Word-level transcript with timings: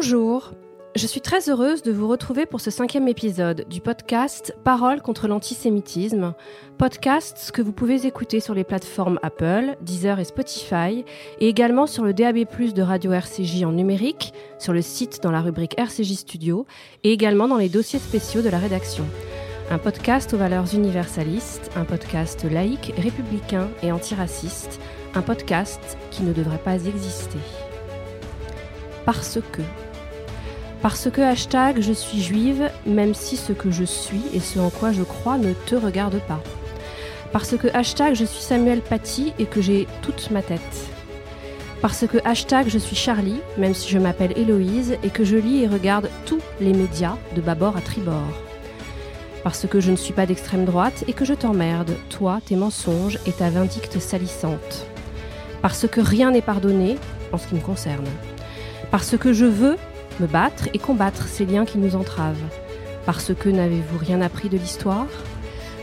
Bonjour, 0.00 0.52
je 0.94 1.08
suis 1.08 1.20
très 1.20 1.50
heureuse 1.50 1.82
de 1.82 1.90
vous 1.90 2.06
retrouver 2.06 2.46
pour 2.46 2.60
ce 2.60 2.70
cinquième 2.70 3.08
épisode 3.08 3.66
du 3.68 3.80
podcast 3.80 4.54
Parole 4.62 5.02
contre 5.02 5.26
l'antisémitisme, 5.26 6.34
podcast 6.78 7.50
que 7.52 7.62
vous 7.62 7.72
pouvez 7.72 8.06
écouter 8.06 8.38
sur 8.38 8.54
les 8.54 8.62
plateformes 8.62 9.18
Apple, 9.24 9.76
Deezer 9.80 10.20
et 10.20 10.24
Spotify, 10.24 11.04
et 11.40 11.48
également 11.48 11.88
sur 11.88 12.04
le 12.04 12.14
DAB+, 12.14 12.36
de 12.36 12.80
Radio 12.80 13.10
RCJ 13.10 13.64
en 13.64 13.72
numérique, 13.72 14.32
sur 14.60 14.72
le 14.72 14.82
site 14.82 15.20
dans 15.20 15.32
la 15.32 15.40
rubrique 15.40 15.76
RCJ 15.76 16.12
Studio, 16.12 16.64
et 17.02 17.10
également 17.10 17.48
dans 17.48 17.58
les 17.58 17.68
dossiers 17.68 17.98
spéciaux 17.98 18.42
de 18.42 18.50
la 18.50 18.58
rédaction. 18.58 19.04
Un 19.68 19.78
podcast 19.78 20.32
aux 20.32 20.38
valeurs 20.38 20.72
universalistes, 20.72 21.72
un 21.74 21.84
podcast 21.84 22.44
laïque, 22.44 22.94
républicain 22.98 23.66
et 23.82 23.90
antiraciste, 23.90 24.80
un 25.16 25.22
podcast 25.22 25.98
qui 26.12 26.22
ne 26.22 26.32
devrait 26.32 26.58
pas 26.58 26.76
exister. 26.76 27.40
Parce 29.08 29.38
que 29.52 29.62
parce 30.82 31.10
que 31.10 31.20
hashtag 31.20 31.80
je 31.80 31.92
suis 31.92 32.22
juive, 32.22 32.70
même 32.86 33.14
si 33.14 33.36
ce 33.36 33.52
que 33.52 33.70
je 33.70 33.84
suis 33.84 34.22
et 34.32 34.40
ce 34.40 34.58
en 34.58 34.70
quoi 34.70 34.92
je 34.92 35.02
crois 35.02 35.38
ne 35.38 35.52
te 35.52 35.74
regarde 35.74 36.20
pas. 36.28 36.40
Parce 37.32 37.56
que 37.56 37.68
hashtag 37.74 38.14
je 38.14 38.24
suis 38.24 38.42
Samuel 38.42 38.80
Paty 38.80 39.32
et 39.38 39.46
que 39.46 39.60
j'ai 39.60 39.86
toute 40.02 40.30
ma 40.30 40.42
tête. 40.42 40.60
Parce 41.82 42.06
que 42.06 42.18
hashtag 42.24 42.68
je 42.68 42.78
suis 42.78 42.96
Charlie, 42.96 43.40
même 43.56 43.74
si 43.74 43.90
je 43.90 43.98
m'appelle 43.98 44.32
Héloïse 44.36 44.96
et 45.02 45.10
que 45.10 45.24
je 45.24 45.36
lis 45.36 45.62
et 45.62 45.68
regarde 45.68 46.10
tous 46.26 46.40
les 46.60 46.72
médias 46.72 47.16
de 47.34 47.40
bâbord 47.40 47.76
à 47.76 47.80
tribord. 47.80 48.32
Parce 49.44 49.66
que 49.66 49.80
je 49.80 49.90
ne 49.90 49.96
suis 49.96 50.12
pas 50.12 50.26
d'extrême 50.26 50.64
droite 50.64 51.04
et 51.06 51.12
que 51.12 51.24
je 51.24 51.34
t'emmerde, 51.34 51.96
toi, 52.08 52.40
tes 52.44 52.56
mensonges 52.56 53.18
et 53.26 53.32
ta 53.32 53.50
vindicte 53.50 53.98
salissante. 54.00 54.86
Parce 55.62 55.86
que 55.88 56.00
rien 56.00 56.30
n'est 56.32 56.42
pardonné 56.42 56.96
en 57.32 57.38
ce 57.38 57.46
qui 57.46 57.54
me 57.54 57.60
concerne. 57.60 58.06
Parce 58.90 59.16
que 59.16 59.32
je 59.32 59.44
veux 59.44 59.76
me 60.20 60.26
battre 60.26 60.68
et 60.74 60.78
combattre 60.78 61.26
ces 61.28 61.46
liens 61.46 61.64
qui 61.64 61.78
nous 61.78 61.96
entravent. 61.96 62.36
Parce 63.06 63.32
que 63.34 63.48
n'avez-vous 63.48 63.98
rien 63.98 64.20
appris 64.20 64.48
de 64.48 64.58
l'histoire? 64.58 65.06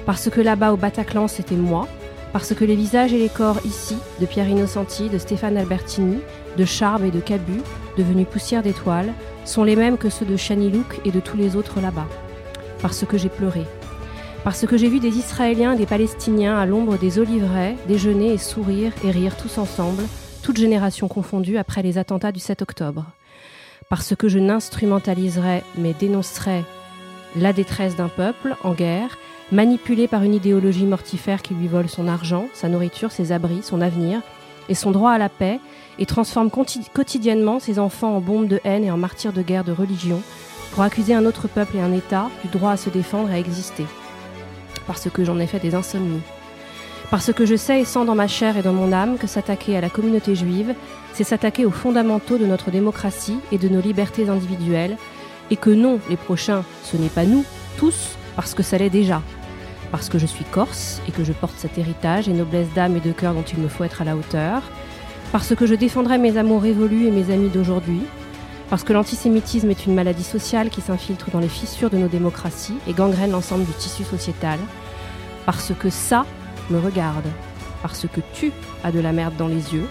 Parce 0.05 0.29
que 0.29 0.41
là-bas 0.41 0.73
au 0.73 0.77
Bataclan 0.77 1.27
c'était 1.27 1.55
moi? 1.55 1.87
Parce 2.33 2.53
que 2.53 2.65
les 2.65 2.75
visages 2.75 3.13
et 3.13 3.17
les 3.17 3.29
corps 3.29 3.59
ici, 3.65 3.95
de 4.19 4.25
Pierre 4.25 4.49
Innocenti, 4.49 5.09
de 5.09 5.17
Stéphane 5.17 5.57
Albertini, 5.57 6.19
de 6.57 6.65
Charbe 6.65 7.05
et 7.05 7.11
de 7.11 7.21
Cabu, 7.21 7.61
devenus 7.97 8.27
poussière 8.29 8.61
d'étoiles, 8.61 9.13
sont 9.45 9.63
les 9.63 9.75
mêmes 9.75 9.97
que 9.97 10.09
ceux 10.09 10.25
de 10.25 10.35
Chanilouk 10.35 10.99
et 11.05 11.11
de 11.11 11.19
tous 11.19 11.37
les 11.37 11.55
autres 11.55 11.79
là-bas. 11.79 12.07
Parce 12.81 13.05
que 13.05 13.17
j'ai 13.17 13.29
pleuré. 13.29 13.63
Parce 14.43 14.67
que 14.67 14.77
j'ai 14.77 14.89
vu 14.89 14.99
des 14.99 15.17
Israéliens 15.17 15.73
et 15.73 15.77
des 15.77 15.85
Palestiniens 15.85 16.57
à 16.57 16.65
l'ombre 16.65 16.97
des 16.97 17.19
oliveraies 17.19 17.75
déjeuner 17.87 18.33
et 18.33 18.37
sourire 18.37 18.91
et 19.03 19.11
rire 19.11 19.37
tous 19.37 19.57
ensemble, 19.57 20.03
toutes 20.43 20.57
générations 20.57 21.07
confondues 21.07 21.57
après 21.57 21.81
les 21.81 21.97
attentats 21.97 22.31
du 22.31 22.39
7 22.39 22.61
octobre 22.61 23.05
parce 23.89 24.15
que 24.15 24.27
je 24.27 24.39
n'instrumentaliserai 24.39 25.63
mais 25.77 25.93
dénoncerai 25.93 26.63
la 27.35 27.53
détresse 27.53 27.95
d'un 27.95 28.07
peuple 28.07 28.55
en 28.63 28.73
guerre, 28.73 29.17
manipulé 29.51 30.07
par 30.07 30.23
une 30.23 30.33
idéologie 30.33 30.85
mortifère 30.85 31.41
qui 31.41 31.53
lui 31.53 31.67
vole 31.67 31.89
son 31.89 32.07
argent, 32.07 32.47
sa 32.53 32.69
nourriture, 32.69 33.11
ses 33.11 33.31
abris, 33.31 33.61
son 33.61 33.81
avenir 33.81 34.21
et 34.69 34.75
son 34.75 34.91
droit 34.91 35.11
à 35.11 35.17
la 35.17 35.29
paix, 35.29 35.59
et 35.99 36.05
transforme 36.05 36.49
quotidiennement 36.49 37.59
ses 37.59 37.77
enfants 37.77 38.15
en 38.15 38.19
bombes 38.19 38.47
de 38.47 38.59
haine 38.63 38.83
et 38.83 38.91
en 38.91 38.97
martyrs 38.97 39.33
de 39.33 39.41
guerre 39.41 39.63
de 39.63 39.71
religion, 39.71 40.21
pour 40.71 40.83
accuser 40.83 41.13
un 41.13 41.25
autre 41.25 41.47
peuple 41.47 41.77
et 41.77 41.81
un 41.81 41.93
État 41.93 42.29
du 42.43 42.49
droit 42.49 42.71
à 42.71 42.77
se 42.77 42.89
défendre 42.89 43.29
et 43.29 43.35
à 43.35 43.39
exister. 43.39 43.85
Parce 44.87 45.09
que 45.09 45.23
j'en 45.23 45.39
ai 45.39 45.47
fait 45.47 45.59
des 45.59 45.75
insomnies. 45.75 46.21
Parce 47.11 47.31
que 47.31 47.45
je 47.45 47.55
sais 47.55 47.81
et 47.81 47.85
sens 47.85 48.05
dans 48.05 48.15
ma 48.15 48.27
chair 48.27 48.57
et 48.57 48.61
dans 48.61 48.73
mon 48.73 48.91
âme 48.91 49.17
que 49.17 49.27
s'attaquer 49.27 49.77
à 49.77 49.81
la 49.81 49.89
communauté 49.89 50.35
juive, 50.35 50.73
c'est 51.15 51.23
s'attaquer 51.23 51.65
aux 51.65 51.71
fondamentaux 51.71 52.37
de 52.37 52.45
notre 52.45 52.71
démocratie 52.71 53.39
et 53.53 53.57
de 53.57 53.69
nos 53.69 53.79
libertés 53.79 54.27
individuelles, 54.27 54.97
et 55.49 55.55
que 55.55 55.69
non, 55.69 55.99
les 56.09 56.17
prochains, 56.17 56.65
ce 56.83 56.97
n'est 56.97 57.07
pas 57.07 57.23
nous, 57.23 57.45
tous, 57.77 58.17
parce 58.35 58.53
que 58.53 58.63
ça 58.63 58.77
l'est 58.77 58.89
déjà. 58.89 59.21
Parce 59.91 60.09
que 60.09 60.19
je 60.19 60.25
suis 60.25 60.43
corse 60.43 61.01
et 61.07 61.13
que 61.13 61.23
je 61.23 61.31
porte 61.31 61.57
cet 61.57 61.77
héritage 61.77 62.27
et 62.27 62.33
noblesse 62.33 62.67
d'âme 62.75 62.97
et 62.97 62.99
de 62.99 63.13
cœur 63.13 63.33
dont 63.33 63.43
il 63.43 63.59
me 63.59 63.69
faut 63.69 63.85
être 63.85 64.01
à 64.01 64.05
la 64.05 64.17
hauteur. 64.17 64.61
Parce 65.31 65.55
que 65.55 65.65
je 65.65 65.73
défendrai 65.73 66.17
mes 66.17 66.35
amours 66.35 66.61
révolus 66.61 67.07
et 67.07 67.11
mes 67.11 67.33
amis 67.33 67.49
d'aujourd'hui. 67.49 68.01
Parce 68.69 68.83
que 68.83 68.91
l'antisémitisme 68.91 69.69
est 69.69 69.85
une 69.85 69.95
maladie 69.95 70.23
sociale 70.23 70.69
qui 70.69 70.81
s'infiltre 70.81 71.31
dans 71.31 71.39
les 71.39 71.47
fissures 71.47 71.89
de 71.89 71.97
nos 71.97 72.07
démocraties 72.09 72.77
et 72.89 72.93
gangrène 72.93 73.31
l'ensemble 73.31 73.63
du 73.63 73.71
tissu 73.73 74.03
sociétal. 74.03 74.59
Parce 75.45 75.71
que 75.79 75.89
ça, 75.89 76.25
me 76.69 76.79
regarde, 76.79 77.27
parce 77.81 78.05
que 78.11 78.19
tu 78.33 78.51
as 78.83 78.91
de 78.91 78.99
la 78.99 79.13
merde 79.13 79.35
dans 79.37 79.47
les 79.47 79.73
yeux, 79.73 79.87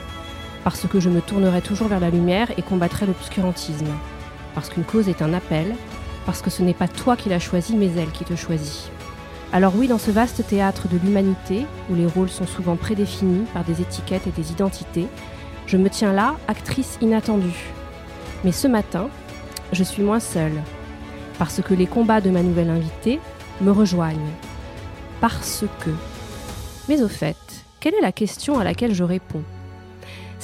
parce 0.64 0.88
que 0.88 0.98
je 0.98 1.10
me 1.10 1.20
tournerai 1.20 1.60
toujours 1.60 1.88
vers 1.88 2.00
la 2.00 2.10
lumière 2.10 2.50
et 2.56 2.62
combattrai 2.62 3.06
l'obscurantisme, 3.06 3.92
parce 4.54 4.70
qu'une 4.70 4.84
cause 4.84 5.08
est 5.08 5.22
un 5.22 5.34
appel, 5.34 5.74
parce 6.26 6.42
que 6.42 6.50
ce 6.50 6.62
n'est 6.62 6.74
pas 6.74 6.88
toi 6.88 7.16
qui 7.16 7.28
l'as 7.28 7.38
choisi, 7.38 7.76
mais 7.76 7.90
elle 7.96 8.10
qui 8.10 8.24
te 8.24 8.34
choisit. 8.34 8.90
Alors 9.52 9.74
oui, 9.76 9.86
dans 9.86 9.98
ce 9.98 10.10
vaste 10.10 10.44
théâtre 10.46 10.88
de 10.88 10.98
l'humanité, 10.98 11.66
où 11.90 11.94
les 11.94 12.06
rôles 12.06 12.30
sont 12.30 12.46
souvent 12.46 12.76
prédéfinis 12.76 13.44
par 13.52 13.62
des 13.62 13.82
étiquettes 13.82 14.26
et 14.26 14.30
des 14.30 14.50
identités, 14.50 15.06
je 15.66 15.76
me 15.76 15.90
tiens 15.90 16.12
là, 16.12 16.34
actrice 16.48 16.98
inattendue. 17.00 17.72
Mais 18.42 18.52
ce 18.52 18.66
matin, 18.66 19.08
je 19.72 19.84
suis 19.84 20.02
moins 20.02 20.20
seule, 20.20 20.60
parce 21.38 21.60
que 21.62 21.74
les 21.74 21.86
combats 21.86 22.20
de 22.20 22.30
ma 22.30 22.42
nouvelle 22.42 22.70
invitée 22.70 23.20
me 23.60 23.70
rejoignent. 23.70 24.32
Parce 25.20 25.64
que 25.80 25.90
mais 26.88 27.02
au 27.02 27.08
fait, 27.08 27.36
quelle 27.80 27.94
est 27.94 28.02
la 28.02 28.12
question 28.12 28.58
à 28.58 28.64
laquelle 28.64 28.94
je 28.94 29.04
réponds? 29.04 29.42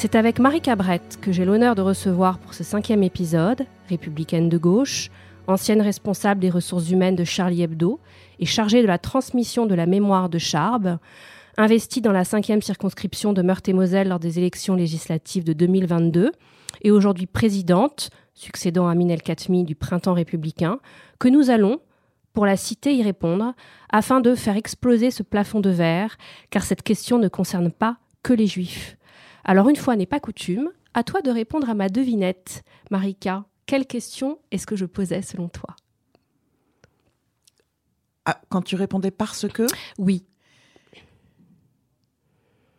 C'est 0.00 0.14
avec 0.14 0.38
Marie 0.38 0.62
Cabrette 0.62 1.18
que 1.20 1.30
j'ai 1.30 1.44
l'honneur 1.44 1.74
de 1.74 1.82
recevoir 1.82 2.38
pour 2.38 2.54
ce 2.54 2.64
cinquième 2.64 3.02
épisode, 3.02 3.66
républicaine 3.90 4.48
de 4.48 4.56
gauche, 4.56 5.10
ancienne 5.46 5.82
responsable 5.82 6.40
des 6.40 6.48
ressources 6.48 6.88
humaines 6.88 7.16
de 7.16 7.24
Charlie 7.24 7.60
Hebdo 7.60 8.00
et 8.38 8.46
chargée 8.46 8.80
de 8.80 8.86
la 8.86 8.96
transmission 8.96 9.66
de 9.66 9.74
la 9.74 9.84
mémoire 9.84 10.30
de 10.30 10.38
Charb, 10.38 10.96
investie 11.58 12.00
dans 12.00 12.12
la 12.12 12.24
cinquième 12.24 12.62
circonscription 12.62 13.34
de 13.34 13.42
Meurthe-et-Moselle 13.42 14.08
lors 14.08 14.18
des 14.18 14.38
élections 14.38 14.74
législatives 14.74 15.44
de 15.44 15.52
2022 15.52 16.32
et 16.80 16.90
aujourd'hui 16.90 17.26
présidente, 17.26 18.08
succédant 18.32 18.88
à 18.88 18.94
Minel 18.94 19.20
Katmi 19.20 19.64
du 19.64 19.74
Printemps 19.74 20.14
républicain, 20.14 20.78
que 21.18 21.28
nous 21.28 21.50
allons, 21.50 21.78
pour 22.32 22.46
la 22.46 22.56
citer 22.56 22.94
y 22.94 23.02
répondre, 23.02 23.52
afin 23.90 24.22
de 24.22 24.34
faire 24.34 24.56
exploser 24.56 25.10
ce 25.10 25.22
plafond 25.22 25.60
de 25.60 25.68
verre, 25.68 26.16
car 26.48 26.62
cette 26.62 26.82
question 26.82 27.18
ne 27.18 27.28
concerne 27.28 27.70
pas 27.70 27.98
que 28.22 28.32
les 28.32 28.46
juifs. 28.46 28.96
Alors 29.44 29.68
une 29.68 29.76
fois 29.76 29.96
n'est 29.96 30.06
pas 30.06 30.20
coutume, 30.20 30.70
à 30.94 31.04
toi 31.04 31.22
de 31.22 31.30
répondre 31.30 31.68
à 31.70 31.74
ma 31.74 31.88
devinette. 31.88 32.62
Marika, 32.90 33.44
quelle 33.66 33.86
question 33.86 34.38
est-ce 34.50 34.66
que 34.66 34.76
je 34.76 34.84
posais 34.86 35.22
selon 35.22 35.48
toi? 35.48 35.76
Ah, 38.24 38.40
Quand 38.48 38.62
tu 38.62 38.76
répondais 38.76 39.10
parce 39.10 39.48
que? 39.48 39.66
Oui. 39.98 40.24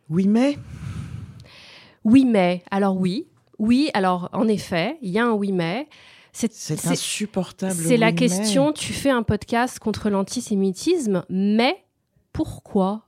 Oui 0.09 0.27
mais? 0.27 0.57
Oui 2.03 2.25
mais, 2.25 2.63
alors 2.71 2.97
oui. 2.97 3.27
Oui, 3.59 3.91
alors 3.93 4.29
en 4.33 4.47
effet, 4.47 4.97
il 5.01 5.11
y 5.11 5.19
a 5.19 5.25
un 5.27 5.33
oui 5.33 5.51
mais. 5.51 5.87
C'est 6.33 6.87
insupportable. 6.87 7.73
C'est 7.73 7.97
la 7.97 8.11
question, 8.11 8.71
tu 8.71 8.91
fais 8.93 9.09
un 9.09 9.21
podcast 9.23 9.79
contre 9.79 10.09
l'antisémitisme, 10.09 11.25
mais 11.29 11.85
pourquoi? 12.33 13.05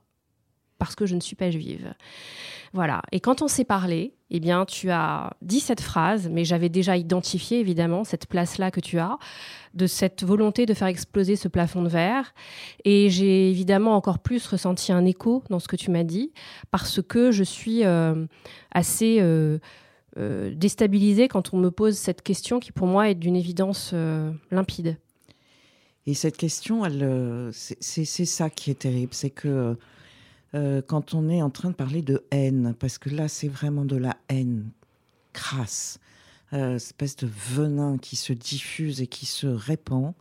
Parce 0.78 0.94
que 0.94 1.06
je 1.06 1.14
ne 1.14 1.20
suis 1.20 1.36
pas 1.36 1.50
juive. 1.50 1.94
Voilà. 2.74 3.02
Et 3.12 3.20
quand 3.20 3.40
on 3.40 3.46
s'est 3.46 3.64
parlé, 3.64 4.14
eh 4.30 4.40
bien, 4.40 4.64
tu 4.64 4.90
as 4.90 5.36
dit 5.42 5.60
cette 5.60 5.80
phrase, 5.80 6.28
mais 6.28 6.44
j'avais 6.44 6.68
déjà 6.68 6.96
identifié 6.96 7.60
évidemment 7.60 8.02
cette 8.02 8.26
place-là 8.26 8.72
que 8.72 8.80
tu 8.80 8.98
as, 8.98 9.16
de 9.74 9.86
cette 9.86 10.24
volonté 10.24 10.66
de 10.66 10.74
faire 10.74 10.88
exploser 10.88 11.36
ce 11.36 11.46
plafond 11.46 11.82
de 11.82 11.88
verre. 11.88 12.34
Et 12.84 13.10
j'ai 13.10 13.48
évidemment 13.48 13.94
encore 13.94 14.18
plus 14.18 14.44
ressenti 14.48 14.90
un 14.90 15.04
écho 15.04 15.44
dans 15.50 15.60
ce 15.60 15.68
que 15.68 15.76
tu 15.76 15.92
m'as 15.92 16.02
dit, 16.02 16.32
parce 16.72 17.00
que 17.00 17.30
je 17.30 17.44
suis 17.44 17.84
euh, 17.84 18.26
assez 18.72 19.18
euh, 19.20 19.58
euh, 20.18 20.52
déstabilisée 20.52 21.28
quand 21.28 21.54
on 21.54 21.58
me 21.58 21.70
pose 21.70 21.96
cette 21.96 22.22
question 22.22 22.58
qui 22.58 22.72
pour 22.72 22.88
moi 22.88 23.08
est 23.08 23.14
d'une 23.14 23.36
évidence 23.36 23.94
limpide. 24.50 24.98
Et 26.06 26.14
cette 26.14 26.36
question, 26.36 26.82
c'est 27.52 28.04
ça 28.04 28.50
qui 28.50 28.72
est 28.72 28.80
terrible, 28.80 29.14
c'est 29.14 29.30
que 29.30 29.76
quand 30.86 31.14
on 31.14 31.28
est 31.28 31.42
en 31.42 31.50
train 31.50 31.70
de 31.70 31.74
parler 31.74 32.02
de 32.02 32.24
haine, 32.30 32.74
parce 32.78 32.98
que 32.98 33.10
là 33.10 33.28
c'est 33.28 33.48
vraiment 33.48 33.84
de 33.84 33.96
la 33.96 34.16
haine 34.28 34.70
crasse, 35.32 35.98
espèce 36.52 37.16
de 37.16 37.26
venin 37.26 37.98
qui 37.98 38.14
se 38.14 38.32
diffuse 38.32 39.00
et 39.00 39.08
qui 39.08 39.26
se 39.26 39.46
répand, 39.46 40.14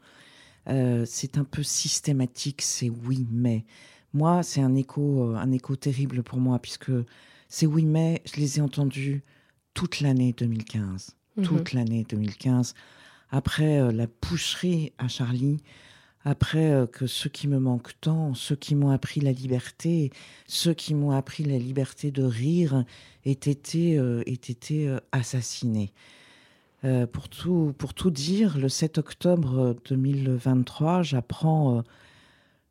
c'est 0.67 1.37
un 1.37 1.43
peu 1.43 1.61
systématique, 1.61 2.61
c'est 2.61 2.89
oui 2.89 3.27
mais. 3.31 3.63
Moi, 4.15 4.43
c'est 4.43 4.61
un 4.61 4.75
écho, 4.75 5.33
un 5.35 5.51
écho 5.51 5.75
terrible 5.75 6.21
pour 6.21 6.39
moi, 6.39 6.59
puisque 6.59 6.91
ces 7.49 7.65
oui 7.65 7.85
mais, 7.85 8.21
je 8.25 8.39
les 8.39 8.57
ai 8.57 8.61
entendus 8.61 9.23
toute 9.73 10.01
l'année 10.01 10.33
2015. 10.33 11.15
Mhm. 11.37 11.43
Toute 11.45 11.73
l'année 11.73 12.05
2015. 12.07 12.73
Après 13.31 13.79
euh, 13.79 13.91
la 13.91 14.07
poucherie 14.07 14.93
à 14.97 15.07
Charlie, 15.07 15.63
après 16.25 16.71
euh, 16.71 16.85
que 16.85 17.07
ceux 17.07 17.29
qui 17.29 17.47
me 17.47 17.59
manquent 17.59 17.99
tant, 17.99 18.33
ceux 18.33 18.55
qui 18.55 18.75
m'ont 18.75 18.89
appris 18.89 19.19
la 19.19 19.31
liberté, 19.31 20.11
ceux 20.47 20.73
qui 20.73 20.93
m'ont 20.93 21.11
appris 21.11 21.43
la 21.43 21.57
liberté 21.57 22.11
de 22.11 22.23
rire, 22.23 22.85
aient 23.25 23.31
été, 23.31 23.97
euh, 23.97 24.23
été 24.25 24.97
assassinés. 25.11 25.93
pour, 27.13 27.29
tout, 27.29 27.73
pour 27.77 27.93
tout 27.93 28.11
dire, 28.11 28.57
le 28.57 28.67
7 28.67 28.97
octobre 28.97 29.75
2023, 29.85 31.01
j'apprends 31.01 31.83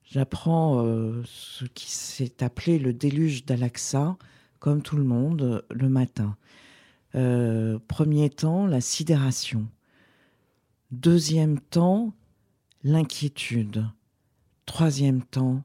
j'apprends 0.05 0.85
ce 1.25 1.65
qui 1.65 1.91
s'est 1.91 2.43
appelé 2.43 2.79
le 2.79 2.93
déluge 2.93 3.47
d'Alaxa, 3.47 4.19
comme 4.59 4.83
tout 4.83 4.97
le 4.97 5.05
monde, 5.05 5.65
le 5.71 5.89
matin. 5.89 6.37
premier 7.15 8.29
temps, 8.29 8.67
la 8.67 8.83
sidération. 8.83 9.67
Deuxième 10.91 11.59
temps, 11.59 12.13
l'inquiétude. 12.85 13.87
Troisième 14.67 15.23
temps, 15.23 15.63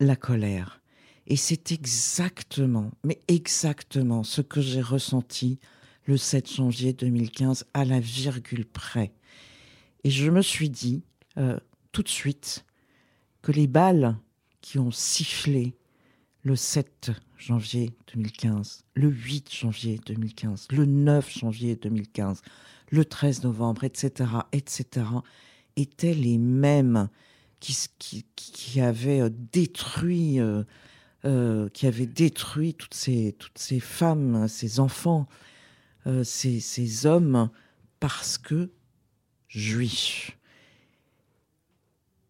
la 0.00 0.16
colère. 0.16 0.80
Et 1.26 1.36
c'est 1.36 1.72
exactement, 1.72 2.90
mais 3.04 3.20
exactement 3.28 4.24
ce 4.24 4.40
que 4.40 4.60
j'ai 4.60 4.82
ressenti 4.82 5.58
le 6.04 6.16
7 6.16 6.52
janvier 6.52 6.92
2015 6.92 7.66
à 7.74 7.84
la 7.84 8.00
virgule 8.00 8.66
près. 8.66 9.12
Et 10.04 10.10
je 10.10 10.30
me 10.30 10.42
suis 10.42 10.68
dit 10.68 11.02
euh, 11.38 11.58
tout 11.92 12.02
de 12.02 12.08
suite 12.08 12.64
que 13.40 13.52
les 13.52 13.68
balles 13.68 14.16
qui 14.60 14.78
ont 14.78 14.90
sifflé 14.90 15.76
le 16.42 16.56
7 16.56 17.12
janvier 17.38 17.90
2015, 18.14 18.84
le 18.94 19.08
8 19.08 19.54
janvier 19.54 20.00
2015, 20.04 20.68
le 20.70 20.86
9 20.86 21.38
janvier 21.38 21.76
2015, 21.76 22.42
le 22.90 23.04
13 23.04 23.44
novembre, 23.44 23.84
etc., 23.84 24.30
etc., 24.52 25.04
étaient 25.76 26.14
les 26.14 26.38
mêmes 26.38 27.08
qui, 27.62 27.76
qui, 27.98 28.24
qui 28.34 28.80
avaient 28.80 29.20
euh, 29.20 29.30
détruit, 29.52 30.40
euh, 30.40 30.64
euh, 31.24 31.68
qui 31.70 31.86
avaient 31.86 32.06
détruit 32.06 32.74
toutes 32.74 32.94
ces, 32.94 33.34
toutes 33.38 33.58
ces 33.58 33.80
femmes, 33.80 34.48
ces 34.48 34.80
enfants, 34.80 35.26
ces, 36.24 36.58
ces 36.58 37.06
hommes, 37.06 37.48
parce 38.00 38.36
que 38.36 38.72
juifs. 39.46 40.36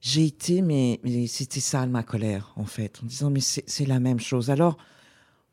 J'ai 0.02 0.26
été, 0.26 0.60
mais, 0.60 1.00
c'était 1.26 1.60
ça 1.60 1.86
ma 1.86 2.02
colère, 2.02 2.52
en 2.56 2.66
fait, 2.66 3.00
en 3.02 3.06
disant, 3.06 3.30
mais 3.30 3.40
c'est 3.40 3.86
la 3.86 3.98
même 3.98 4.20
chose. 4.20 4.50
Alors, 4.50 4.76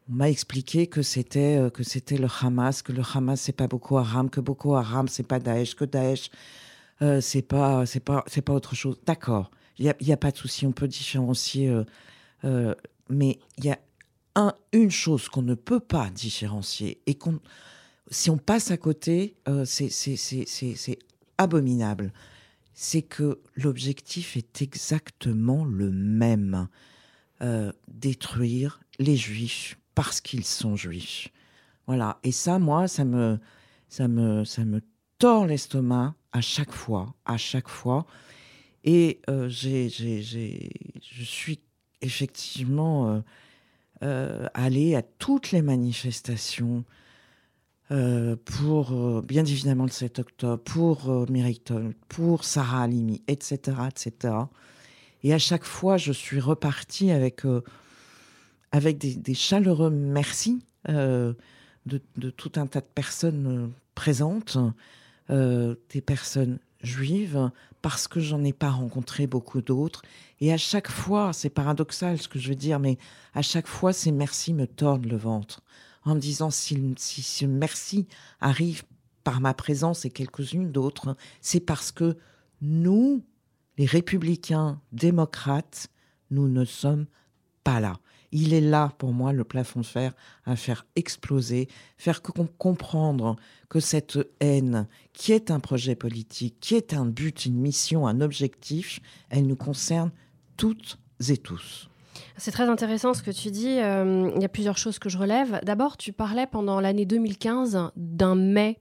on 0.10 0.16
m'a 0.16 0.30
expliqué 0.30 0.88
que 0.88 1.02
c'était 1.02 1.70
que 1.74 1.84
c'était 1.84 2.18
le 2.18 2.28
Hamas, 2.42 2.82
que 2.82 2.92
le 2.92 3.04
Hamas 3.14 3.40
c'est 3.40 3.54
pas 3.54 3.68
Boko 3.68 4.00
Haram, 4.00 4.30
que 4.30 4.42
Boko 4.42 4.76
Haram 4.76 5.08
c'est 5.08 5.24
pas 5.24 5.40
Daesh, 5.40 5.76
que 5.76 5.86
Daesh 5.86 6.30
euh, 7.02 7.22
c'est 7.22 7.42
pas 7.42 7.86
c'est 7.86 8.00
pas 8.00 8.24
c'est 8.28 8.42
pas 8.42 8.54
autre 8.54 8.76
chose. 8.76 9.00
D'accord, 9.06 9.52
il 9.78 9.86
y 9.86 9.90
a, 9.90 10.14
a, 10.14 10.18
pas 10.18 10.32
de 10.32 10.38
souci, 10.38 10.66
on 10.66 10.72
peut 10.72 10.88
différencier, 10.88 11.70
euh, 11.70 11.84
euh 12.44 12.76
mais 13.10 13.40
il 13.58 13.66
y 13.66 13.72
a 13.72 13.80
un, 14.36 14.54
une 14.74 14.92
chose 14.92 15.30
qu'on 15.30 15.42
ne 15.42 15.56
peut 15.56 15.80
pas 15.80 16.10
différencier 16.10 17.02
et 17.08 17.16
qu'on 17.16 17.40
si 18.12 18.30
on 18.30 18.38
passe 18.38 18.72
à 18.72 18.78
côté, 18.78 19.36
c'est 19.66 19.90
c'est 19.90 21.00
abominable. 21.38 22.12
C'est 22.74 23.02
que 23.02 23.40
l'objectif 23.56 24.38
est 24.38 24.62
exactement 24.62 25.66
le 25.66 25.92
même. 25.92 26.68
Détruire 27.88 28.80
les 29.00 29.16
juifs 29.16 29.78
parce 29.96 30.22
qu'ils 30.22 30.46
sont 30.46 30.76
juifs. 30.76 31.30
Voilà. 31.88 32.20
Et 32.24 32.32
ça, 32.32 32.60
moi, 32.60 32.88
ça 32.88 33.04
me, 33.04 33.40
ça 33.88 34.08
me, 34.08 34.46
ça 34.46 34.64
me 34.64 34.80
tord 35.20 35.46
l'estomac 35.46 36.16
à 36.32 36.42
chaque 36.42 36.72
fois, 36.72 37.14
à 37.26 37.38
chaque 37.38 37.68
fois. 37.68 38.06
Et 38.84 39.22
euh, 39.30 39.48
j'ai, 39.50 39.90
je 39.90 41.24
suis 41.24 41.60
effectivement 42.02 43.10
euh, 43.10 43.20
euh, 44.02 44.48
allée 44.54 44.96
à 44.96 45.02
toutes 45.02 45.52
les 45.52 45.62
manifestations 45.62 46.86
euh, 47.92 48.38
pour, 48.46 48.94
euh, 48.94 49.22
bien 49.22 49.44
évidemment, 49.44 49.84
le 49.84 49.92
7 49.92 50.20
octobre, 50.20 50.64
pour 50.64 51.30
Meriton, 51.30 51.94
pour 52.08 52.46
Sarah 52.46 52.84
Halimi, 52.84 53.22
etc., 53.28 53.78
etc. 53.90 54.34
Et 55.24 55.34
à 55.34 55.38
chaque 55.38 55.66
fois, 55.66 55.98
je 55.98 56.14
suis 56.14 56.40
repartie 56.40 57.12
avec 57.12 57.42
avec 58.72 58.98
des, 59.00 59.34
chaleureux 59.34 59.90
merci 59.90 60.64
de, 60.88 61.36
tout 62.38 62.52
un 62.56 62.68
tas 62.68 62.80
de 62.80 62.86
personnes 62.86 63.74
présentes, 63.96 64.58
euh, 65.30 65.76
des 65.92 66.02
personnes 66.02 66.60
juives, 66.82 67.52
parce 67.82 68.08
que 68.08 68.20
j'en 68.20 68.44
ai 68.44 68.54
pas 68.54 68.70
rencontré 68.70 69.28
beaucoup 69.28 69.62
d'autres. 69.62 70.02
Et 70.40 70.54
à 70.54 70.58
chaque 70.58 70.90
fois, 70.90 71.34
c'est 71.34 71.50
paradoxal 71.50 72.18
ce 72.18 72.28
que 72.28 72.40
je 72.40 72.50
veux 72.50 72.56
dire, 72.56 72.80
mais 72.80 72.98
à 73.34 73.42
chaque 73.42 73.68
fois, 73.68 73.94
ces 73.94 74.12
merci 74.12 74.54
me 74.54 74.68
tordent 74.68 75.06
le 75.06 75.18
ventre 75.18 75.62
en 76.04 76.16
me 76.16 76.20
disant 76.20 76.50
si, 76.50 76.96
si 76.98 77.22
ce 77.22 77.46
merci 77.46 78.08
arrive 78.40 78.84
par 79.24 79.42
ma 79.42 79.54
présence 79.54 80.06
et 80.06 80.10
quelques-unes 80.10 80.72
d'autres, 80.72 81.16
c'est 81.42 81.60
parce 81.60 81.92
que 81.92 82.18
nous, 82.62 83.24
les 83.78 83.86
républicains 83.86 84.82
démocrates, 84.92 85.90
nous 86.32 86.48
ne 86.48 86.66
sommes 86.66 87.06
pas 87.64 87.80
là. 87.80 88.00
Il 88.32 88.54
est 88.54 88.62
là 88.62 88.94
pour 88.98 89.12
moi 89.12 89.34
le 89.34 89.44
plafond 89.44 89.82
de 89.82 89.86
fer 89.86 90.14
à 90.46 90.56
faire 90.56 90.86
exploser, 90.96 91.68
faire 91.98 92.22
comprendre 92.22 93.36
que 93.70 93.80
cette 93.80 94.20
haine, 94.40 94.88
qui 95.14 95.32
est 95.32 95.52
un 95.52 95.60
projet 95.60 95.96
politique, 95.96 96.58
qui 96.60 96.76
est 96.76 96.94
un 96.94 97.06
but, 97.06 97.46
une 97.46 97.60
mission, 97.60 98.08
un 98.08 98.22
objectif, 98.22 99.00
elle 99.30 99.48
nous 99.48 99.56
concerne 99.56 100.12
toutes 100.58 101.00
et 101.28 101.38
tous. 101.38 101.90
C'est 102.38 102.52
très 102.52 102.70
intéressant 102.70 103.14
ce 103.14 103.22
que 103.22 103.32
tu 103.32 103.52
dis. 103.52 103.80
Euh, 103.80 104.32
il 104.36 104.42
y 104.42 104.46
a 104.46 104.50
plusieurs 104.50 104.78
choses 104.78 104.98
que 104.98 105.10
je 105.10 105.18
relève. 105.18 105.60
D'abord, 105.64 105.98
tu 105.98 106.14
parlais 106.14 106.48
pendant 106.48 106.80
l'année 106.80 107.06
2015 107.06 107.92
d'un 107.96 108.36
mai. 108.36 108.80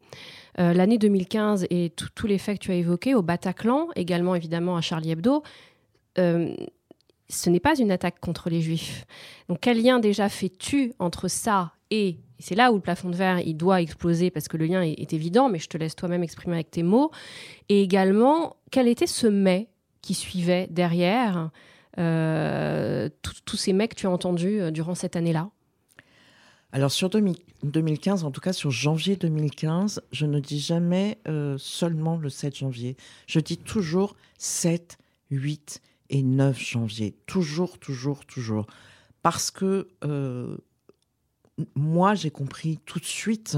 Euh, 0.61 0.73
l'année 0.73 0.99
2015 0.99 1.67
et 1.71 1.93
tous 2.15 2.27
les 2.27 2.39
faits 2.39 2.59
que 2.59 2.65
tu 2.65 2.71
as 2.73 2.75
évoqués 2.75 3.15
au 3.15 3.23
Bataclan, 3.23 3.89
également 3.95 4.35
évidemment 4.35 4.77
à 4.77 4.81
Charlie 4.81 5.13
Hebdo. 5.13 5.43
Euh, 6.19 6.55
ce 7.29 7.51
n'est 7.51 7.61
pas 7.61 7.79
une 7.79 7.91
attaque 7.91 8.21
contre 8.21 8.51
les 8.51 8.61
juifs. 8.61 9.07
Donc 9.49 9.59
quel 9.61 9.83
lien 9.83 9.99
déjà 9.99 10.29
fais-tu 10.29 10.93
entre 10.99 11.29
ça 11.29 11.73
et, 11.91 12.19
c'est 12.39 12.55
là 12.55 12.71
où 12.71 12.77
le 12.77 12.81
plafond 12.81 13.09
de 13.09 13.17
verre 13.17 13.41
il 13.41 13.57
doit 13.57 13.81
exploser 13.81 14.31
parce 14.31 14.47
que 14.47 14.57
le 14.57 14.67
lien 14.67 14.83
est, 14.83 14.93
est 14.93 15.13
évident, 15.13 15.49
mais 15.49 15.59
je 15.59 15.69
te 15.69 15.77
laisse 15.77 15.97
toi-même 15.97 16.23
exprimer 16.23 16.55
avec 16.55 16.71
tes 16.71 16.83
mots. 16.83 17.11
Et 17.69 17.83
également, 17.83 18.57
quel 18.71 18.89
était 18.89 19.07
ce 19.07 19.27
mais 19.27 19.69
qui 20.03 20.15
suivait 20.15 20.69
derrière 20.71 21.51
euh, 21.99 23.09
tous 23.23 23.57
ces 23.57 23.73
mecs 23.73 23.91
que 23.91 23.97
tu 23.97 24.07
as 24.07 24.11
entendus 24.11 24.61
euh, 24.61 24.71
durant 24.71 24.95
cette 24.95 25.17
année-là? 25.17 25.51
Alors 26.71 26.93
sur 26.93 27.09
2015, 27.11 28.25
en 28.25 28.31
tout 28.31 28.41
cas 28.41 28.53
sur 28.53 28.71
janvier 28.71 29.17
2015, 29.17 30.03
je 30.13 30.27
ne 30.27 30.39
dis 30.39 30.61
jamais 30.61 31.19
euh, 31.27 31.57
seulement 31.59 32.17
le 32.17 32.29
7 32.29 32.57
janvier. 32.57 32.97
Je 33.27 33.41
dis 33.41 33.57
toujours 33.57 34.17
7, 34.37 34.99
8 35.31 35.81
et 36.11 36.23
9 36.23 36.59
janvier. 36.59 37.15
Toujours, 37.27 37.79
toujours, 37.79 38.25
toujours. 38.25 38.67
Parce 39.23 39.51
que 39.51 39.89
euh, 40.05 40.57
moi, 41.75 42.15
j'ai 42.15 42.31
compris 42.31 42.79
tout 42.85 42.99
de 42.99 43.05
suite, 43.05 43.57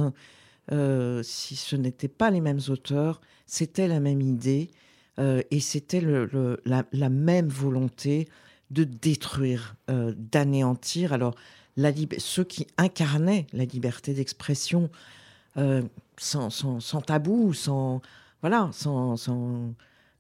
euh, 0.73 1.23
si 1.23 1.57
ce 1.57 1.77
n'était 1.77 2.09
pas 2.09 2.31
les 2.31 2.41
mêmes 2.41 2.61
auteurs, 2.69 3.21
c'était 3.47 3.89
la 3.89 4.01
même 4.01 4.21
idée 4.21 4.71
euh, 5.19 5.43
et 5.51 5.61
c'était 5.61 6.01
la, 6.01 7.09
même 7.09 7.49
volonté 7.49 8.29
de 8.71 8.85
détruire, 8.85 9.75
d'anéantir. 9.89 11.13
Alors, 11.13 11.35
la 11.77 11.93
ceux 12.19 12.45
qui 12.45 12.67
incarnaient 12.79 13.47
la 13.53 13.65
liberté 13.65 14.15
d'expression 14.15 14.91
sans, 15.57 16.51
sans, 16.51 16.81
sans, 16.81 17.01
tabou, 17.01 17.53
sans 17.53 18.01
voilà, 18.43 18.71
sans 18.73 19.17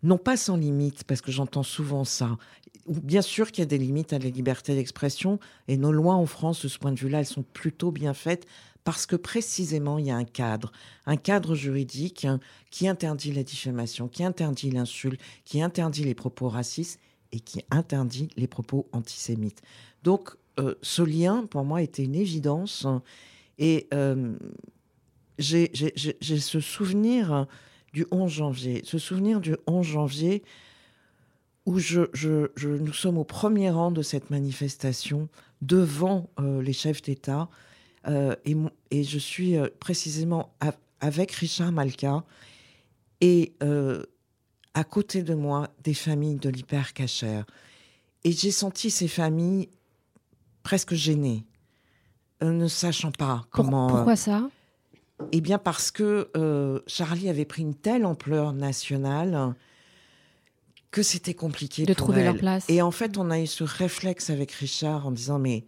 non 0.02 0.18
pas 0.18 0.36
sans 0.36 0.56
limite, 0.56 1.04
parce 1.04 1.20
que 1.20 1.32
j'entends 1.32 1.62
souvent 1.62 2.04
ça. 2.04 2.38
Bien 2.86 3.22
sûr 3.22 3.52
qu'il 3.52 3.62
y 3.62 3.66
a 3.66 3.66
des 3.66 3.78
limites 3.78 4.12
à 4.12 4.18
la 4.18 4.30
liberté 4.30 4.74
d'expression, 4.74 5.38
et 5.68 5.76
nos 5.76 5.92
lois 5.92 6.14
en 6.14 6.26
France, 6.26 6.62
de 6.62 6.68
ce 6.68 6.78
point 6.78 6.92
de 6.92 6.98
vue-là, 6.98 7.20
elles 7.20 7.26
sont 7.26 7.44
plutôt 7.52 7.90
bien 7.90 8.14
faites, 8.14 8.46
parce 8.84 9.06
que 9.06 9.16
précisément, 9.16 9.98
il 9.98 10.06
y 10.06 10.10
a 10.10 10.16
un 10.16 10.24
cadre, 10.24 10.72
un 11.06 11.16
cadre 11.16 11.54
juridique 11.54 12.24
hein, 12.24 12.40
qui 12.70 12.88
interdit 12.88 13.32
la 13.32 13.42
diffamation, 13.42 14.08
qui 14.08 14.24
interdit 14.24 14.70
l'insulte, 14.70 15.20
qui 15.44 15.60
interdit 15.60 16.04
les 16.04 16.14
propos 16.14 16.48
racistes 16.48 16.98
et 17.32 17.40
qui 17.40 17.62
interdit 17.70 18.28
les 18.36 18.46
propos 18.46 18.88
antisémites. 18.92 19.62
Donc, 20.02 20.30
euh, 20.58 20.74
ce 20.82 21.02
lien, 21.02 21.46
pour 21.46 21.64
moi, 21.64 21.82
était 21.82 22.04
une 22.04 22.14
évidence. 22.14 22.86
Et 23.58 23.86
euh, 23.92 24.34
j'ai 25.38 25.70
ce 25.74 26.60
souvenir 26.60 27.46
du 27.92 28.06
11 28.10 28.30
janvier, 28.30 28.82
ce 28.84 28.98
souvenir 28.98 29.40
du 29.40 29.56
11 29.66 29.86
janvier 29.86 30.42
où 31.66 31.78
je, 31.78 32.02
je, 32.12 32.50
je, 32.56 32.68
nous 32.68 32.92
sommes 32.92 33.18
au 33.18 33.24
premier 33.24 33.70
rang 33.70 33.90
de 33.90 34.02
cette 34.02 34.30
manifestation 34.30 35.28
devant 35.62 36.30
euh, 36.38 36.62
les 36.62 36.72
chefs 36.72 37.02
d'État. 37.02 37.48
Euh, 38.08 38.34
et, 38.44 38.56
et, 38.90 39.04
je 39.04 39.18
suis 39.18 39.56
euh, 39.56 39.68
précisément 39.78 40.54
avec 41.00 41.32
Richard 41.32 41.72
Malka 41.72 42.24
et 43.20 43.52
à 44.72 44.84
côté 44.84 45.22
de 45.22 45.34
moi 45.34 45.68
des 45.84 45.92
familles 45.92 46.36
de 46.36 46.48
l'hypercachère. 46.48 47.44
Et 48.24 48.32
j'ai 48.32 48.50
senti 48.50 48.90
ces 48.90 49.08
familles 49.08 49.68
presque 50.62 50.94
gênées, 50.94 51.44
ne 52.40 52.66
sachant 52.66 53.12
pas 53.12 53.44
comment. 53.50 53.88
Pourquoi 53.88 54.16
ça? 54.16 54.48
Eh 55.32 55.40
bien, 55.40 55.58
parce 55.58 55.90
que 55.90 56.30
euh, 56.36 56.80
Charlie 56.86 57.28
avait 57.28 57.44
pris 57.44 57.62
une 57.62 57.74
telle 57.74 58.04
ampleur 58.04 58.52
nationale 58.52 59.54
que 60.90 61.02
c'était 61.02 61.34
compliqué 61.34 61.82
de 61.84 61.94
pour 61.94 62.04
trouver 62.06 62.20
elle. 62.20 62.26
leur 62.26 62.36
place. 62.36 62.64
Et 62.68 62.82
en 62.82 62.90
fait, 62.90 63.16
on 63.16 63.30
a 63.30 63.40
eu 63.40 63.46
ce 63.46 63.62
réflexe 63.64 64.30
avec 64.30 64.50
Richard 64.52 65.06
en 65.06 65.12
disant 65.12 65.38
mais 65.38 65.64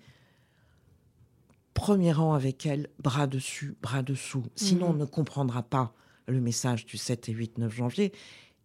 premier 1.75 2.13
rang 2.13 2.35
avec 2.35 2.67
elle, 2.67 2.89
bras 2.99 3.27
dessus, 3.27 3.77
bras 3.81 4.03
dessous. 4.03 4.45
Sinon, 4.57 4.89
on 4.89 4.93
Mhm. 4.95 4.99
ne 5.01 5.05
comprendra 5.05 5.63
pas 5.63 5.93
le 6.27 6.41
message 6.41 6.87
du 6.87 6.97
7 6.97 7.29
et 7.29 7.33
8, 7.33 7.59
9 7.59 7.73
janvier. 7.75 8.13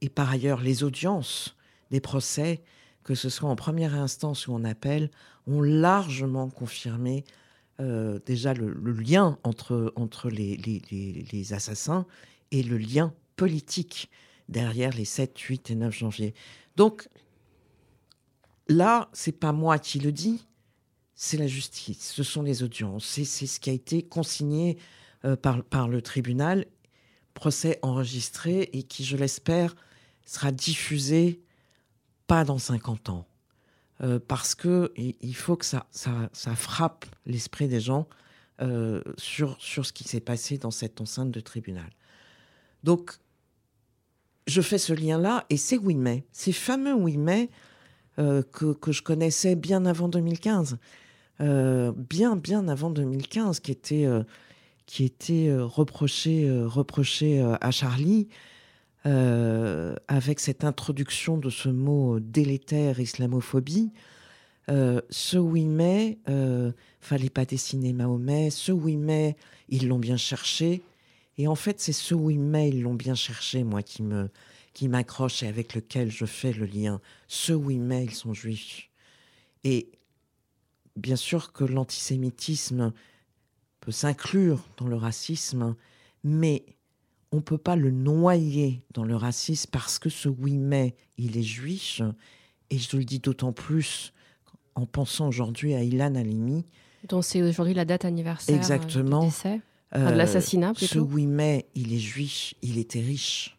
Et 0.02 0.10
par 0.10 0.30
ailleurs, 0.32 0.62
les 0.62 0.84
audiences 0.84 1.56
des 1.92 2.02
procès, 2.02 2.62
que 3.04 3.16
ce 3.16 3.30
soit 3.30 3.50
en 3.50 3.56
première 3.56 3.96
instance 3.96 4.48
ou 4.48 4.54
en 4.54 4.64
appel, 4.64 5.10
ont 5.48 5.62
largement 5.62 6.50
confirmé 6.50 7.24
euh, 7.80 8.20
déjà 8.26 8.54
le, 8.54 8.74
lien 8.94 9.38
entre, 9.44 9.94
entre 9.96 10.30
les, 10.30 10.58
les- 10.58 10.82
les- 11.32 11.54
assassins 11.54 12.06
et 12.52 12.64
le 12.64 12.78
lien 12.78 13.14
politique 13.36 14.10
derrière 14.50 14.92
les 14.92 15.06
7, 15.06 15.38
8 15.38 15.72
et 15.72 15.76
9 15.76 15.94
janvier. 15.94 16.34
Donc 16.76 17.08
là, 18.68 19.10
c'est 19.14 19.32
pas 19.38 19.52
moi 19.52 19.80
qui 19.80 20.00
le 20.00 20.12
dis, 20.12 20.48
c'est 21.16 21.38
la 21.38 21.48
justice, 21.48 22.12
ce 22.14 22.24
sont 22.24 22.44
les 22.44 22.64
audiences, 22.64 23.06
c'est 23.06 23.26
c'est 23.26 23.48
ce 23.48 23.60
qui 23.60 23.70
a 23.70 23.74
été 23.74 24.04
consigné 24.04 24.78
euh, 25.26 25.36
par, 25.36 25.64
par 25.64 25.88
le 25.88 26.02
tribunal, 26.02 26.66
procès 27.34 27.80
enregistré 27.82 28.70
et 28.74 28.84
qui, 28.84 29.04
je 29.04 29.18
l'espère, 29.18 29.76
sera 30.26 30.52
diffusé 30.52 31.42
pas 32.28 32.44
dans 32.44 32.58
50 32.60 33.10
ans. 33.10 33.28
Euh, 34.04 34.20
parce 34.26 34.54
que 34.54 34.94
il 34.96 35.36
faut 35.36 35.56
que 35.56 35.66
ça, 35.66 35.88
ça, 35.90 36.30
ça 36.32 36.56
frappe 36.56 37.06
l'esprit 37.26 37.68
des 37.68 37.80
gens 37.80 38.08
euh, 38.60 39.04
sur, 39.20 39.56
sur 39.60 39.86
ce 39.86 39.94
qui 39.94 40.04
s'est 40.04 40.20
passé 40.20 40.58
dans 40.58 40.72
cette 40.72 41.00
enceinte 41.00 41.30
de 41.30 41.40
tribunal. 41.42 41.92
Donc, 42.84 43.12
je 44.48 44.62
fais 44.62 44.80
ce 44.80 44.94
lien-là, 44.94 45.46
et 45.52 45.58
c'est 45.58 45.78
mais, 45.78 46.26
ces 46.32 46.52
fameux 46.54 46.96
mais 46.96 47.52
euh, 48.18 48.42
que, 48.42 48.74
que 48.74 48.92
je 48.92 49.04
connaissais 49.04 49.56
bien 49.56 49.86
avant 49.86 50.08
2015, 50.08 50.80
euh, 51.42 51.92
bien 51.96 52.36
bien 52.36 52.68
avant 52.68 52.90
2015, 52.90 53.60
qui 53.60 53.72
était 53.72 54.08
qui 54.88 55.04
était 55.04 55.56
reproché 55.56 56.50
reproché 56.66 57.40
à 57.62 57.70
Charlie 57.70 58.28
euh, 59.08 59.96
avec 60.08 60.40
cette 60.40 60.64
introduction 60.64 61.38
de 61.38 61.50
ce 61.50 61.70
mot 61.70 62.18
euh, 62.18 62.20
délétère 62.20 63.00
islamophobie. 63.00 63.92
Euh, 64.70 65.02
ce 65.10 65.38
oui 65.38 65.66
mais, 65.66 66.18
euh, 66.28 66.74
fallait 67.00 67.30
pas 67.30 67.46
dessiner 67.46 67.94
Mahomet. 67.94 68.50
Ce 68.50 68.72
oui 68.72 68.98
mais, 68.98 69.38
ils 69.70 69.88
l'ont 69.88 70.00
bien 70.00 70.18
cherché. 70.18 70.84
Et 71.38 71.48
en 71.48 71.56
fait, 71.56 71.80
c'est 71.80 71.94
ce 71.94 72.14
oui 72.16 72.38
mais, 72.38 72.70
ils 72.70 72.82
l'ont 72.82 72.96
bien 72.96 73.16
cherché, 73.16 73.64
moi, 73.64 73.82
qui 73.82 74.04
me 74.04 74.30
qui 74.74 74.90
m'accroche 74.90 75.42
et 75.42 75.48
avec 75.48 75.74
lequel 75.74 76.12
je 76.12 76.26
fais 76.26 76.54
le 76.54 76.66
lien. 76.66 77.02
Ce 77.28 77.54
oui 77.54 77.80
mais, 77.80 78.04
ils 78.04 78.14
sont 78.14 78.34
juifs. 78.34 78.90
Et 79.64 79.90
bien 80.96 81.16
sûr 81.16 81.54
que 81.54 81.64
l'antisémitisme 81.64 82.94
peut 83.80 83.92
s'inclure 83.92 84.64
dans 84.78 84.88
le 84.88 84.96
racisme, 84.96 85.76
mais 86.24 86.66
on 87.32 87.38
ne 87.38 87.42
peut 87.42 87.58
pas 87.58 87.76
le 87.76 87.92
noyer 87.92 88.82
dans 88.94 89.04
le 89.04 89.16
racisme 89.16 89.70
parce 89.72 90.00
que 90.00 90.10
ce 90.10 90.30
oui 90.30 90.58
mais, 90.58 90.96
il 91.18 91.38
est 91.38 91.44
juif. 91.44 92.02
Et 92.70 92.78
je 92.78 92.96
le 92.98 93.04
dis 93.06 93.20
d'autant 93.20 93.54
plus 93.54 94.14
en 94.76 94.86
pensant 94.86 95.28
aujourd'hui 95.28 95.74
à 95.74 95.84
Ilan 95.84 96.16
Halimi. 96.16 96.66
dont 97.08 97.22
c'est 97.22 97.42
aujourd'hui 97.42 97.74
la 97.74 97.86
date 97.86 98.06
anniversaire 98.06 98.54
euh, 98.56 98.58
Exactement. 98.58 99.22
du 99.22 99.28
décès, 99.28 99.62
Enfin, 99.94 100.06
de 100.08 100.12
Euh, 100.12 100.16
l'assassinat 100.16 100.74
Ce 100.76 100.86
plutôt. 100.86 101.06
oui 101.12 101.26
mais, 101.28 101.66
il 101.76 101.94
est 101.94 102.00
juif, 102.00 102.54
il 102.62 102.78
était 102.78 103.00
riche. 103.00 103.58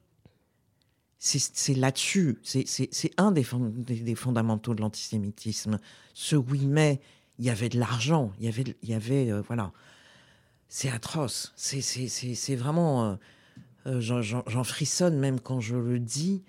C'est 1.19 1.39
c'est 1.41 1.75
là-dessus, 1.75 2.39
c'est- 2.45 2.67
c'est 2.69 2.89
c'est 2.93 3.11
un 3.17 3.33
des, 3.33 3.43
fond- 3.43 3.73
des- 3.75 4.01
des 4.01 4.15
fondamentaux 4.15 4.75
de 4.75 4.81
l'antisémitisme. 4.83 5.79
Ce 6.15 6.37
oui 6.37 6.67
mais, 6.67 7.01
il 7.39 7.45
y 7.47 7.51
avait 7.51 7.69
de 7.71 7.79
l'argent, 7.79 8.31
il 8.39 8.45
y 8.45 8.49
avait, 8.49 8.65
il 8.83 8.89
y 8.91 8.95
avait 8.95 9.31
euh, 9.31 9.41
voilà. 9.41 9.73
C'est 10.69 10.91
atroce, 10.91 11.53
c'est 11.57 12.57
vraiment... 12.57 13.05
euh, 13.13 13.17
euh, 13.89 14.01
j'en- 14.01 14.65
frissonne 14.65 15.19
même 15.19 15.41
quand 15.41 15.61
je 15.61 15.77
le 15.77 15.99
dis. 15.99 16.43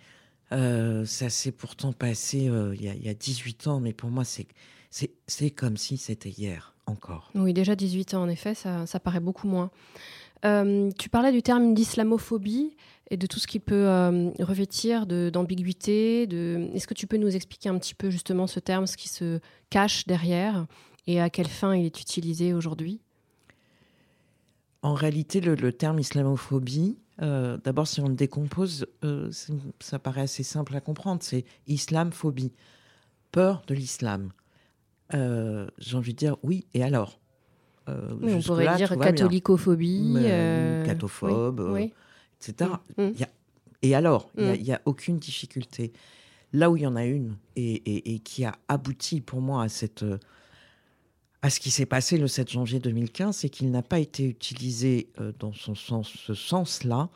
Euh, 0.51 1.05
ça 1.05 1.29
s'est 1.29 1.51
pourtant 1.51 1.93
passé 1.93 2.47
euh, 2.49 2.75
il 2.75 2.81
y, 2.81 3.05
y 3.05 3.09
a 3.09 3.13
18 3.13 3.67
ans, 3.67 3.79
mais 3.79 3.93
pour 3.93 4.09
moi, 4.09 4.23
c'est 4.25 4.47
comme 5.51 5.77
si 5.77 5.97
c'était 5.97 6.29
hier 6.31 6.73
encore. 6.87 7.29
Oui, 7.35 7.53
déjà 7.53 7.75
18 7.75 8.15
ans, 8.15 8.23
en 8.23 8.29
effet, 8.29 8.55
ça, 8.55 8.85
ça 8.87 8.99
paraît 8.99 9.19
beaucoup 9.19 9.47
moins. 9.47 9.69
Tu 10.43 11.09
parlais 11.09 11.31
du 11.31 11.41
terme 11.43 11.73
d'islamophobie 11.73 12.75
et 13.11 13.17
de 13.17 13.27
tout 13.27 13.39
ce 13.39 13.45
qui 13.47 13.59
peut 13.59 13.85
revêtir 14.39 15.05
de- 15.05 15.29
d'ambiguïté. 15.31 16.25
De, 16.27 16.69
Est-ce 16.73 16.87
que 16.87 16.93
tu 16.93 17.05
peux 17.07 17.17
nous 17.17 17.35
expliquer 17.35 17.69
un 17.69 17.77
petit 17.77 17.93
peu 17.93 18.09
justement 18.09 18.47
ce 18.47 18.59
terme, 18.59 18.87
ce 18.87 18.97
qui 18.97 19.09
se 19.09 19.39
cache 19.69 20.07
derrière 20.07 20.65
et 21.07 21.19
à 21.21 21.29
quelle 21.29 21.47
fin 21.47 21.75
il 21.75 21.85
est 21.85 21.99
utilisé 22.01 22.53
aujourd'hui? 22.53 23.01
En 24.81 24.93
réalité, 24.93 25.41
le, 25.41 25.55
le 25.55 25.73
terme 25.73 25.99
islamophobie, 25.99 26.97
euh, 27.21 27.57
d'abord, 27.63 27.87
si 27.87 27.99
on 28.01 28.07
le 28.07 28.15
décompose, 28.15 28.85
euh, 29.03 29.29
ça 29.79 29.99
paraît 29.99 30.21
assez 30.21 30.43
simple 30.43 30.75
à 30.75 30.81
comprendre. 30.81 31.21
C'est 31.23 31.45
islamophobie, 31.67 32.53
peur 33.31 33.63
de 33.67 33.73
l'islam. 33.75 34.31
Euh, 35.13 35.67
J'ai 35.79 35.97
envie 35.97 36.13
de 36.13 36.17
dire 36.19 36.37
oui, 36.43 36.65
et 36.73 36.83
alors 36.83 37.19
Euh, 37.87 38.13
Oui, 38.21 38.33
On 38.35 38.41
pourrait 38.43 38.75
dire 38.77 38.95
catholicophobie. 38.99 40.13
Catophobe, 40.85 41.59
oui, 41.71 41.81
oui. 41.81 41.93
etc. 42.39 42.69
Mm, 42.97 43.01
mm. 43.03 43.11
Il 43.15 43.19
y 43.19 43.23
a- 43.23 43.29
et 43.81 43.95
alors, 43.95 44.29
il 44.37 44.43
Mm. 44.45 44.57
n'y 44.61 44.71
a, 44.73 44.81
aucune 44.85 45.17
difficulté. 45.17 45.91
Là 46.53 46.69
où 46.69 46.77
il 46.77 46.83
y 46.83 46.87
en 46.87 46.95
a 46.95 47.05
une, 47.05 47.37
et, 47.55 47.73
et- 47.73 48.13
et 48.13 48.19
qui 48.19 48.45
a 48.45 48.53
abouti 48.67 49.21
pour 49.21 49.41
moi 49.41 49.63
à, 49.63 49.69
cette, 49.69 50.05
à 51.41 51.49
ce 51.49 51.59
qui 51.59 51.71
s'est 51.71 51.85
passé 51.85 52.17
le 52.17 52.27
7 52.27 52.49
janvier 52.49 52.79
2015, 52.79 53.37
c'est 53.37 53.49
qu'il 53.49 53.71
n'a 53.71 53.81
pas 53.81 53.99
été 53.99 54.25
utilisé 54.25 55.09
euh, 55.19 55.31
dans 55.39 55.53
ce 55.53 56.33
sens-là. 56.33 57.09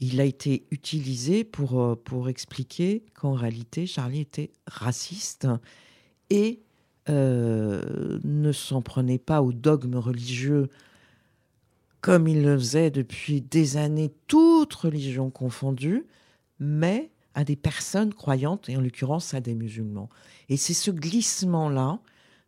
Il 0.00 0.20
a 0.20 0.24
été 0.24 0.66
utilisé 0.70 1.42
pour, 1.42 1.80
euh, 1.80 1.96
pour 1.96 2.28
expliquer 2.28 3.04
qu'en 3.14 3.32
réalité, 3.32 3.86
Charlie 3.86 4.20
était 4.20 4.50
raciste 4.66 5.48
et 6.30 6.60
euh, 7.08 8.18
ne 8.24 8.52
s'en 8.52 8.82
prenait 8.82 9.18
pas 9.18 9.42
au 9.42 9.52
dogme 9.52 9.96
religieux 9.96 10.68
comme 12.00 12.28
il 12.28 12.42
le 12.42 12.56
faisait 12.56 12.90
depuis 12.90 13.40
des 13.40 13.76
années, 13.76 14.12
toutes 14.28 14.74
religions 14.74 15.30
confondues, 15.30 16.06
mais 16.60 17.10
à 17.34 17.42
des 17.42 17.56
personnes 17.56 18.14
croyantes, 18.14 18.68
et 18.68 18.76
en 18.76 18.80
l'occurrence 18.80 19.34
à 19.34 19.40
des 19.40 19.54
musulmans. 19.54 20.08
Et 20.48 20.56
c'est 20.56 20.72
ce 20.72 20.92
glissement-là. 20.92 21.98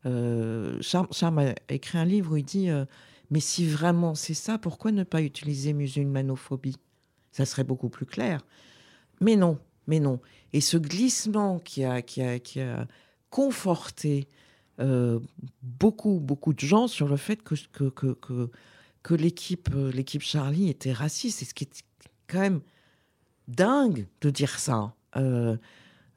Euh, 0.06 0.78
Charles 0.80 1.08
a 1.38 1.54
écrit 1.68 1.98
un 1.98 2.04
livre 2.04 2.32
où 2.32 2.36
il 2.36 2.44
dit 2.44 2.70
euh, 2.70 2.84
Mais 3.30 3.40
si 3.40 3.66
vraiment 3.66 4.14
c'est 4.14 4.34
ça, 4.34 4.58
pourquoi 4.58 4.92
ne 4.92 5.04
pas 5.04 5.22
utiliser 5.22 5.72
musulmanophobie? 5.72 6.76
Ça 7.32 7.44
serait 7.44 7.64
beaucoup 7.64 7.88
plus 7.88 8.06
clair. 8.06 8.44
Mais 9.20 9.36
non, 9.36 9.58
mais 9.86 10.00
non. 10.00 10.20
Et 10.52 10.60
ce 10.60 10.76
glissement 10.76 11.58
qui 11.58 11.84
a, 11.84 12.02
qui 12.02 12.22
a, 12.22 12.38
qui 12.38 12.60
a 12.60 12.86
conforté 13.30 14.28
euh, 14.80 15.18
beaucoup, 15.62 16.20
beaucoup 16.20 16.52
de 16.52 16.60
gens 16.60 16.86
sur 16.86 17.08
le 17.08 17.16
fait 17.16 17.42
que, 17.42 17.54
que, 17.88 18.48
que, 19.02 19.14
l'équipe, 19.14 19.68
l'équipe 19.92 20.22
Charlie 20.22 20.68
était 20.70 20.92
raciste. 20.92 21.42
Et 21.42 21.44
ce 21.44 21.54
qui 21.54 21.64
est 21.64 21.84
quand 22.26 22.40
même 22.40 22.60
dingue 23.48 24.06
de 24.20 24.30
dire 24.30 24.58
ça. 24.58 24.94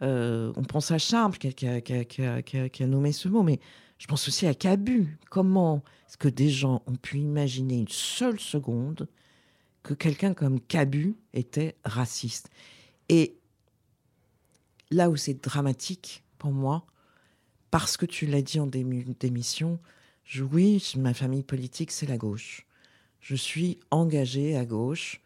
Euh, 0.01 0.51
on 0.55 0.63
pense 0.63 0.91
à 0.91 0.97
Charles 0.97 1.37
qui 1.37 1.67
a, 1.67 2.87
nommé 2.87 3.11
ce 3.11 3.27
mot, 3.27 3.43
mais 3.43 3.59
je 3.97 4.07
pense 4.07 4.27
aussi 4.27 4.47
à 4.47 4.53
Cabu. 4.53 5.17
Comment 5.29 5.83
est-ce 6.07 6.17
que 6.17 6.27
des 6.27 6.49
gens 6.49 6.81
ont 6.87 6.95
pu 6.95 7.19
imaginer 7.19 7.77
une 7.77 7.87
seule 7.87 8.39
seconde 8.39 9.07
que 9.83 9.93
quelqu'un 9.93 10.33
comme 10.33 10.59
Cabu 10.59 11.15
était 11.33 11.75
raciste? 11.85 12.49
Et 13.09 13.37
là 14.89 15.09
où 15.09 15.15
c'est 15.15 15.43
dramatique 15.43 16.23
pour 16.37 16.51
moi, 16.51 16.85
parce 17.69 17.95
que 17.95 18.05
tu 18.05 18.25
l'as 18.25 18.41
dit 18.41 18.59
en 18.59 18.67
d'émission, 18.67 19.79
oui, 20.51 20.93
ma 20.97 21.13
famille 21.13 21.43
politique, 21.43 21.91
c'est 21.91 22.05
la 22.05 22.17
gauche. 22.17 22.65
Je 23.19 23.35
suis 23.35 23.79
engagée 23.91 24.57
à 24.57 24.65
gauche, 24.65 25.21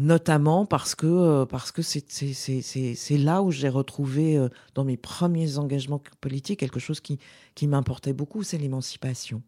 notamment 0.00 0.64
parce 0.64 0.94
que 0.94 1.06
euh, 1.06 1.44
parce 1.44 1.72
que 1.72 1.82
c'est 1.82 2.10
c'est- 2.10 3.18
là 3.18 3.42
où 3.42 3.50
j'ai 3.50 3.68
retrouvé 3.68 4.36
euh, 4.36 4.48
dans 4.74 4.82
mes 4.82 4.96
premiers 4.96 5.58
engagements 5.58 6.02
politiques 6.22 6.58
quelque 6.60 6.80
chose 6.80 7.00
qui, 7.00 7.18
qui 7.54 7.66
m'importait 7.66 8.14
beaucoup, 8.14 8.42
c'est 8.42 8.56
l'émancipation. 8.58 9.42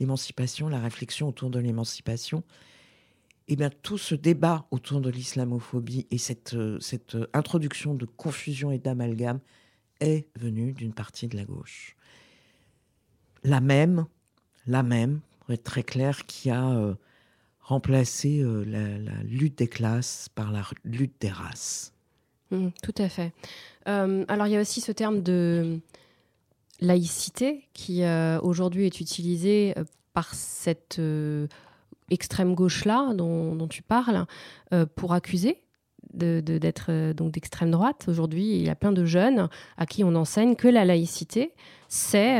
L'émancipation, 0.00 0.68
la 0.68 0.78
réflexion 0.78 1.28
autour 1.28 1.48
de 1.50 1.58
l'émancipation. 1.58 2.42
Et 3.48 3.56
bien 3.56 3.70
tout 3.82 3.96
ce 3.98 4.14
débat 4.14 4.66
autour 4.70 5.00
de 5.00 5.08
l'islamophobie 5.10 6.06
et 6.10 6.18
cette, 6.18 6.52
euh, 6.54 6.78
cette 6.80 7.16
introduction 7.32 7.94
de 7.94 8.04
confusion 8.04 8.70
et 8.72 8.78
d'amalgame 8.78 9.40
est 10.00 10.26
venu 10.38 10.72
d'une 10.72 10.92
partie 10.92 11.28
de 11.28 11.36
la 11.36 11.44
gauche. 11.44 11.96
La 13.42 13.60
même, 13.60 14.04
la 14.66 14.82
même, 14.82 15.20
pour 15.40 15.52
être 15.54 15.64
très 15.64 15.82
clair, 15.82 16.26
qui 16.26 16.50
a 16.50 16.94
euh, 17.64 17.74
remplacer 17.74 18.44
la, 18.66 19.22
lutte 19.24 19.58
des 19.58 19.68
classes 19.68 20.28
par 20.34 20.52
la 20.52 20.62
lutte 20.84 21.14
des 21.20 21.30
races. 21.30 21.92
Mmh, 22.50 22.68
tout 22.82 22.94
à 22.98 23.08
fait. 23.08 23.32
alors 23.86 24.46
il 24.46 24.52
y 24.52 24.56
a 24.56 24.60
aussi 24.60 24.80
ce 24.80 24.92
terme 24.92 25.22
de 25.22 25.80
laïcité 26.80 27.66
qui 27.72 28.02
aujourd'hui 28.42 28.86
est 28.86 29.00
utilisé 29.00 29.74
par 30.12 30.34
cette 30.34 31.00
extrême 32.10 32.54
gauche-là 32.54 33.14
dont, 33.14 33.66
tu 33.68 33.82
parles 33.82 34.26
pour 34.94 35.14
accuser 35.14 35.62
d'être 36.12 37.12
donc 37.12 37.32
d'extrême 37.32 37.70
droite. 37.70 38.04
Aujourd'hui, 38.08 38.56
il 38.56 38.62
y 38.62 38.68
a 38.68 38.74
plein 38.74 38.92
de 38.92 39.04
jeunes 39.04 39.48
à 39.78 39.86
qui 39.86 40.04
on 40.04 40.14
enseigne 40.14 40.54
que 40.54 40.68
la 40.68 40.84
laïcité, 40.84 41.52
c'est 41.88 42.38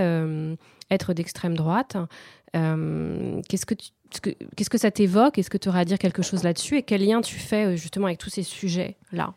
être 0.91 1.15
d'extrême 1.15 1.57
droite. 1.57 1.97
Qu'est-ce 2.53 3.67
que 3.67 3.75
qu'est-ce 4.21 4.71
que 4.71 4.79
ça 4.79 4.91
t'évoque? 4.91 5.39
Est-ce 5.39 5.51
que 5.51 5.59
tu 5.59 5.69
auras 5.69 5.81
à 5.81 5.85
dire 5.85 5.99
quelque 5.99 6.23
chose 6.23 6.43
là-dessus? 6.43 6.79
Et 6.79 6.83
quel 6.83 7.05
lien 7.05 7.21
tu 7.21 7.37
fais 7.37 7.77
justement 7.77 8.07
avec 8.07 8.19
tous 8.19 8.31
ces 8.31 8.43
sujets-là? 8.43 9.35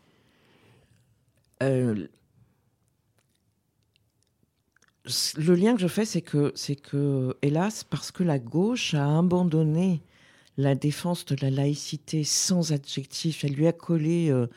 Le 5.38 5.56
lien 5.56 5.74
que 5.74 5.82
je 5.82 5.88
fais, 5.88 6.06
c'est 6.06 6.22
que, 6.22 6.52
c'est 6.56 6.76
que, 6.76 7.36
hélas, 7.42 7.84
parce 7.84 8.12
que 8.12 8.24
la 8.24 8.40
gauche 8.40 8.94
a 8.94 9.18
abandonné 9.18 10.02
la 10.58 10.76
défense 10.76 11.26
de 11.26 11.38
la 11.42 11.50
laïcité 11.50 12.24
sans 12.24 12.74
adjectif, 12.74 13.44
elle 13.44 13.54
lui 13.54 13.68
a 13.68 13.74
collé 13.74 14.30
euh, 14.30 14.48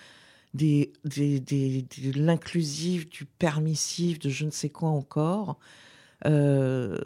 des, 0.54 0.92
de 1.04 2.18
l'inclusif, 2.18 3.08
du 3.08 3.26
permissif, 3.26 4.18
de 4.18 4.30
je 4.30 4.46
ne 4.46 4.50
sais 4.50 4.70
quoi 4.70 4.88
encore. 4.88 5.58
Euh, 6.26 6.98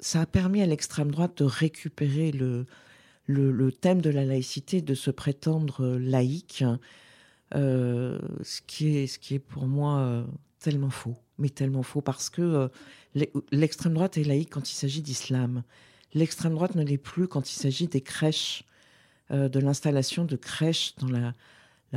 ça 0.00 0.22
a 0.22 0.26
permis 0.26 0.62
à 0.62 0.66
l'extrême 0.66 1.10
droite 1.10 1.38
de 1.38 1.44
récupérer 1.44 2.32
le, 2.32 3.72
thème 3.72 4.00
de 4.00 4.10
la 4.10 4.24
laïcité, 4.24 4.82
de 4.82 4.94
se 4.94 5.10
prétendre 5.10 5.96
laïque, 5.98 6.64
euh, 7.54 8.18
ce, 8.42 8.60
qui 8.66 8.96
est, 8.96 9.38
pour 9.38 9.66
moi 9.66 10.24
tellement 10.60 10.90
faux 10.90 11.16
mais 11.38 11.48
tellement 11.48 11.82
faux, 11.82 12.00
parce 12.00 12.30
que 12.30 12.42
euh, 12.42 13.26
l'extrême 13.52 13.94
droite 13.94 14.18
est 14.18 14.24
laïque 14.24 14.50
quand 14.50 14.70
il 14.70 14.74
s'agit 14.74 15.02
d'islam. 15.02 15.62
L'extrême 16.14 16.54
droite 16.54 16.74
ne 16.74 16.82
l'est 16.82 16.98
plus 16.98 17.28
quand 17.28 17.50
il 17.50 17.54
s'agit 17.54 17.86
des 17.86 18.00
crèches, 18.00 18.64
euh, 19.30 19.48
de 19.48 19.60
l'installation 19.60 20.24
de 20.24 20.36
crèches 20.36 20.94
dans 20.96 21.08
la, 21.08 21.34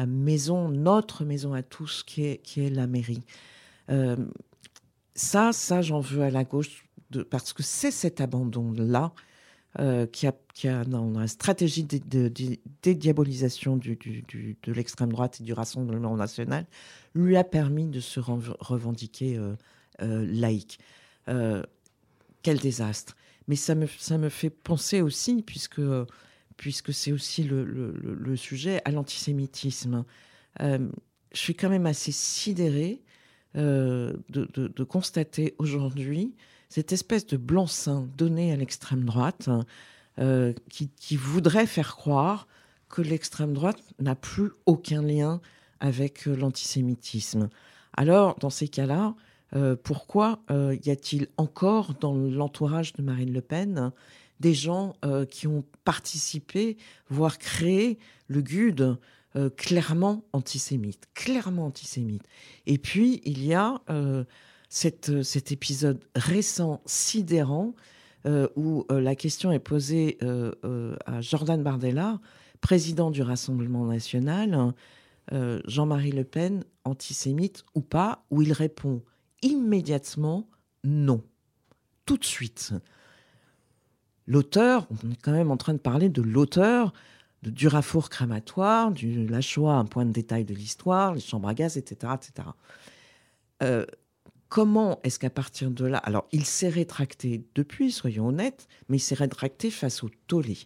maison, 0.05 0.69
notre 0.69 1.25
maison 1.25 1.53
à 1.53 1.63
tous, 1.63 2.03
qui 2.03 2.23
est, 2.23 2.69
la 2.69 2.87
mairie. 2.87 3.23
Euh, 3.89 4.15
ça, 5.15 5.51
ça, 5.53 5.81
j'en 5.81 5.99
veux 5.99 6.23
à 6.23 6.29
la 6.29 6.43
gauche, 6.43 6.85
de, 7.09 7.23
parce 7.23 7.53
que 7.53 7.63
c'est 7.63 7.91
cet 7.91 8.21
abandon-là 8.21 9.13
qui, 10.11 10.27
a, 10.27 10.33
qui 10.53 10.67
a, 10.67 10.83
dans 10.83 11.11
la 11.11 11.27
stratégie 11.27 11.85
de, 11.85 12.31
dédiabolisation 12.83 13.77
du, 13.77 13.95
du, 13.95 14.57
de 14.61 14.73
l'extrême 14.73 15.11
droite 15.11 15.39
et 15.39 15.43
du 15.43 15.53
Rassemblement 15.53 16.15
national, 16.15 16.65
lui 17.15 17.37
a 17.37 17.43
permis 17.43 17.87
de 17.87 17.99
se 17.99 18.19
revendiquer 18.19 19.37
euh, 19.37 19.55
euh, 20.01 20.25
laïque. 20.29 20.79
Euh, 21.29 21.63
quel 22.43 22.57
désastre. 22.57 23.15
Mais 23.47 23.55
ça 23.55 23.75
me, 23.75 23.85
ça 23.85 24.17
me 24.17 24.29
fait 24.29 24.49
penser 24.49 25.01
aussi, 25.01 25.43
puisque, 25.43 25.81
puisque 26.57 26.93
c'est 26.93 27.11
aussi 27.11 27.43
le, 27.43 27.63
le, 27.63 28.35
sujet, 28.35 28.81
à 28.85 28.91
l'antisémitisme. 28.91 30.03
je 30.59 30.89
suis 31.33 31.53
quand 31.53 31.69
même 31.69 31.85
assez 31.85 32.11
sidérée 32.11 33.03
de, 33.55 34.17
de, 34.29 34.83
constater 34.83 35.55
aujourd'hui 35.57 36.33
cette 36.69 36.93
espèce 36.93 37.25
de 37.25 37.35
blanc-seing 37.37 38.07
donné 38.17 38.53
à 38.53 38.55
l'extrême 38.55 39.03
droite 39.03 39.49
qui, 40.69 40.89
qui, 40.89 41.15
voudrait 41.17 41.67
faire 41.67 41.95
croire 41.95 42.47
que 42.91 43.01
l'extrême 43.01 43.53
droite 43.53 43.81
n'a 43.99 44.15
plus 44.15 44.51
aucun 44.65 45.01
lien 45.01 45.41
avec 45.79 46.27
euh, 46.27 46.35
l'antisémitisme. 46.35 47.49
Alors, 47.93 48.37
dans 48.39 48.49
ces 48.49 48.67
cas-là, 48.67 49.15
euh, 49.53 49.75
pourquoi 49.81 50.39
euh, 50.51 50.77
y 50.85 50.91
a-t-il 50.91 51.27
encore 51.37 51.95
dans 51.95 52.13
l'entourage 52.13 52.93
de 52.93 53.01
Marine 53.01 53.33
Le 53.33 53.41
Pen 53.41 53.91
des 54.39 54.55
gens 54.55 54.95
qui 55.29 55.45
ont 55.45 55.63
participé, 55.83 56.75
voire 57.11 57.37
créé 57.37 57.99
le 58.27 58.41
GUD 58.41 58.97
clairement 59.55 60.23
antisémite, 60.33 61.07
clairement 61.13 61.67
antisémite. 61.67 62.23
Et 62.65 62.77
puis, 62.77 63.21
il 63.23 63.45
y 63.45 63.53
a 63.53 63.81
cette, 64.69 65.23
cet 65.23 65.51
épisode 65.51 66.03
récent, 66.15 66.81
sidérant, 66.85 67.73
où 68.55 68.85
la 68.89 69.15
question 69.15 69.51
est 69.51 69.59
posée 69.59 70.17
à 71.05 71.21
Jordan 71.21 71.63
Bardella, 71.63 72.19
président 72.61 73.11
du 73.11 73.21
Rassemblement 73.21 73.85
national, 73.85 74.73
euh, 75.33 75.61
Jean-Marie 75.65 76.11
Le 76.11 76.23
Pen 76.23 76.63
antisémite 76.83 77.63
ou 77.75 77.81
pas, 77.81 78.25
où 78.31 78.41
il 78.41 78.53
répond 78.53 79.01
immédiatement 79.41 80.47
non, 80.83 81.23
tout 82.05 82.17
de 82.17 82.25
suite. 82.25 82.73
L'auteur, 84.27 84.87
on 84.91 85.11
est 85.11 85.21
quand 85.21 85.31
même 85.31 85.51
en 85.51 85.57
train 85.57 85.73
de 85.73 85.79
parler 85.79 86.09
de 86.09 86.21
l'auteur 86.21 86.93
de 87.43 87.49
Durafour 87.49 88.09
crématoire, 88.09 88.91
du 88.91 89.27
La 89.27 89.41
Shoah, 89.41 89.73
un 89.73 89.85
point 89.85 90.05
de 90.05 90.11
détail 90.11 90.45
de 90.45 90.53
l'histoire, 90.53 91.13
les 91.13 91.21
chambres 91.21 91.47
à 91.47 91.53
gaz, 91.53 91.77
etc. 91.77 92.13
etc. 92.15 92.49
Euh, 93.63 93.85
comment 94.49 94.99
est-ce 95.03 95.17
qu'à 95.17 95.29
partir 95.29 95.71
de 95.71 95.85
là, 95.85 95.97
alors 95.97 96.27
il 96.31 96.45
s'est 96.45 96.69
rétracté 96.69 97.45
depuis, 97.55 97.91
soyons 97.91 98.27
honnêtes, 98.27 98.67
mais 98.89 98.97
il 98.97 99.01
s'est 99.01 99.15
rétracté 99.15 99.71
face 99.71 100.03
au 100.03 100.09
tollé. 100.27 100.57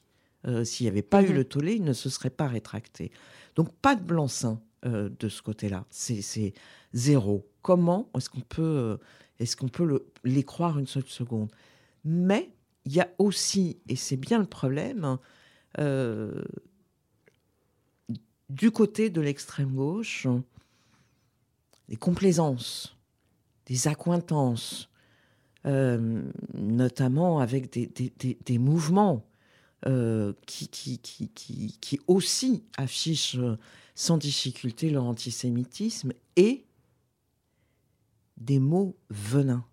Euh, 0.47 0.63
s'il 0.63 0.85
n'y 0.85 0.89
avait 0.89 1.01
pas 1.01 1.23
eu 1.23 1.29
mhm. 1.29 1.35
le 1.35 1.43
tollé, 1.45 1.73
il 1.75 1.83
ne 1.83 1.93
se 1.93 2.09
serait 2.09 2.29
pas 2.29 2.47
rétracté. 2.47 3.11
Donc 3.55 3.73
pas 3.73 3.95
de 3.95 4.03
blanc-seing 4.03 4.59
euh, 4.85 5.09
de 5.19 5.29
ce 5.29 5.41
côté-là. 5.41 5.85
C'est 5.89 6.53
zéro. 6.93 7.47
Comment 7.61 8.09
est-ce 8.15 8.29
qu'on 8.29 8.41
peut, 8.41 8.99
est 9.39 9.55
qu'on 9.55 9.69
peut 9.69 9.85
le, 9.85 10.05
les 10.23 10.43
croire 10.43 10.77
une 10.77 10.87
seule 10.87 11.07
seconde? 11.07 11.49
Mais 12.03 12.51
il 12.85 12.93
y 12.93 13.01
a 13.01 13.09
aussi, 13.17 13.79
et 13.87 13.95
c'est 13.95 14.17
bien 14.17 14.39
le 14.39 14.45
problème, 14.45 15.03
euh, 15.05 15.15
du 18.49 18.71
côté 18.71 19.09
de 19.09 19.21
l'extrême 19.21 19.75
gauche, 19.75 20.27
des 21.89 21.97
complaisances, 21.97 22.95
des 23.65 23.87
accointances, 23.87 24.89
notamment 25.65 27.39
avec 27.39 27.71
des, 27.71 28.57
mouvements 28.57 29.25
euh, 29.87 30.33
qui, 30.47 31.99
aussi 32.07 32.63
affichent 32.75 33.35
euh, 33.37 33.57
sans 33.93 34.17
difficulté 34.17 34.89
leur 34.89 35.03
antisémitisme 35.03 36.11
et 36.35 36.65
des 38.37 38.57
mots 38.57 38.95
venins, 39.11 39.63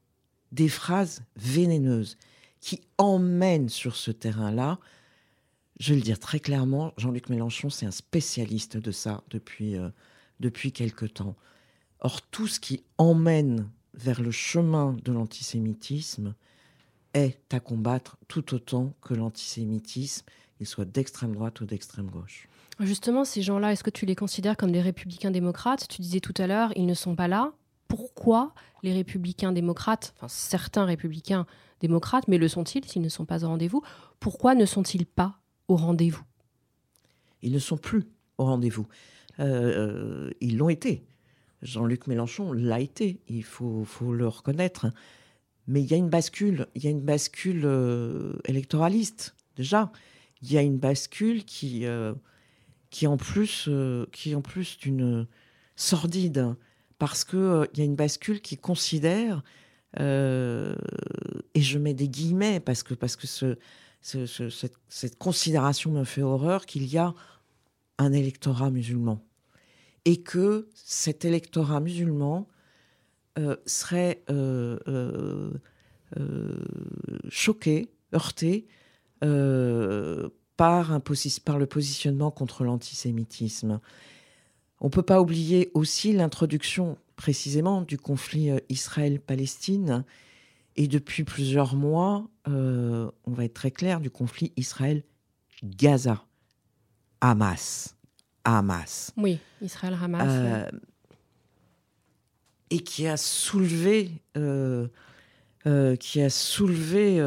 des 0.50 0.68
phrases 0.68 1.22
vénéneuses 1.36 2.18
qui 2.60 2.80
emmènent 2.98 3.70
sur 3.70 3.96
ce 3.96 4.10
terrain-là. 4.10 4.78
Je 5.82 5.88
vais 5.88 5.96
le 5.96 6.02
dire 6.02 6.20
très 6.20 6.38
clairement, 6.38 6.92
Jean-Luc 6.96 7.28
Mélenchon, 7.28 7.68
c'est 7.68 7.86
un 7.86 7.90
spécialiste 7.90 8.76
de 8.76 8.92
ça 8.92 9.24
depuis, 9.30 9.76
euh, 9.76 9.88
depuis 10.38 10.70
quelque 10.70 11.06
temps. 11.06 11.34
Or, 11.98 12.22
tout 12.22 12.46
ce 12.46 12.60
qui 12.60 12.84
emmène 12.98 13.68
vers 13.92 14.22
le 14.22 14.30
chemin 14.30 14.96
de 15.04 15.10
l'antisémitisme, 15.10 16.36
est 17.14 17.52
à 17.52 17.58
combattre 17.58 18.16
tout 18.28 18.54
autant 18.54 18.94
que 19.02 19.12
l'antisémitisme, 19.12 20.24
qu'il 20.56 20.68
soit 20.68 20.84
d'extrême 20.84 21.34
droite 21.34 21.60
ou 21.60 21.64
d'extrême 21.64 22.06
gauche. 22.06 22.46
Justement, 22.78 23.24
ces 23.24 23.42
gens-là, 23.42 23.72
est-ce 23.72 23.82
que 23.82 23.90
tu 23.90 24.06
les 24.06 24.14
considères 24.14 24.56
comme 24.56 24.70
des 24.70 24.80
républicains 24.80 25.32
démocrates? 25.32 25.88
Tu 25.88 26.00
disais 26.00 26.20
tout 26.20 26.34
à 26.36 26.46
l'heure, 26.46 26.72
ils 26.76 26.86
ne 26.86 26.94
sont 26.94 27.16
pas 27.16 27.26
là. 27.26 27.54
Pourquoi 27.88 28.54
les 28.84 28.92
républicains 28.92 29.50
démocrates, 29.50 30.14
enfin 30.16 30.28
certains 30.28 30.84
républicains 30.84 31.44
démocrates, 31.80 32.28
mais 32.28 32.38
le 32.38 32.46
sont-ils 32.46 32.84
s'ils 32.84 33.02
ne 33.02 33.08
sont 33.08 33.24
pas 33.24 33.44
au 33.44 33.48
rendez-vous? 33.48 33.82
Pourquoi 34.20 34.54
ne 34.54 34.64
sont-ils 34.64 35.06
pas 35.06 35.41
au 35.68 35.76
rendez-vous 35.76 36.24
Ils 37.42 37.52
ne 37.52 37.58
sont 37.58 37.76
plus 37.76 38.04
au 38.38 38.44
rendez-vous. 38.44 38.86
Euh, 39.40 40.30
ils 40.40 40.56
l'ont 40.56 40.68
été. 40.68 41.04
Jean-Luc 41.62 42.08
Mélenchon 42.08 42.52
l'a 42.52 42.80
été, 42.80 43.20
il 43.28 43.44
faut, 43.44 43.86
le 44.12 44.28
reconnaître. 44.28 44.86
Mais 45.68 45.80
il 45.80 45.90
y 45.90 45.94
a 45.94 45.96
une 45.96 46.08
bascule, 46.08 46.66
il 46.74 46.84
y 46.84 46.88
a 46.88 46.90
une 46.90 47.02
bascule 47.02 47.62
euh, 47.64 48.34
électoraliste 48.46 49.36
déjà. 49.56 49.92
Il 50.42 50.52
y 50.52 50.58
a 50.58 50.62
une 50.62 50.78
bascule 50.78 51.44
qui, 51.44 51.86
euh, 51.86 52.14
qui 52.90 53.06
en 53.06 53.16
plus, 53.16 53.66
euh, 53.68 54.06
qui 54.10 54.34
en 54.34 54.42
plus 54.42 54.76
d'une 54.76 55.28
sordide, 55.76 56.56
parce 56.98 57.22
que 57.22 57.68
il 57.72 57.78
y 57.78 57.82
a 57.82 57.84
une 57.84 57.94
bascule 57.94 58.40
qui 58.40 58.56
considère, 58.56 59.42
et 59.98 60.00
je 61.60 61.78
mets 61.78 61.92
des 61.92 62.08
guillemets 62.08 62.60
parce 62.60 62.82
que 62.82 62.94
parce 62.94 63.14
que 63.14 63.26
ce, 63.26 63.58
cette, 64.02 65.18
considération 65.18 65.92
me 65.92 66.04
fait 66.04 66.22
horreur 66.22 66.66
qu'il 66.66 66.86
y 66.86 66.98
a 66.98 67.14
un 67.98 68.12
électorat 68.12 68.70
musulman 68.70 69.24
et 70.04 70.22
que 70.22 70.68
cet 70.74 71.24
électorat 71.24 71.80
musulman 71.80 72.48
euh, 73.38 73.56
serait 73.64 74.22
euh, 74.28 74.78
euh, 76.18 76.64
choqué, 77.28 77.88
heurté 78.12 78.66
par, 80.56 81.00
par 81.44 81.58
le 81.58 81.66
positionnement 81.66 82.30
contre 82.32 82.64
l'antisémitisme. 82.64 83.80
On 84.80 84.86
ne 84.86 84.90
peut 84.90 85.02
pas 85.02 85.20
oublier 85.20 85.70
aussi 85.74 86.12
l'introduction 86.12 86.98
précisément 87.14 87.82
du 87.82 87.98
conflit 87.98 88.50
Israël-Palestine 88.68 90.04
et 90.76 90.88
depuis 90.88 91.24
plusieurs 91.24 91.74
mois, 91.74 92.28
euh, 92.48 93.10
on 93.24 93.32
va 93.32 93.44
être 93.44 93.54
très 93.54 93.70
clair, 93.70 94.00
du 94.00 94.10
conflit 94.10 94.52
Israël-Gaza. 94.56 96.24
Hamas. 97.20 97.96
Hamas. 98.44 99.12
Oui, 99.16 99.38
Israël-Hamas. 99.60 100.26
Euh, 100.26 100.70
et 102.70 102.80
qui 102.80 103.06
a 103.06 103.16
soulevé, 103.16 104.10
qui 104.34 106.20
a 106.22 106.30
soulevé 106.30 107.22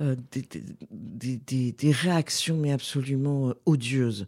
des, 0.00 1.72
des, 1.72 1.92
réactions 1.92 2.56
mais 2.56 2.72
absolument 2.72 3.54
odieuses, 3.64 4.26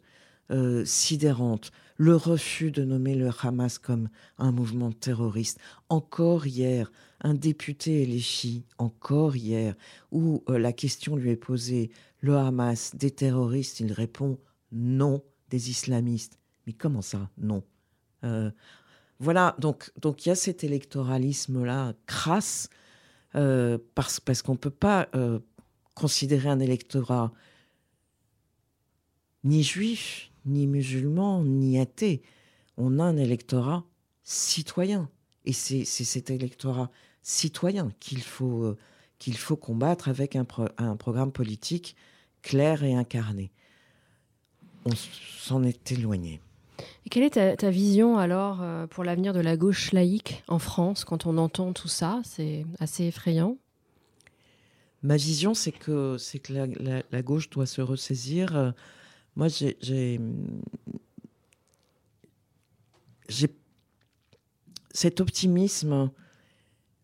sidérantes 0.84 1.72
le 1.96 2.16
refus 2.16 2.70
de 2.70 2.84
nommer 2.84 3.14
le 3.14 3.30
Hamas 3.42 3.78
comme 3.78 4.08
un 4.38 4.52
mouvement 4.52 4.92
terroriste. 4.92 5.58
Encore 5.88 6.46
hier, 6.46 6.92
un 7.20 7.34
député 7.34 8.04
LFI, 8.06 8.64
encore 8.78 9.36
hier, 9.36 9.74
où 10.12 10.44
euh, 10.48 10.58
la 10.58 10.72
question 10.72 11.16
lui 11.16 11.30
est 11.30 11.36
posée, 11.36 11.90
le 12.20 12.36
Hamas 12.36 12.94
des 12.94 13.10
terroristes, 13.10 13.80
il 13.80 13.92
répond 13.92 14.38
non 14.72 15.22
des 15.50 15.70
islamistes. 15.70 16.38
Mais 16.66 16.72
comment 16.72 17.02
ça, 17.02 17.30
non? 17.38 17.62
Euh, 18.24 18.50
Voilà, 19.18 19.56
donc 19.58 19.90
il 20.24 20.28
y 20.28 20.32
a 20.32 20.34
cet 20.34 20.64
électoralisme-là 20.64 21.94
crasse, 22.06 22.68
euh, 23.34 23.78
parce, 23.94 24.20
parce 24.20 24.42
qu'on 24.42 24.52
ne 24.52 24.58
peut 24.58 24.70
pas 24.70 25.08
considérer 25.94 26.48
un 26.48 26.60
électorat 26.60 27.32
ni 29.44 29.62
juif, 29.62 30.30
ni 30.44 30.66
musulmans, 30.66 31.42
ni 31.44 31.78
athées. 31.78 32.22
On 32.76 32.98
a 32.98 33.04
un 33.04 33.16
électorat 33.16 33.84
citoyen. 34.22 35.08
Et 35.46 35.52
c'est 35.52 35.84
cet 35.84 36.30
électorat 36.30 36.90
citoyen 37.22 37.92
qu'il 38.00 38.22
faut, 38.22 38.64
euh, 38.64 38.76
qu'il 39.18 39.36
faut 39.36 39.56
combattre 39.56 40.08
avec 40.08 40.36
un, 40.36 40.46
un, 40.78 40.96
programme 40.96 41.32
politique 41.32 41.96
clair 42.42 42.82
et 42.84 42.94
incarné. 42.94 43.50
On 44.84 44.92
s'en 44.94 45.62
est 45.62 45.92
éloigné. 45.92 46.40
Et 47.04 47.08
quelle 47.08 47.22
est 47.22 47.56
ta, 47.56 47.70
vision 47.70 48.18
alors 48.18 48.60
euh, 48.60 48.86
pour 48.86 49.04
l'avenir 49.04 49.32
de 49.32 49.40
la 49.40 49.56
gauche 49.56 49.92
laïque 49.92 50.42
en 50.48 50.58
France 50.58 51.04
quand 51.04 51.26
on 51.26 51.38
entend 51.38 51.72
tout 51.72 51.88
ça? 51.88 52.20
C'est 52.24 52.66
assez 52.78 53.04
effrayant. 53.04 53.56
Ma 55.02 55.16
vision, 55.16 55.54
c'est 55.54 55.72
que, 55.72 56.16
que 56.38 56.52
la, 56.52 57.02
la, 57.10 57.22
gauche 57.22 57.48
doit 57.50 57.66
se 57.66 57.80
ressaisir. 57.80 58.56
Euh, 58.56 58.72
moi, 59.36 59.46
j'ai 59.48 60.18
cet 64.96 65.20
optimisme 65.20 66.10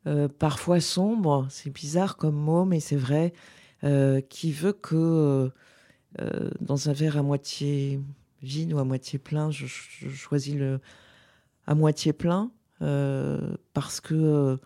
euh, 0.07 0.27
parfois 0.27 0.81
sombre, 0.81 1.47
c'est 1.51 1.69
bizarre 1.69 2.17
comme 2.17 2.35
mot, 2.35 2.65
mais 2.65 2.81
c'est 2.81 2.97
vrai, 2.97 3.35
euh, 3.85 4.23
qui 4.23 4.51
veut 4.51 4.73
que 4.73 5.53
euh, 6.19 6.51
dans 6.61 6.89
un 6.89 6.95
verre 6.95 7.19
à 7.19 7.23
moitié 7.23 8.01
vide 8.43 8.73
ou 8.73 8.79
à 8.79 8.85
moitié 8.85 9.19
plein, 9.19 9.51
je, 9.51 9.67
choisis 9.67 10.55
le 10.55 10.81
à 11.67 11.75
moitié 11.75 12.15
plein 12.15 12.51
parce 13.75 14.01
que 14.01 14.59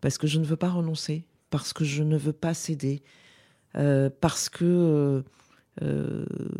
je 0.00 0.38
ne 0.38 0.44
veux 0.44 0.56
pas 0.56 0.70
renoncer, 0.70 1.26
parce 1.50 1.74
que 1.74 1.84
je 1.84 2.02
ne 2.02 2.16
veux 2.16 2.32
pas 2.32 2.54
céder, 2.54 3.02
parce 3.74 4.48
que 4.48 5.22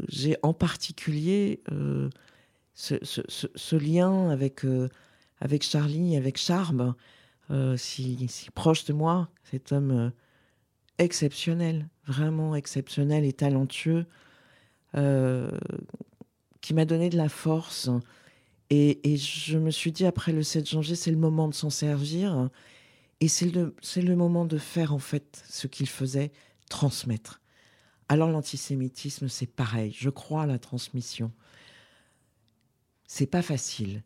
j'ai 0.08 0.36
en 0.42 0.52
particulier 0.52 1.62
ce, 2.74 3.76
lien 3.76 4.28
avec, 4.30 4.64
avec 5.42 5.62
Charlie, 5.62 6.16
avec 6.16 6.38
Charme, 6.38 6.94
si, 7.76 8.26
si, 8.28 8.50
proche 8.52 8.86
de 8.86 8.94
moi, 8.94 9.28
cet 9.44 9.72
homme 9.72 10.12
exceptionnel, 10.96 11.88
vraiment 12.06 12.54
exceptionnel 12.54 13.24
et 13.24 13.34
talentueux, 13.34 14.06
qui 14.94 16.74
m'a 16.74 16.84
donné 16.86 17.10
de 17.10 17.18
la 17.18 17.28
force. 17.28 17.90
Et, 18.70 19.16
je 19.18 19.58
me 19.58 19.70
suis 19.70 19.92
dit, 19.92 20.06
après 20.06 20.32
le 20.32 20.42
7 20.42 20.66
janvier, 20.66 20.94
c'est 20.94 21.10
le 21.10 21.18
moment 21.18 21.46
de 21.46 21.52
s'en 21.52 21.68
servir. 21.68 22.48
Et 23.20 23.28
c'est 23.28 23.50
le, 23.50 24.16
moment 24.16 24.46
de 24.46 24.56
faire, 24.56 24.94
en 24.94 24.98
fait, 24.98 25.44
ce 25.46 25.66
qu'il 25.66 25.88
faisait, 25.88 26.32
transmettre. 26.70 27.42
Alors 28.08 28.30
l'antisémitisme, 28.30 29.28
c'est 29.28 29.46
pareil. 29.46 29.94
Je 29.94 30.08
crois 30.08 30.44
à 30.44 30.46
la 30.46 30.58
transmission. 30.58 31.32
C'est 33.06 33.26
pas 33.26 33.42
facile, 33.42 34.02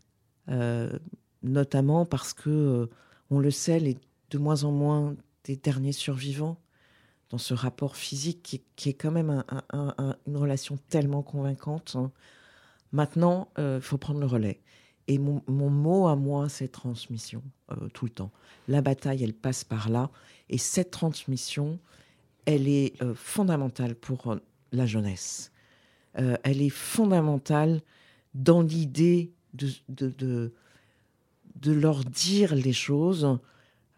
euh, 0.49 0.99
notamment 1.47 2.05
parce 2.05 2.33
que 2.33 2.51
euh, 2.51 2.87
on 3.31 3.39
le 3.39 3.51
sait, 3.51 3.81
les 3.81 3.97
de 4.31 4.39
moins 4.39 4.65
en 4.65 4.73
moins 4.73 5.15
des 5.45 5.57
derniers 5.57 5.93
survivants 5.93 6.59
dans 7.31 7.39
ce 7.39 7.55
rapport 7.55 7.97
physique 7.97 8.63
qui, 8.75 8.89
est 8.89 8.95
quand 8.95 9.13
même 9.13 9.45
une 9.73 10.37
relation 10.37 10.79
tellement 10.89 11.23
convaincante. 11.23 11.95
Hein. 11.97 12.11
Maintenant, 12.93 13.49
il 13.57 13.63
euh, 13.63 13.81
faut 13.81 13.99
prendre 13.99 14.21
le 14.21 14.27
relais. 14.27 14.61
Et 15.09 15.19
mon, 15.19 15.43
mot 15.47 16.09
à 16.09 16.17
moi, 16.17 16.49
c'est 16.49 16.67
transmission, 16.67 17.41
tout 17.95 18.07
le 18.07 18.11
temps. 18.11 18.33
La 18.67 18.83
bataille, 18.83 19.23
elle 19.23 19.35
passe 19.35 19.63
par 19.63 19.89
là. 19.89 20.11
Et 20.49 20.59
cette 20.59 20.91
transmission, 20.91 21.79
elle 22.47 22.69
est 22.69 23.01
euh, 23.03 23.15
fondamentale 23.15 23.95
pour 23.95 24.33
euh, 24.33 24.37
la 24.73 24.87
jeunesse. 24.87 25.53
Euh, 26.19 26.37
elle 26.45 26.63
est 26.63 26.71
fondamentale 26.71 27.83
dans 28.35 28.63
l'idée 28.63 29.33
de, 29.53 30.53
leur 31.65 32.05
dire 32.05 32.55
les 32.55 32.73
choses. 32.73 33.39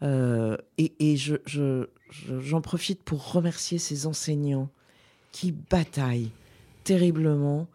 et, 0.03 0.92
et 0.99 1.16
j'en 1.16 2.61
profite 2.61 3.03
pour 3.03 3.33
remercier 3.33 3.79
ces 3.79 4.07
enseignants 4.07 4.71
qui 5.33 5.53
bataillent 5.53 6.31
terriblement 6.85 7.66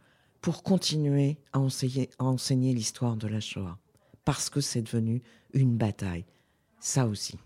pour 0.41 0.63
continuer 0.63 1.37
à 1.53 1.59
enseigner, 1.59 2.09
à 2.19 2.25
enseigner 2.25 2.73
l'histoire 2.73 3.15
de 3.15 3.27
la 3.27 3.39
Shoah. 3.39 3.77
Parce 4.25 4.49
que 4.49 4.59
c'est 4.59 4.81
devenu 4.81 5.21
une 5.53 5.77
bataille. 5.77 6.25
Ça 6.79 7.07
aussi. 7.07 7.37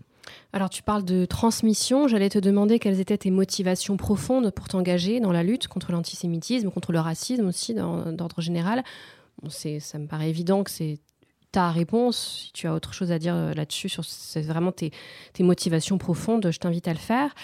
Alors 0.52 0.68
tu 0.68 0.82
parles 0.82 1.04
de 1.04 1.24
transmission, 1.24 2.08
j'allais 2.08 2.28
te 2.28 2.38
demander 2.38 2.78
quelles 2.78 3.00
étaient 3.00 3.18
tes 3.18 3.30
motivations 3.30 3.96
profondes 3.96 4.50
pour 4.50 4.68
t'engager 4.68 5.20
dans 5.20 5.32
la 5.32 5.42
lutte 5.42 5.68
contre 5.68 5.92
l'antisémitisme, 5.92 6.70
contre 6.70 6.92
le 6.92 7.00
racisme 7.00 7.46
aussi 7.46 7.74
d'ordre 7.74 8.40
général. 8.40 8.82
ça 9.48 9.98
me 9.98 10.06
paraît 10.06 10.28
évident 10.28 10.64
que 10.64 10.70
c'est 10.70 10.98
ta 11.58 11.70
réponse. 11.72 12.44
Si 12.44 12.52
tu 12.52 12.68
as 12.68 12.72
autre 12.72 12.94
chose 12.94 13.10
à 13.10 13.18
dire 13.18 13.34
euh, 13.34 13.52
là-dessus, 13.52 13.88
sur 13.88 14.04
vraiment 14.42 14.70
tes, 14.70 14.92
motivations 15.40 15.98
profondes, 15.98 16.52
je 16.52 16.58
t'invite 16.58 16.86
à 16.86 16.92
le 16.92 17.00
faire. 17.00 17.34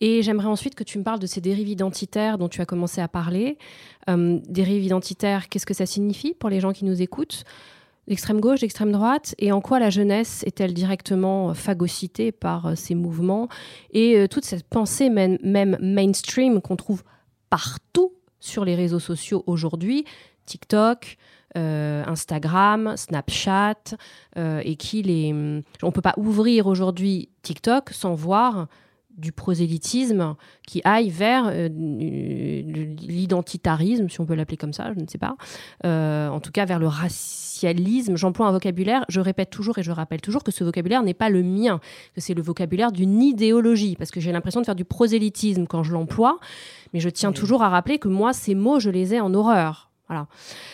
Et 0.00 0.22
j'aimerais 0.22 0.46
ensuite 0.46 0.74
que 0.74 0.84
tu 0.84 0.96
me 0.96 1.04
parles 1.04 1.18
de 1.18 1.26
ces 1.26 1.42
dérives 1.42 1.68
identitaires 1.68 2.38
dont 2.38 2.48
tu 2.48 2.62
as 2.62 2.66
commencé 2.66 3.02
à 3.02 3.08
parler. 3.08 3.58
Euh, 4.08 4.38
dérives 4.48 4.84
identitaires, 4.84 5.50
qu'est-ce 5.50 5.66
que 5.66 5.74
ça 5.74 5.84
signifie 5.84 6.32
pour 6.32 6.48
les 6.48 6.60
gens 6.60 6.72
qui 6.72 6.86
nous 6.86 7.02
écoutent? 7.02 7.44
L'extrême 8.06 8.40
gauche, 8.40 8.62
l'extrême 8.62 8.90
droite, 8.90 9.34
et 9.38 9.52
en 9.52 9.60
quoi 9.60 9.78
la 9.78 9.90
jeunesse 9.90 10.44
est-elle 10.46 10.72
directement 10.72 11.52
phagocytée 11.52 12.32
par 12.32 12.68
euh, 12.68 12.74
ces 12.74 12.94
mouvements? 12.94 13.48
Et 13.92 14.16
euh, 14.16 14.28
toute 14.28 14.46
cette 14.46 14.66
pensée 14.66 15.10
même, 15.10 15.36
mainstream 15.42 16.62
qu'on 16.62 16.76
trouve 16.76 17.02
partout 17.50 18.14
sur 18.40 18.64
les 18.64 18.76
réseaux 18.76 18.98
sociaux 18.98 19.44
aujourd'hui, 19.46 20.06
TikTok, 20.46 21.18
euh, 21.58 22.04
Instagram, 22.06 22.94
Snapchat, 22.96 23.96
et 24.36 24.76
qui 24.76 25.02
les... 25.02 25.32
On 25.82 25.86
ne 25.86 25.92
peut 25.92 26.00
pas 26.00 26.14
ouvrir 26.16 26.66
aujourd'hui 26.66 27.28
TikTok 27.42 27.90
sans 27.90 28.14
voir 28.14 28.68
du 29.18 29.32
prosélytisme 29.32 30.36
qui 30.66 30.80
aille 30.84 31.10
vers 31.10 31.48
euh, 31.48 31.68
l'identitarisme, 31.68 34.08
si 34.08 34.20
on 34.20 34.26
peut 34.26 34.34
l'appeler 34.34 34.56
comme 34.56 34.72
ça, 34.72 34.92
je 34.94 35.00
ne 35.00 35.06
sais 35.08 35.18
pas. 35.18 35.36
Euh, 35.84 36.28
en 36.28 36.40
tout 36.40 36.52
cas, 36.52 36.64
vers 36.64 36.78
le 36.78 36.86
racialisme. 36.86 38.16
J'emploie 38.16 38.46
un 38.46 38.52
vocabulaire, 38.52 39.04
je 39.08 39.20
répète 39.20 39.50
toujours 39.50 39.78
et 39.78 39.82
je 39.82 39.90
rappelle 39.90 40.20
toujours 40.20 40.44
que 40.44 40.52
ce 40.52 40.62
vocabulaire 40.62 41.02
n'est 41.02 41.14
pas 41.14 41.28
le 41.28 41.42
mien, 41.42 41.80
que 42.14 42.20
c'est 42.20 42.34
le 42.34 42.42
vocabulaire 42.42 42.92
d'une 42.92 43.20
idéologie, 43.20 43.96
parce 43.96 44.12
que 44.12 44.20
j'ai 44.20 44.30
l'impression 44.30 44.60
de 44.60 44.66
faire 44.66 44.76
du 44.76 44.84
prosélytisme 44.84 45.66
quand 45.66 45.82
je 45.82 45.92
l'emploie, 45.92 46.38
mais 46.94 47.00
je 47.00 47.08
tiens 47.08 47.32
toujours 47.32 47.62
à 47.62 47.68
rappeler 47.68 47.98
que 47.98 48.08
moi, 48.08 48.32
ces 48.32 48.54
mots, 48.54 48.78
je 48.78 48.90
les 48.90 49.14
ai 49.14 49.20
en 49.20 49.34
horreur. 49.34 49.87
Voilà. 50.08 50.26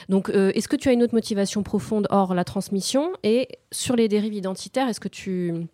Donc, 0.09 0.31
euh, 0.31 0.53
est-ce 0.55 0.69
que 0.69 0.77
tu 0.77 0.89
as 0.89 0.93
une 0.93 1.03
autre 1.03 1.15
motivation 1.15 1.63
profonde 1.63 2.07
hors 2.11 2.35
la 2.35 2.45
transmission 2.45 3.13
Et 3.23 3.49
sur 3.73 3.97
les 3.97 4.09
dérives 4.09 4.35
identitaires, 4.35 4.89
est-ce 4.89 5.01
que 5.01 5.09
tu 5.09 5.67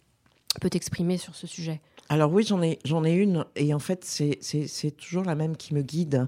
peux 0.60 0.70
t'exprimer 0.70 1.18
sur 1.18 1.34
ce 1.34 1.46
sujet? 1.46 1.80
Alors 2.08 2.32
oui, 2.32 2.42
j'en 2.42 2.62
ai, 2.62 2.78
j'en 2.84 3.04
ai 3.04 3.12
une, 3.12 3.44
et 3.54 3.72
en 3.72 3.78
fait, 3.78 4.04
c'est 4.04 4.90
toujours 4.96 5.24
la 5.24 5.34
même 5.34 5.56
qui 5.56 5.74
me 5.74 5.82
guide 5.82 6.26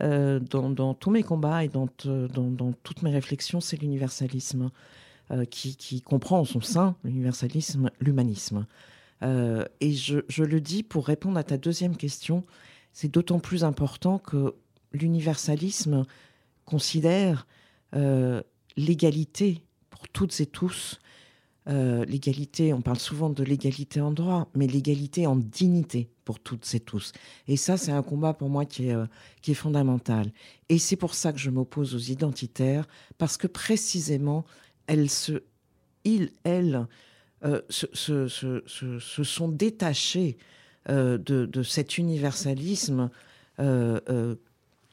euh, 0.00 0.40
dans, 0.40 0.92
tous 0.92 1.10
mes 1.10 1.22
combats 1.22 1.64
et 1.64 1.68
dans, 1.68 1.88
dans, 2.04 2.72
toutes 2.82 3.02
mes 3.02 3.10
réflexions, 3.10 3.60
c'est 3.60 3.80
l'universalisme, 3.80 4.70
euh, 5.30 5.44
qui, 5.46 6.02
comprend 6.02 6.40
en 6.40 6.44
son 6.44 6.60
sein 6.60 6.96
l'universalisme, 7.02 7.90
l'humanisme. 8.00 8.66
Et 9.22 9.92
je, 9.92 10.42
le 10.42 10.60
dis 10.60 10.82
pour 10.82 11.06
répondre 11.06 11.38
à 11.38 11.44
ta 11.44 11.56
deuxième 11.56 11.96
question, 11.96 12.44
c'est 12.92 13.08
d'autant 13.08 13.38
plus 13.38 13.64
important 13.64 14.18
que 14.18 14.54
l'universalisme 14.92 16.04
considère 16.66 17.46
euh, 17.94 18.42
l'égalité 18.76 19.62
pour 19.88 20.08
toutes 20.08 20.38
et 20.40 20.46
tous. 20.46 21.00
Euh, 21.68 22.04
l'égalité, 22.04 22.74
on 22.74 22.82
parle 22.82 22.98
souvent 22.98 23.30
de 23.30 23.42
l'égalité 23.42 24.00
en 24.00 24.10
droit, 24.10 24.48
mais 24.54 24.66
l'égalité 24.66 25.26
en 25.26 25.36
dignité 25.36 26.10
pour 26.24 26.38
toutes 26.38 26.74
et 26.74 26.80
tous. 26.80 27.12
Et 27.48 27.56
ça, 27.56 27.76
c'est 27.76 27.92
un 27.92 28.02
combat 28.02 28.34
pour 28.34 28.50
moi 28.50 28.66
qui 28.66 28.88
est, 28.88 28.94
euh, 28.94 29.06
qui 29.40 29.52
est 29.52 29.54
fondamental. 29.54 30.30
Et 30.68 30.78
c'est 30.78 30.96
pour 30.96 31.14
ça 31.14 31.32
que 31.32 31.38
je 31.38 31.50
m'oppose 31.50 31.94
aux 31.94 32.10
identitaires, 32.12 32.86
parce 33.16 33.36
que 33.36 33.46
précisément, 33.46 34.44
elles 34.86 35.08
se, 35.08 35.42
ils, 36.04 36.30
elles, 36.44 36.86
se, 37.70 37.86
se, 37.92 38.26
se, 38.26 38.62
se, 38.98 39.24
sont 39.24 39.48
détachés 39.48 40.36
de, 40.88 41.18
de, 41.18 41.62
cet 41.62 41.96
universalisme 41.96 43.10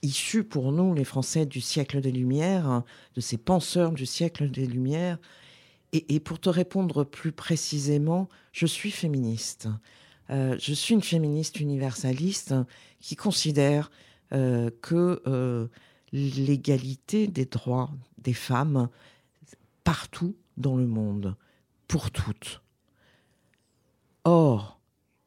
issus 0.03 0.43
pour 0.43 0.71
nous, 0.71 0.93
les 0.93 1.05
Français 1.05 1.45
du 1.45 1.61
siècle 1.61 2.01
des 2.01 2.11
Lumières, 2.11 2.83
de 3.15 3.21
ces 3.21 3.37
penseurs 3.37 3.91
du 3.93 4.05
siècle 4.05 4.51
des 4.51 4.67
Lumières. 4.67 5.17
Et, 5.93 6.19
pour 6.19 6.39
te 6.39 6.49
répondre 6.49 7.03
plus 7.03 7.31
précisément, 7.31 8.27
je 8.51 8.65
suis 8.65 8.89
féministe. 8.89 9.67
Euh, 10.31 10.57
je 10.59 10.73
suis 10.73 10.95
une 10.95 11.03
féministe 11.03 11.59
universaliste 11.59 12.55
qui 12.99 13.15
considère 13.15 13.91
euh, 14.33 14.71
que 14.81 15.21
euh, 15.27 15.67
l'égalité 16.11 17.27
des 17.27 17.45
droits 17.45 17.91
des 18.17 18.33
femmes 18.33 18.89
partout 19.83 20.35
dans 20.57 20.77
le 20.77 20.87
monde, 20.87 21.35
pour 21.87 22.09
toutes. 22.09 22.61
Or, 24.23 24.79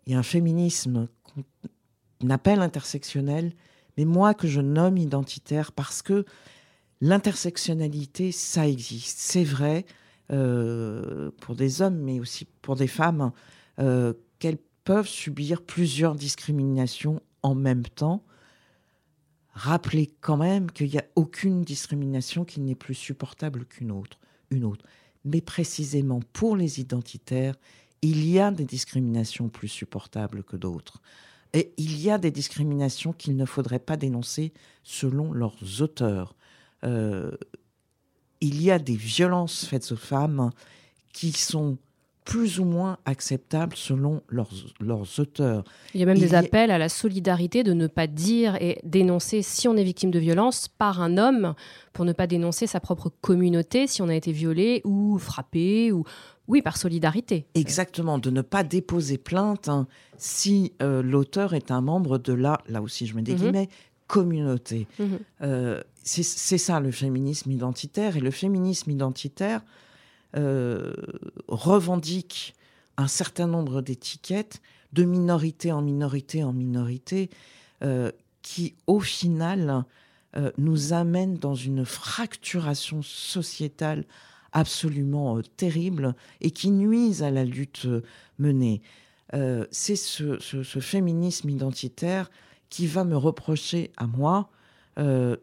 il 0.06 0.12
y 0.12 0.16
a 0.16 0.18
un 0.18 0.24
féminisme 0.24 1.08
qu'on 1.22 2.30
appelle 2.30 2.60
intersectionnel 2.60 3.52
mais 3.96 4.04
moi 4.04 4.34
que 4.34 4.48
je 4.48 4.60
nomme 4.60 4.96
identitaire 4.96 5.72
parce 5.72 6.02
que 6.02 6.24
l'intersectionnalité, 7.00 8.32
ça 8.32 8.66
existe. 8.68 9.18
C'est 9.18 9.44
vrai 9.44 9.84
euh, 10.32 11.30
pour 11.40 11.54
des 11.54 11.82
hommes, 11.82 11.98
mais 11.98 12.20
aussi 12.20 12.46
pour 12.62 12.76
des 12.76 12.86
femmes, 12.86 13.32
euh, 13.78 14.12
qu'elles 14.38 14.58
peuvent 14.84 15.08
subir 15.08 15.62
plusieurs 15.62 16.14
discriminations 16.14 17.20
en 17.42 17.54
même 17.54 17.84
temps. 17.84 18.24
Rappelez 19.52 20.12
quand 20.20 20.36
même 20.36 20.70
qu'il 20.70 20.90
n'y 20.90 20.98
a 20.98 21.04
aucune 21.14 21.62
discrimination 21.62 22.44
qui 22.44 22.60
n'est 22.60 22.74
plus 22.74 22.94
supportable 22.94 23.64
qu'une 23.64 23.90
autre, 23.90 24.18
une 24.50 24.64
autre. 24.64 24.84
Mais 25.24 25.40
précisément 25.40 26.20
pour 26.32 26.56
les 26.56 26.80
identitaires, 26.80 27.56
il 28.02 28.28
y 28.28 28.38
a 28.38 28.50
des 28.50 28.64
discriminations 28.64 29.48
plus 29.48 29.68
supportables 29.68 30.44
que 30.44 30.56
d'autres. 30.56 31.00
Et 31.56 31.72
il 31.78 31.98
y 31.98 32.10
a 32.10 32.18
des 32.18 32.30
discriminations 32.30 33.14
qu'il 33.14 33.34
ne 33.34 33.46
faudrait 33.46 33.78
pas 33.78 33.96
dénoncer 33.96 34.52
selon 34.82 35.32
leurs 35.32 35.80
auteurs. 35.80 36.34
Euh, 36.84 37.30
il 38.42 38.62
y 38.62 38.70
a 38.70 38.78
des 38.78 38.94
violences 38.94 39.64
faites 39.64 39.90
aux 39.90 39.96
femmes 39.96 40.50
qui 41.14 41.32
sont 41.32 41.78
plus 42.26 42.58
ou 42.58 42.66
moins 42.66 42.98
acceptables 43.06 43.74
selon 43.74 44.20
leurs, 44.28 44.50
leurs 44.80 45.18
auteurs. 45.18 45.64
Il 45.94 46.00
y 46.00 46.02
a 46.02 46.06
même 46.06 46.18
des 46.18 46.34
appels 46.34 46.70
à 46.70 46.76
la 46.76 46.90
solidarité 46.90 47.62
de 47.62 47.72
ne 47.72 47.86
pas 47.86 48.06
dire 48.06 48.56
et 48.60 48.78
dénoncer 48.82 49.40
si 49.40 49.66
on 49.66 49.76
est 49.76 49.84
victime 49.84 50.10
de 50.10 50.18
violence 50.18 50.68
par 50.68 51.00
un 51.00 51.16
homme 51.16 51.54
pour 51.94 52.04
ne 52.04 52.12
pas 52.12 52.26
dénoncer 52.26 52.66
sa 52.66 52.80
propre 52.80 53.10
communauté 53.22 53.86
si 53.86 54.02
on 54.02 54.08
a 54.08 54.14
été 54.14 54.32
violé 54.32 54.82
ou 54.84 55.16
frappé 55.18 55.90
ou 55.90 56.04
oui, 56.48 56.62
par 56.62 56.76
solidarité. 56.76 57.46
Exactement, 57.54 58.18
de 58.18 58.30
ne 58.30 58.42
pas 58.42 58.62
déposer 58.62 59.18
plainte 59.18 59.68
hein, 59.68 59.86
si 60.16 60.72
euh, 60.80 61.02
l'auteur 61.02 61.54
est 61.54 61.70
un 61.70 61.80
membre 61.80 62.18
de 62.18 62.32
la, 62.32 62.60
là 62.68 62.82
aussi 62.82 63.06
je 63.06 63.14
mets 63.16 63.22
des 63.22 63.32
mhm. 63.32 63.38
guillemets, 63.38 63.68
communauté. 64.06 64.86
Mhm. 64.98 65.18
Euh, 65.42 65.82
c'est 66.04 66.58
ça 66.58 66.78
le 66.78 66.92
féminisme 66.92 67.50
identitaire. 67.50 68.16
Et 68.16 68.20
le 68.20 68.30
féminisme 68.30 68.92
identitaire 68.92 69.60
euh, 70.36 70.92
revendique 71.48 72.54
un 72.96 73.08
certain 73.08 73.48
nombre 73.48 73.82
d'étiquettes 73.82 74.62
de 74.92 75.02
minorité 75.02 75.72
en 75.72 75.82
minorité 75.82 76.44
en 76.44 76.52
minorité 76.52 77.28
qui, 78.40 78.74
au 78.86 79.00
final, 79.00 79.84
nous 80.56 80.92
amènent 80.92 81.36
dans 81.36 81.56
une 81.56 81.84
fracturation 81.84 83.02
sociétale 83.02 84.04
absolument 84.56 85.36
euh, 85.36 85.42
terribles 85.56 86.14
et 86.40 86.50
qui 86.50 86.70
nuisent 86.70 87.22
à 87.22 87.30
la 87.30 87.44
lutte 87.44 87.84
euh, 87.84 88.02
menée. 88.38 88.80
Euh, 89.34 89.66
c'est 89.70 89.96
ce, 89.96 90.38
féminisme 90.80 91.50
identitaire 91.50 92.30
qui 92.70 92.86
va 92.86 93.04
me 93.04 93.16
reprocher 93.16 93.92
à 93.96 94.06
moi 94.06 94.50
de, 94.96 95.40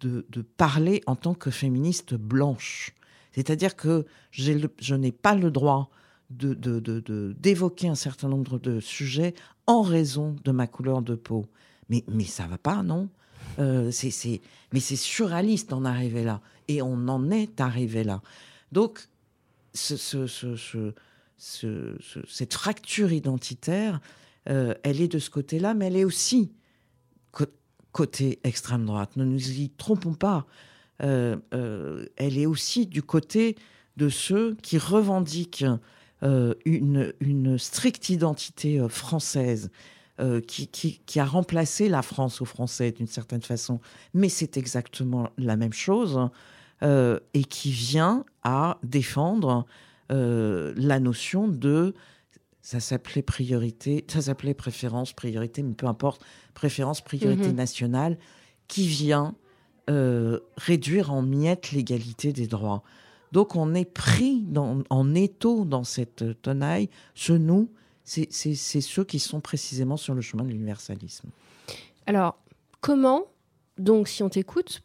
de, 0.00 0.42
parler 0.56 1.02
en 1.06 1.14
tant 1.14 1.34
que 1.34 1.50
féministe 1.52 2.14
blanche. 2.14 2.94
C'est-à-dire 3.30 3.76
que 3.76 4.06
je 4.32 4.94
n'ai 4.94 5.12
pas 5.12 5.36
le 5.36 5.52
droit 5.52 5.88
d'évoquer 6.30 7.86
de, 7.86 7.92
un 7.92 7.94
certain 7.94 8.28
nombre 8.28 8.58
de 8.58 8.80
sujets 8.80 9.34
en 9.68 9.82
raison 9.82 10.34
de 10.44 10.50
ma 10.50 10.66
couleur 10.66 11.00
de 11.00 11.14
peau. 11.14 11.46
Mais, 11.90 12.02
mais 12.08 12.24
ça 12.24 12.46
va 12.46 12.58
pas, 12.58 12.82
non? 12.82 13.08
C'est, 13.90 14.40
Mais 14.72 14.80
c'est 14.80 14.96
surréaliste 14.96 15.70
d'en 15.70 15.84
arriver 15.84 16.24
là. 16.24 16.40
Et 16.66 16.82
on 16.82 17.08
en 17.08 17.30
est 17.30 17.60
arrivé 17.60 18.02
là. 18.02 18.20
Donc, 18.72 19.08
cette 19.72 20.14
fracture 22.54 23.12
identitaire, 23.12 24.00
euh, 24.48 24.74
elle 24.82 25.00
est 25.00 25.08
de 25.08 25.18
ce 25.18 25.30
côté-là, 25.30 25.74
mais 25.74 25.86
elle 25.86 25.96
est 25.96 26.04
aussi 26.04 26.52
côté 27.90 28.38
extrême 28.44 28.84
droite. 28.84 29.16
Ne 29.16 29.24
nous 29.24 29.50
y 29.50 29.70
trompons 29.70 30.14
pas. 30.14 30.46
Euh, 31.02 31.36
euh, 31.54 32.06
elle 32.16 32.38
est 32.38 32.46
aussi 32.46 32.86
du 32.86 33.02
côté 33.02 33.56
de 33.96 34.08
ceux 34.08 34.56
qui 34.62 34.78
revendiquent 34.78 35.64
une, 36.22 37.58
stricte 37.58 38.10
identité 38.10 38.86
française. 38.88 39.70
Qui, 40.48 40.66
qui, 40.66 41.20
a 41.20 41.24
remplacé 41.24 41.88
la 41.88 42.02
France 42.02 42.40
aux 42.40 42.44
Français 42.44 42.90
d'une 42.90 43.06
certaine 43.06 43.40
façon. 43.40 43.78
Mais 44.14 44.28
c'est 44.28 44.56
exactement 44.56 45.30
la 45.38 45.54
même 45.56 45.72
chose. 45.72 46.18
Euh, 46.82 47.18
et 47.34 47.42
qui 47.42 47.72
vient 47.72 48.24
à 48.44 48.78
défendre 48.84 49.66
euh, 50.12 50.72
la 50.76 51.00
notion 51.00 51.48
de 51.48 51.92
ça 52.62 52.78
s'appelait 52.78 53.22
priorité, 53.22 54.04
ça 54.06 54.22
s'appelait 54.22 54.54
préférence, 54.54 55.12
priorité, 55.12 55.64
mais 55.64 55.74
peu 55.74 55.86
importe, 55.86 56.22
préférence, 56.54 57.00
priorité 57.00 57.48
mhm. 57.48 57.56
nationale, 57.56 58.18
qui 58.68 58.86
vient 58.86 59.34
euh, 59.90 60.38
réduire 60.56 61.12
en 61.12 61.22
miettes 61.22 61.72
l'égalité 61.72 62.32
des 62.32 62.46
droits. 62.46 62.84
Donc 63.32 63.56
on 63.56 63.74
est 63.74 63.90
pris 63.90 64.46
en 64.54 65.14
étau 65.16 65.64
dans 65.64 65.82
cette 65.82 66.40
tenaille. 66.42 66.90
Ce 67.16 67.32
nous, 67.32 67.70
c'est 68.04 68.30
ceux 68.54 69.04
qui 69.04 69.18
sont 69.18 69.40
précisément 69.40 69.96
sur 69.96 70.14
le 70.14 70.20
chemin 70.20 70.44
de 70.44 70.50
l'universalisme. 70.50 71.30
Alors, 72.06 72.38
comment, 72.80 73.24
donc 73.78 74.06
si 74.06 74.22
on 74.22 74.28
t'écoute, 74.28 74.82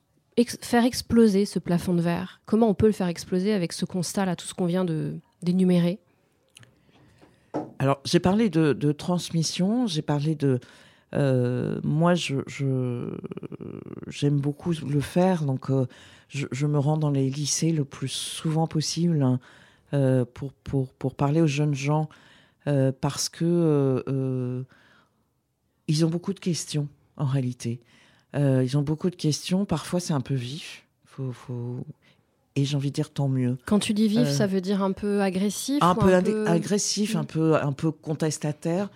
faire 0.62 0.86
exploser 0.86 1.46
ce 1.46 1.60
plafond 1.60 1.94
de 1.94 2.02
verre 2.02 2.42
Comment 2.46 2.70
on 2.70 2.74
peut 2.74 2.88
le 2.88 2.94
faire 2.94 3.08
exploser 3.08 3.54
avec 3.54 3.74
ce 3.74 3.86
constat-là, 3.86 4.36
tout 4.36 4.46
ce 4.46 4.54
qu'on 4.54 4.66
vient 4.66 4.86
d'énumérer? 5.42 6.00
Alors, 7.80 8.00
j'ai 8.06 8.20
parlé 8.20 8.50
de, 8.50 8.92
transmission, 8.92 9.88
j'ai 9.88 10.02
parlé 10.02 10.36
de... 10.36 10.60
Euh, 11.14 11.80
moi, 11.84 12.16
je, 12.16 12.42
j'aime 14.08 14.40
beaucoup 14.40 14.72
le 14.72 15.00
faire, 15.00 15.44
donc 15.44 15.70
euh, 15.70 15.86
je, 16.30 16.66
me 16.66 16.80
rends 16.80 16.98
dans 16.98 17.12
les 17.12 17.30
lycées 17.30 17.72
le 17.72 17.86
plus 17.86 18.08
souvent 18.08 18.66
possible 18.66 19.22
hein, 19.22 19.40
euh, 19.94 20.26
pour, 20.26 20.54
pour, 20.54 20.92
pour, 20.94 21.14
parler 21.14 21.40
aux 21.40 21.48
jeunes 21.48 21.76
gens, 21.76 22.10
parce 23.02 23.30
que 23.30 24.66
ils 25.88 26.06
ont 26.06 26.10
beaucoup 26.10 26.34
de 26.34 26.40
questions, 26.40 26.88
en 27.18 27.26
réalité. 27.26 27.82
Euh, 28.36 28.64
ils 28.64 28.78
ont 28.78 28.82
beaucoup 28.82 29.10
de 29.10 29.16
questions. 29.16 29.66
Parfois, 29.66 30.00
c'est 30.00 30.14
un 30.14 30.22
peu 30.22 30.34
vif. 30.34 30.86
Faut, 31.06 31.86
Et 32.56 32.66
j'ai 32.66 32.76
envie 32.76 32.90
de 32.90 32.96
dire 32.96 33.12
tant 33.12 33.28
mieux. 33.28 33.58
Quand 33.66 33.80
tu 33.80 33.94
dis 33.94 34.08
vif, 34.08 34.20
euh, 34.22 34.32
ça 34.32 34.48
veut 34.48 34.62
dire 34.62 34.82
un 34.82 34.92
peu 34.92 35.22
agressif 35.22 35.84
Un, 35.84 35.94
peu, 35.94 36.14
agressif, 36.16 37.16
un, 37.16 37.24
peu, 37.24 37.56
un 37.56 37.72
peu 37.72 37.92
contestataire. 37.92 38.90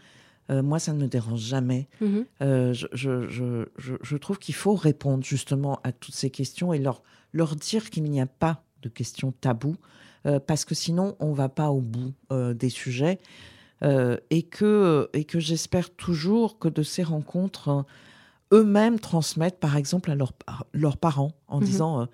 Euh, 0.50 0.64
moi, 0.64 0.80
ça 0.80 0.94
ne 0.94 1.00
me 1.00 1.08
dérange 1.08 1.42
jamais. 1.42 1.88
Mhm. 2.02 2.26
je, 2.42 2.88
je, 2.94 3.30
je, 3.30 3.94
je, 4.02 4.18
trouve 4.18 4.40
qu'il 4.40 4.56
faut 4.56 4.74
répondre 4.74 5.24
justement 5.24 5.80
à 5.84 5.92
toutes 5.92 6.16
ces 6.16 6.32
questions 6.32 6.74
et 6.74 6.80
leur, 6.80 7.04
leur 7.34 7.56
dire 7.56 7.92
qu'il 7.92 8.04
n'y 8.06 8.22
a 8.22 8.26
pas 8.26 8.64
de 8.82 8.90
questions 8.90 9.32
taboues, 9.32 9.78
parce 10.46 10.66
que 10.66 10.76
sinon, 10.76 11.16
on 11.20 11.30
ne 11.30 11.36
va 11.36 11.50
pas 11.50 11.70
au 11.70 11.82
bout 11.82 12.14
des 12.32 12.70
sujets. 12.70 13.20
et 13.84 14.44
que, 14.44 15.10
et 15.14 15.26
que 15.26 15.40
j'espère 15.40 15.90
toujours 15.90 16.58
que 16.58 16.70
de 16.70 16.84
ces 16.84 17.04
rencontres, 17.04 17.86
eux-mêmes 18.54 19.00
transmettent, 19.00 19.60
par 19.60 19.76
exemple, 19.76 20.12
à 20.12 20.16
leurs 20.74 20.98
parents 20.98 21.34
en 21.48 21.60
mhm. 21.60 21.66
disant 21.66 22.02
euh, 22.02 22.06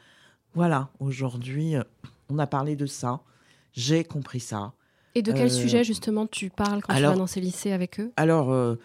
voilà, 0.54 0.89
aujourd'hui, 1.00 1.76
euh, 1.76 1.84
on 2.30 2.39
a 2.39 2.48
parlé 2.48 2.76
de 2.76 2.86
ça, 2.86 3.22
j'ai 3.74 4.04
compris 4.04 4.39
ça. 4.39 4.74
Et 5.15 5.22
de 5.22 5.32
quel 5.32 5.48
euh, 5.48 5.50
sujet, 5.50 5.84
justement, 5.84 6.26
tu 6.26 6.50
parles 6.50 6.82
quand 6.82 6.93
tu 6.96 7.02
vas 7.02 7.15
dans 7.15 7.28
ces 7.28 7.41
lycées 7.41 7.72
avec 7.72 8.00
eux? 8.00 8.12
Alors, 8.17 8.78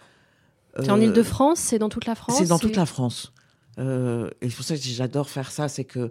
C'est 0.79 0.91
en 0.91 1.01
Ile-de-France 1.01 1.59
C'est 1.59 1.79
dans 1.79 1.89
toute 1.89 2.07
la 2.07 2.15
France 2.15 2.37
C'est 2.39 2.47
dans 2.47 2.59
toute 2.59 2.77
la 2.77 2.87
France. 2.87 3.33
et 3.79 3.83
c'est 4.43 4.55
pour 4.55 4.65
ça 4.65 4.77
que 4.77 4.83
j'adore 4.83 5.31
faire 5.31 5.51
ça, 5.51 5.69
c'est 5.69 5.85
que 5.85 6.11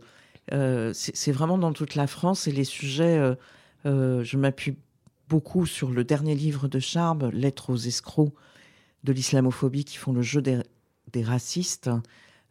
c'est 0.93 1.31
vraiment 1.31 1.57
dans 1.57 1.73
toute 1.73 1.95
la 1.95 2.07
France 2.07 2.47
et 2.47 2.51
les 2.51 2.63
sujets, 2.63 3.35
je 3.85 4.37
m'appuie 4.37 4.75
beaucoup 5.29 5.67
sur 5.67 5.91
le 5.91 6.03
dernier 6.03 6.33
livre 6.33 6.67
de 6.67 6.79
Charb, 6.79 7.29
Lettres 7.31 7.69
aux 7.69 7.77
escrocs 7.77 8.33
de 9.03 9.13
l'islamophobie 9.13 9.85
qui 9.85 9.97
font 9.97 10.13
le 10.13 10.23
jeu 10.23 10.41
des, 10.41 10.61
racistes. 11.23 11.89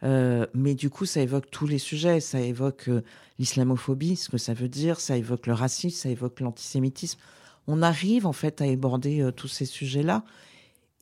Euh, 0.02 0.46
mais 0.54 0.74
du 0.74 0.90
coup, 0.90 1.06
ça 1.06 1.20
évoque 1.20 1.50
tous 1.50 1.66
les 1.66 1.78
sujets. 1.78 2.20
Ça 2.20 2.40
évoque 2.40 2.88
euh, 2.88 3.02
l'islamophobie, 3.38 4.16
ce 4.16 4.28
que 4.28 4.38
ça 4.38 4.54
veut 4.54 4.68
dire. 4.68 5.00
Ça 5.00 5.16
évoque 5.16 5.46
le 5.46 5.54
racisme, 5.54 5.96
ça 5.96 6.08
évoque 6.08 6.40
l'antisémitisme. 6.40 7.18
On 7.66 7.82
arrive 7.82 8.26
en 8.26 8.32
fait 8.32 8.60
à 8.60 8.64
aborder 8.64 9.20
euh, 9.20 9.32
tous 9.32 9.48
ces 9.48 9.64
sujets-là. 9.64 10.24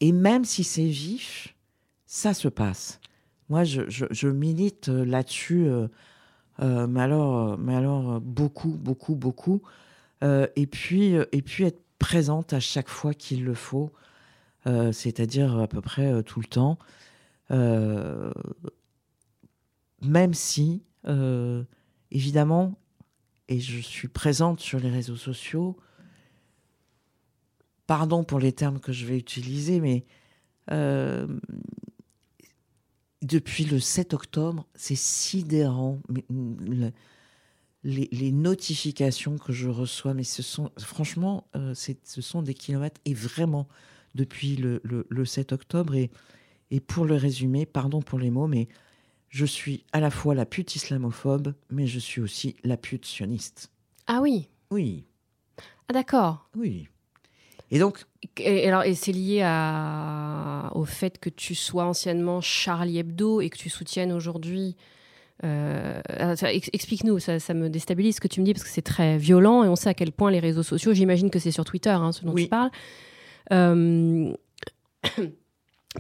Et 0.01 0.13
même 0.13 0.45
si 0.45 0.65
c'est 0.65 0.87
vif, 0.87 1.55
ça 2.07 2.35
se 2.35 2.49
passe. 2.49 3.01
Moi, 3.51 3.65
je, 3.65 4.29
milite 4.29 4.89
là-dessus, 4.89 5.69
mais 6.59 7.01
alors, 7.01 7.59
mais 7.59 7.77
alors 7.77 8.21
beaucoup, 8.21 8.71
beaucoup, 8.71 9.15
beaucoup. 9.15 9.61
et 10.23 10.67
puis, 10.67 11.13
et 11.13 11.43
puis 11.43 11.65
être 11.65 11.83
présente 11.99 12.55
à 12.55 12.61
chaque 12.61 12.89
fois 12.89 13.13
qu'il 13.13 13.45
le 13.45 13.55
faut. 13.55 13.93
C'est-à-dire 14.65 15.59
à 15.59 15.69
peu 15.69 15.83
près 15.83 16.23
tout 16.23 16.41
le 16.41 16.47
temps. 16.47 16.79
Euh, 17.51 18.33
même 20.03 20.35
si, 20.35 20.83
évidemment, 22.11 22.79
et 23.49 23.61
je 23.61 23.79
suis 23.81 24.09
présente 24.09 24.61
sur 24.61 24.81
les 24.81 24.91
réseaux 24.91 25.17
sociaux, 25.17 25.77
pardon 27.87 28.25
pour 28.25 28.39
les 28.39 28.53
termes 28.53 28.81
que 28.81 28.93
je 28.93 29.07
vais 29.07 29.19
utiliser, 29.19 29.81
mais 29.81 30.05
depuis 33.25 33.65
le 33.65 33.81
7 33.81 34.15
octobre, 34.15 34.67
c'est 34.75 34.97
sidérant. 34.97 36.01
les, 37.83 38.33
notifications 38.33 39.39
que 39.39 39.53
je 39.53 39.69
reçois, 39.69 40.15
mais 40.15 40.25
ce 40.25 40.43
sont 40.43 40.71
franchement, 40.79 41.49
ce 41.75 42.21
sont 42.21 42.43
des 42.43 42.55
kilomètres 42.55 43.01
et 43.05 43.15
vraiment, 43.15 43.69
depuis 44.15 44.57
le, 44.57 45.25
7 45.25 45.53
octobre. 45.53 45.95
Et, 45.95 46.11
et 46.71 46.81
pour 46.81 47.05
le 47.05 47.15
résumer, 47.15 47.67
pardon 47.67 48.03
pour 48.03 48.19
les 48.19 48.31
mots, 48.31 48.47
mais 48.47 48.69
je 49.29 49.45
suis 49.45 49.85
à 49.93 50.01
la 50.01 50.11
fois 50.11 50.35
la 50.35 50.47
pute 50.47 50.77
islamophobe, 50.77 51.55
mais 51.71 51.87
je 51.87 51.99
suis 51.99 52.21
aussi 52.21 52.57
la 52.65 52.77
pute 52.77 53.05
sioniste. 53.05 53.71
Ah 54.07 54.21
oui 54.21 54.49
Oui. 54.71 55.05
Ah 55.89 55.93
d'accord. 55.93 56.49
Oui. 56.57 56.89
Et 57.71 57.79
donc. 57.79 58.05
Et, 58.39 58.69
alors, 58.69 58.85
et 58.85 58.95
c'est 58.95 59.13
lié 59.13 59.43
à, 59.45 60.71
au 60.75 60.85
fait 60.85 61.19
que 61.19 61.29
tu 61.31 61.55
sois 61.55 61.85
anciennement 61.85 62.41
Charlie 62.41 62.99
Hebdo 62.99 63.41
et 63.41 63.51
que 63.51 63.59
tu 63.59 63.69
soutiennes 63.69 64.13
aujourd'hui. 64.13 64.77
Euh, 65.43 66.01
explique-nous, 66.73 67.19
ça, 67.19 67.41
ça, 67.41 67.55
me 67.55 67.69
déstabilise 67.69 68.17
ce 68.17 68.21
que 68.21 68.29
tu 68.29 68.41
me 68.41 68.47
dis 68.47 68.55
parce 68.55 68.65
que 68.65 68.71
c'est 68.71 68.83
très 68.83 69.19
violent 69.19 69.65
et 69.65 69.69
on 69.69 69.75
sait 69.75 69.89
à 69.89 69.95
quel 69.95 70.13
point 70.13 70.31
les 70.31 70.39
réseaux 70.39 70.63
sociaux, 70.63 70.95
j'imagine 70.95 71.29
que 71.29 71.41
c'est 71.41 71.51
sur 71.51 71.65
Twitter 71.65 71.91
hein, 71.91 72.13
ce 72.13 72.25
dont 72.25 72.35
tu 72.35 72.47
parles, 72.47 72.71
euh, 73.53 74.33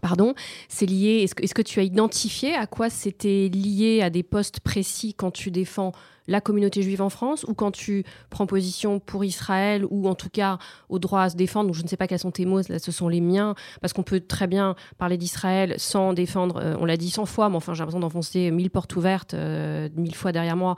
pardon, 0.00 0.34
c'est 0.68 0.86
lié. 0.86 1.22
Est-ce 1.24 1.54
que, 1.54 1.62
tu 1.62 1.80
as 1.80 1.82
identifié 1.82 2.54
à 2.54 2.66
quoi 2.66 2.90
c'était 2.90 3.48
lié 3.48 4.00
à 4.02 4.10
des 4.10 4.22
postes 4.22 4.60
précis 4.60 5.14
quand 5.14 5.30
tu 5.30 5.50
défends 5.50 5.92
la 6.26 6.40
communauté 6.40 6.82
juive 6.82 7.02
en 7.02 7.10
France 7.10 7.44
ou 7.44 7.54
quand 7.54 7.70
tu 7.70 8.04
prends 8.30 8.46
position 8.46 8.98
pour 8.98 9.24
Israël 9.24 9.84
ou 9.90 10.08
en 10.08 10.14
tout 10.14 10.30
cas 10.30 10.58
au 10.88 10.98
droit 10.98 11.22
à 11.22 11.30
se 11.30 11.36
défendre? 11.36 11.68
Donc 11.68 11.76
je 11.76 11.82
ne 11.82 11.88
sais 11.88 11.96
pas 11.96 12.06
quels 12.06 12.18
sont 12.18 12.30
tes 12.30 12.46
mots, 12.46 12.60
là 12.68 12.78
ce 12.78 12.92
sont 12.92 13.08
les 13.08 13.20
miens, 13.20 13.54
parce 13.80 13.92
qu'on 13.92 14.02
peut 14.02 14.20
très 14.20 14.46
bien 14.46 14.74
parler 14.98 15.18
d'Israël 15.18 15.74
sans 15.78 16.12
défendre, 16.12 16.56
euh, 16.62 16.76
on 16.80 16.86
l'a 16.86 16.96
dit 16.96 17.10
100 17.10 17.26
fois, 17.26 17.48
mais 17.48 17.56
enfin 17.56 17.74
j'ai 17.74 17.80
l'impression 17.80 18.00
d'enfoncer 18.00 18.50
mille 18.50 18.70
portes 18.70 18.96
ouvertes, 18.96 19.34
euh, 19.34 19.88
mille 19.96 20.14
fois 20.14 20.32
derrière 20.32 20.56
moi 20.56 20.76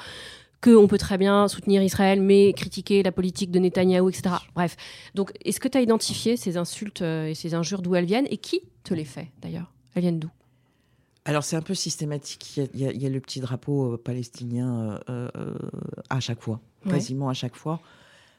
qu'on 0.66 0.88
peut 0.88 0.98
très 0.98 1.18
bien 1.18 1.48
soutenir 1.48 1.82
Israël, 1.82 2.20
mais 2.20 2.52
critiquer 2.52 3.02
la 3.02 3.12
politique 3.12 3.50
de 3.50 3.58
Netanyahou, 3.58 4.08
etc. 4.08 4.36
Bref. 4.54 4.76
Donc, 5.14 5.32
est-ce 5.44 5.60
que 5.60 5.68
tu 5.68 5.78
as 5.78 5.80
identifié 5.80 6.36
ces 6.36 6.56
insultes 6.56 7.02
euh, 7.02 7.28
et 7.28 7.34
ces 7.34 7.54
injures 7.54 7.82
d'où 7.82 7.94
elles 7.94 8.04
viennent 8.04 8.26
et 8.30 8.36
qui 8.36 8.62
te 8.82 8.92
les 8.92 9.04
fait 9.04 9.28
d'ailleurs? 9.40 9.72
Elles 9.94 10.02
viennent 10.02 10.18
d'où? 10.18 10.30
Alors 11.24 11.42
c'est 11.42 11.56
un 11.56 11.62
peu 11.62 11.74
systématique. 11.74 12.60
Il 12.74 12.80
y, 12.80 13.06
a, 13.06 13.08
le 13.08 13.20
petit 13.20 13.40
drapeau 13.40 13.94
euh, 13.94 13.96
palestinien 13.96 15.00
euh, 15.10 15.28
à 16.08 16.20
chaque 16.20 16.40
fois, 16.40 16.60
quasiment 16.88 17.28
à 17.28 17.34
chaque 17.34 17.56
fois. 17.56 17.80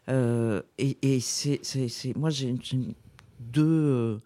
et, 0.07 1.19
c'est, 1.19 1.59
moi 2.15 2.29
j'ai 2.29 2.55
deux, 3.41 4.21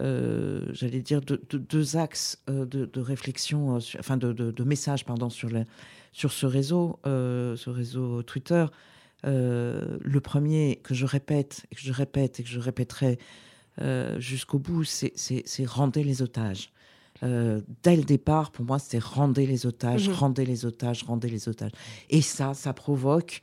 j'allais 0.00 1.00
dire 1.00 1.20
deux, 1.20 1.96
axes 1.96 2.42
de, 2.48 3.00
réflexion, 3.00 3.78
enfin 4.00 4.16
de, 4.16 4.32
de, 4.32 4.64
messages 4.64 5.04
pardon 5.04 5.30
sur 5.30 5.48
le, 5.48 5.64
sur 6.16 6.32
ce 6.32 6.46
réseau, 6.46 6.98
euh, 7.04 7.56
ce 7.56 7.68
réseau 7.68 8.22
Twitter. 8.22 8.64
Euh, 9.26 9.98
le 10.00 10.20
premier 10.22 10.80
que 10.82 10.94
je 10.94 11.04
répète, 11.04 11.66
et 11.70 11.74
que 11.74 11.82
je 11.82 11.92
répète 11.92 12.40
et 12.40 12.42
que 12.42 12.48
je 12.48 12.58
répéterai 12.58 13.18
euh, 13.82 14.18
jusqu'au 14.18 14.58
bout, 14.58 14.84
c'est 14.84 15.66
rendez 15.66 16.02
les 16.02 16.22
otages. 16.22 16.72
dès 17.20 17.96
le 17.96 18.02
départ, 18.02 18.50
pour 18.50 18.64
moi, 18.64 18.78
c'est 18.78 18.98
rendez 18.98 19.46
les 19.46 19.66
otages, 19.66 20.08
mmh. 20.08 20.12
rendez 20.12 20.46
les 20.46 20.64
otages, 20.64 21.02
rendez 21.02 21.28
les 21.28 21.50
otages. 21.50 21.72
Et 22.08 22.22
ça, 22.22 22.54
ça 22.54 22.72
provoque, 22.72 23.42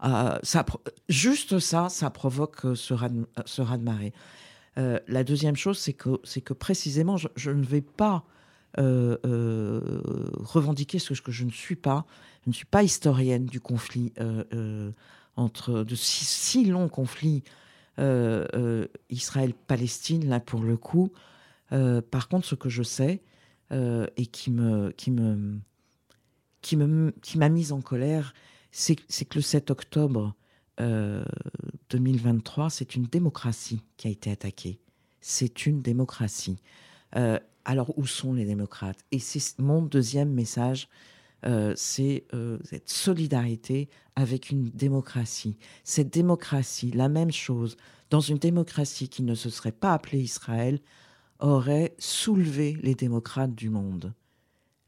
ça, 0.00 0.64
juste 1.10 1.58
ça, 1.58 1.90
ça 1.90 2.08
provoque 2.08 2.74
ce 2.74 2.94
raz-de-marée. 2.94 4.14
la 4.76 5.24
deuxième 5.24 5.56
chose, 5.56 5.76
c'est 5.76 5.92
que, 5.92 6.16
que 6.40 6.54
précisément, 6.54 7.18
je, 7.18 7.50
ne 7.50 7.64
vais 7.64 7.82
pas 7.82 8.24
revendiquer 8.76 10.98
ce 10.98 11.14
que 11.14 11.32
je 11.32 11.44
ne 11.44 11.50
suis 11.50 11.76
pas. 11.76 12.04
Je 12.44 12.50
ne 12.50 12.54
suis 12.54 12.66
pas 12.66 12.82
historienne 12.82 13.46
du 13.46 13.60
conflit 13.60 14.12
euh, 14.20 14.92
entre 15.36 15.84
de 15.84 15.94
si, 15.94 16.64
longs 16.64 16.88
conflits 16.88 17.44
Israël-Palestine 19.10 20.28
là 20.28 20.40
pour 20.40 20.62
le 20.62 20.76
coup. 20.76 21.12
par 21.70 22.28
contre, 22.28 22.46
ce 22.46 22.54
que 22.54 22.68
je 22.68 22.84
sais 22.84 23.22
et 23.72 24.26
qui 24.26 24.52
me 24.52 24.92
qui 24.92 25.10
me 25.10 25.58
qui 26.62 26.76
me 26.76 27.12
qui 27.22 27.38
m'a 27.38 27.48
mise 27.48 27.72
en 27.72 27.80
colère, 27.80 28.34
c'est 28.70 28.96
que 28.96 29.34
le 29.34 29.42
7 29.42 29.72
octobre 29.72 30.36
2023, 30.78 32.70
c'est 32.70 32.94
une 32.94 33.06
démocratie 33.06 33.82
qui 33.96 34.06
a 34.06 34.10
été 34.10 34.30
attaquée. 34.30 34.78
C'est 35.20 35.66
une 35.66 35.82
démocratie. 35.82 36.60
Alors 37.68 37.92
où 37.98 38.06
sont 38.06 38.32
les 38.32 38.46
démocrates? 38.46 39.04
Et 39.12 39.18
c'est 39.18 39.58
mon 39.58 39.82
deuxième 39.82 40.32
message, 40.32 40.88
euh, 41.44 41.74
c'est 41.76 42.24
euh, 42.32 42.56
cette 42.64 42.88
solidarité 42.88 43.90
avec 44.16 44.48
une 44.48 44.70
démocratie. 44.70 45.58
Cette 45.84 46.10
démocratie, 46.10 46.90
la 46.92 47.10
même 47.10 47.30
chose, 47.30 47.76
dans 48.08 48.20
une 48.20 48.38
démocratie 48.38 49.10
qui 49.10 49.22
ne 49.22 49.34
se 49.34 49.50
serait 49.50 49.72
pas 49.72 49.92
appelée 49.92 50.20
Israël, 50.20 50.80
aurait 51.40 51.94
soulevé 51.98 52.78
les 52.82 52.94
démocrates 52.94 53.54
du 53.54 53.68
monde. 53.68 54.14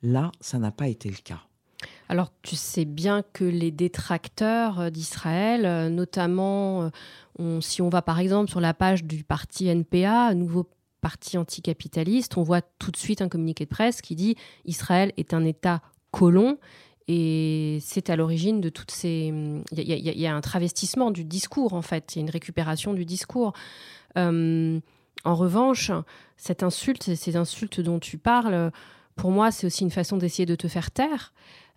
Là, 0.02 0.32
ça 0.40 0.58
n'a 0.58 0.70
pas 0.70 0.88
été 0.88 1.10
le 1.10 1.18
cas. 1.22 1.42
Alors, 2.08 2.32
tu 2.40 2.56
sais 2.56 2.86
bien 2.86 3.22
que 3.34 3.44
les 3.44 3.70
détracteurs 3.70 4.90
d'Israël, 4.90 5.92
notamment 5.92 6.90
si 7.60 7.82
on 7.82 7.90
va 7.90 8.00
par 8.00 8.18
exemple 8.18 8.50
sur 8.50 8.60
la 8.60 8.72
page 8.72 9.04
du 9.04 9.22
parti 9.22 9.66
NPA, 9.68 10.34
Nouveau 10.34 10.66
parti 11.00 11.38
anticapitaliste, 11.38 12.36
on 12.36 12.42
voit 12.42 12.62
tout 12.62 12.90
de 12.90 12.96
suite 12.96 13.22
un 13.22 13.28
communiqué 13.28 13.64
de 13.64 13.70
presse 13.70 14.00
qui 14.02 14.14
dit 14.14 14.36
Israël 14.64 15.12
est 15.16 15.34
un 15.34 15.44
État 15.44 15.82
colon. 16.10 16.58
Et 17.08 17.78
c'est 17.80 18.08
à 18.08 18.14
l'origine 18.14 18.60
de 18.60 18.68
toutes 18.68 18.92
ces. 18.92 19.32
Il 19.72 19.80
y, 19.82 20.26
a 20.26 20.34
un 20.34 20.40
travestissement 20.40 21.10
du 21.10 21.24
discours, 21.24 21.72
en 21.72 21.82
fait. 21.82 22.14
Il 22.14 22.18
y 22.18 22.20
a 22.20 22.22
une 22.22 22.30
récupération 22.30 22.94
du 22.94 23.04
discours. 23.04 23.52
Euh, 24.16 24.78
en 25.24 25.34
revanche, 25.34 25.90
cette 26.36 26.62
insulte, 26.62 27.14
ces 27.14 27.36
insultes 27.36 27.80
dont 27.80 27.98
tu 27.98 28.16
parles, 28.16 28.70
pour 29.16 29.32
moi, 29.32 29.50
c'est 29.50 29.66
aussi 29.66 29.82
une 29.82 29.90
façon 29.90 30.18
d'essayer 30.18 30.46
de 30.46 30.54
te 30.54 30.68
faire 30.68 30.92
taire. 30.92 31.32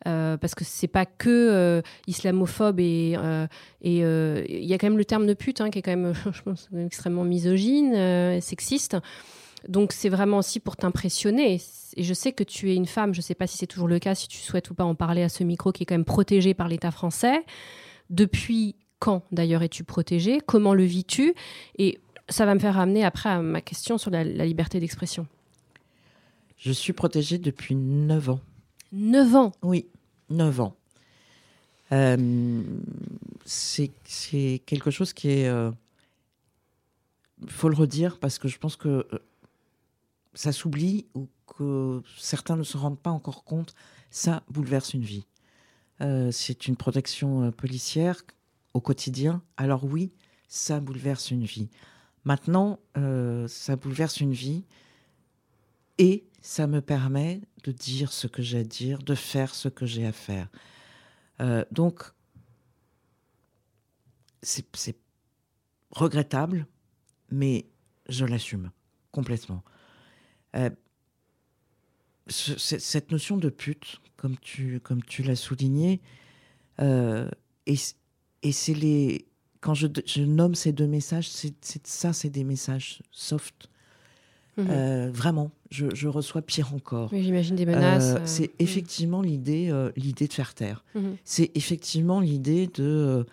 Euh, 0.05 0.35
parce 0.37 0.53
que 0.53 0.65
c'est 0.65 0.87
pas 0.87 1.05
que 1.05 1.29
euh, 1.29 1.81
islamophobe 2.07 2.79
et 2.81 3.13
euh, 3.17 3.47
et 3.81 3.99
il 3.99 4.65
y 4.65 4.73
a 4.73 4.77
quand 4.77 4.87
même 4.87 4.97
le 4.97 5.05
terme 5.05 5.25
de 5.25 5.33
pute 5.33 5.61
hein, 5.61 5.69
qui 5.69 5.79
est 5.79 5.81
quand 5.81 5.95
même, 5.95 6.13
je 6.31 6.41
pense, 6.41 6.69
extrêmement 6.77 7.23
misogyne, 7.23 8.41
sexiste. 8.41 8.97
Donc 9.67 9.93
c'est 9.93 10.09
vraiment 10.09 10.39
aussi 10.39 10.59
pour 10.59 10.75
t'impressionner. 10.75 11.61
Et 11.95 12.03
je 12.03 12.13
sais 12.13 12.33
que 12.33 12.43
tu 12.43 12.71
es 12.71 12.75
une 12.75 12.85
femme, 12.85 13.13
je 13.13 13.21
sais 13.21 13.35
pas 13.35 13.47
si 13.47 13.57
c'est 13.57 13.67
toujours 13.67 13.87
le 13.87 13.99
cas, 13.99 14.13
si 14.15 14.27
tu 14.27 14.39
souhaites 14.39 14.69
ou 14.69 14.73
pas 14.73 14.83
en 14.83 14.95
parler 14.95 15.23
à 15.23 15.29
ce 15.29 15.43
micro 15.43 15.71
qui 15.71 15.83
est 15.83 15.85
quand 15.85 15.95
même 15.95 16.05
protégé 16.05 16.53
par 16.53 16.67
l'État 16.67 16.91
français. 16.91 17.45
Depuis 18.09 18.75
quand 18.99 19.23
d'ailleurs 19.31 19.63
es-tu 19.63 19.83
protégée? 19.83 20.39
Comment 20.45 20.73
le 20.73 20.83
vis-tu? 20.83 21.33
Et 21.77 21.99
ça 22.29 22.45
va 22.45 22.55
me 22.55 22.59
faire 22.59 22.75
ramener 22.75 23.05
après 23.05 23.29
à 23.29 23.41
ma 23.41 23.61
question 23.61 23.97
sur 23.97 24.11
la, 24.11 24.23
la 24.23 24.45
liberté 24.45 24.79
d'expression. 24.79 25.27
Je 26.57 26.71
suis 26.71 26.93
protégée 26.93 27.37
depuis 27.37 27.75
9 27.75 28.29
ans. 28.29 28.39
9 28.93 29.35
ans? 29.35 29.51
Oui, 29.63 29.87
9 30.33 30.61
ans. 30.61 30.75
Euh, 31.91 32.63
c'est 33.45 33.91
quelque 34.65 34.91
chose 34.91 35.13
qui 35.13 35.29
est... 35.29 35.43
Il 35.43 35.47
euh, 35.47 35.71
faut 37.47 37.69
le 37.69 37.75
redire 37.75 38.19
parce 38.19 38.39
que 38.39 38.47
je 38.47 38.57
pense 38.57 38.75
que 38.75 38.89
euh, 38.89 39.19
ça 40.33 40.51
s'oublie 40.51 41.05
ou 41.13 41.27
que 41.45 42.01
certains 42.17 42.55
ne 42.55 42.63
se 42.63 42.77
rendent 42.77 42.99
pas 42.99 43.11
encore 43.11 43.43
compte, 43.43 43.75
ça 44.09 44.43
bouleverse 44.49 44.93
une 44.93 45.03
vie. 45.03 45.25
C'est 46.31 46.67
une 46.67 46.75
protection 46.75 47.49
policière 47.53 48.23
au 48.73 48.81
quotidien. 48.81 49.41
Alors 49.55 49.85
oui, 49.85 50.11
ça 50.49 50.81
bouleverse 50.81 51.31
une 51.31 51.45
vie. 51.45 51.69
Maintenant, 52.25 52.77
ça 53.47 53.77
bouleverse 53.77 54.19
une 54.19 54.33
vie 54.33 54.65
et 55.99 56.25
ça 56.41 56.67
me 56.67 56.81
permet 56.81 57.39
de 57.63 57.71
dire 57.71 58.11
ce 58.11 58.27
que 58.27 58.41
j'ai 58.41 58.59
à 58.59 58.63
dire, 58.63 58.99
de 58.99 59.15
faire 59.15 59.55
ce 59.55 59.69
que 59.69 59.85
j'ai 59.85 60.05
à 60.05 60.11
faire. 60.11 60.47
donc, 61.71 62.03
c'est 64.41 64.97
regrettable, 65.91 66.67
mais 67.31 67.65
je 68.09 68.25
l'assume 68.25 68.71
complètement. 69.11 69.63
cette 72.27 73.11
notion 73.11 73.37
de 73.37 73.49
pute, 73.49 74.01
comme 74.23 74.37
tu, 74.37 74.79
comme 74.79 75.03
tu 75.03 75.21
l'as 75.21 75.35
souligné. 75.35 76.01
Euh, 76.79 77.29
et, 77.65 77.75
et 78.41 78.51
c'est 78.53 78.73
les. 78.73 79.27
Quand 79.59 79.73
je, 79.73 80.21
nomme 80.21 80.55
ces 80.55 80.71
deux 80.71 80.87
messages, 80.87 81.29
ça, 81.83 82.13
c'est 82.13 82.29
des 82.29 82.43
messages 82.43 83.01
soft. 83.11 83.69
Mhm. 84.57 84.67
Euh, 84.69 85.11
vraiment, 85.11 85.51
je, 85.71 85.93
je, 85.95 86.07
reçois 86.07 86.41
pire 86.41 86.73
encore. 86.73 87.09
J'imagine 87.11 87.55
des 87.55 87.65
menaces. 87.65 88.15
Euh, 88.15 88.19
c'est 88.25 88.49
mhm. 88.49 88.55
effectivement 88.59 89.21
l'idée, 89.21 89.73
l'idée 89.95 90.27
de 90.27 90.33
faire 90.33 90.53
taire. 90.53 90.83
Mhm. 90.95 91.17
C'est 91.23 91.51
effectivement 91.55 92.19
l'idée 92.19 92.67
de 92.67 93.25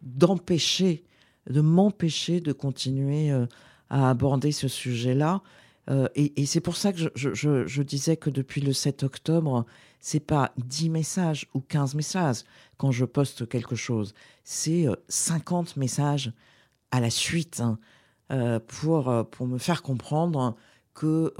d'empêcher, 0.00 1.02
de 1.50 1.60
m'empêcher 1.60 2.40
de 2.40 2.52
continuer 2.52 3.32
à 3.90 4.10
aborder 4.10 4.52
ce 4.52 4.68
sujet-là 4.68 5.42
euh, 5.90 6.08
et, 6.14 6.44
c'est 6.46 6.60
pour 6.60 6.76
ça 6.76 6.92
que 6.92 6.98
je, 7.14 7.82
disais 7.82 8.16
que 8.16 8.30
depuis 8.30 8.60
le 8.60 8.72
7 8.72 9.04
octobre, 9.04 9.64
c'est 10.00 10.20
pas 10.20 10.52
10 10.58 10.90
messages 10.90 11.48
ou 11.54 11.60
15 11.60 11.94
messages 11.94 12.44
quand 12.76 12.90
je 12.90 13.04
poste 13.04 13.48
quelque 13.48 13.74
chose, 13.74 14.14
c'est 14.44 14.86
50 15.08 15.68
euh, 15.68 15.80
messages 15.80 16.32
à 16.90 17.00
la 17.00 17.10
suite 17.10 17.60
hein, 17.60 17.78
euh, 18.30 18.58
pour, 18.66 19.26
pour 19.30 19.46
me 19.46 19.58
faire 19.58 19.82
comprendre 19.82 20.56
que, 20.94 21.32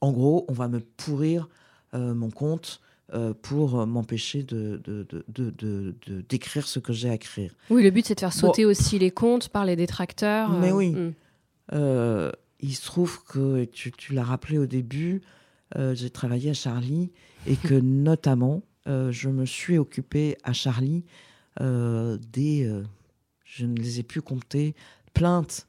en 0.00 0.12
gros, 0.12 0.44
on 0.48 0.52
va 0.52 0.68
me 0.68 0.80
pourrir 0.80 1.48
mon 1.94 2.30
compte. 2.30 2.80
pour 3.40 3.86
m'empêcher 3.86 4.42
de, 4.42 4.82
de, 4.84 6.22
d'écrire 6.28 6.68
ce 6.68 6.78
que 6.78 6.92
j'ai 6.92 7.08
à 7.08 7.14
écrire. 7.14 7.54
Oui, 7.70 7.82
le 7.82 7.90
but 7.90 8.04
c'est 8.04 8.14
de 8.14 8.20
faire 8.20 8.34
sauter 8.34 8.66
aussi 8.66 8.98
les 8.98 9.10
comptes 9.10 9.48
par 9.48 9.64
les 9.64 9.76
détracteurs. 9.76 10.50
Mais 10.50 10.72
oui. 10.72 10.90
Hmm 10.90 11.12
il 12.62 12.74
se 12.74 12.84
trouve 12.84 13.22
que, 13.24 13.64
tu, 13.64 14.14
l'as 14.14 14.22
rappelé 14.22 14.56
au 14.56 14.66
début, 14.66 15.20
euh, 15.76 15.94
j'ai 15.94 16.10
travaillé 16.10 16.50
à 16.50 16.54
Charlie 16.54 17.10
et 17.46 17.56
que 17.56 17.74
notamment, 17.82 18.62
euh, 18.86 19.10
je 19.10 19.28
me 19.28 19.44
suis 19.44 19.78
occupée 19.78 20.38
à 20.44 20.52
Charlie 20.52 21.04
euh, 21.60 22.18
des, 22.32 22.70
je 23.44 23.66
ne 23.66 23.76
les 23.76 24.00
ai 24.00 24.02
plus 24.02 24.22
comptées, 24.22 24.74
plaintes 25.12 25.66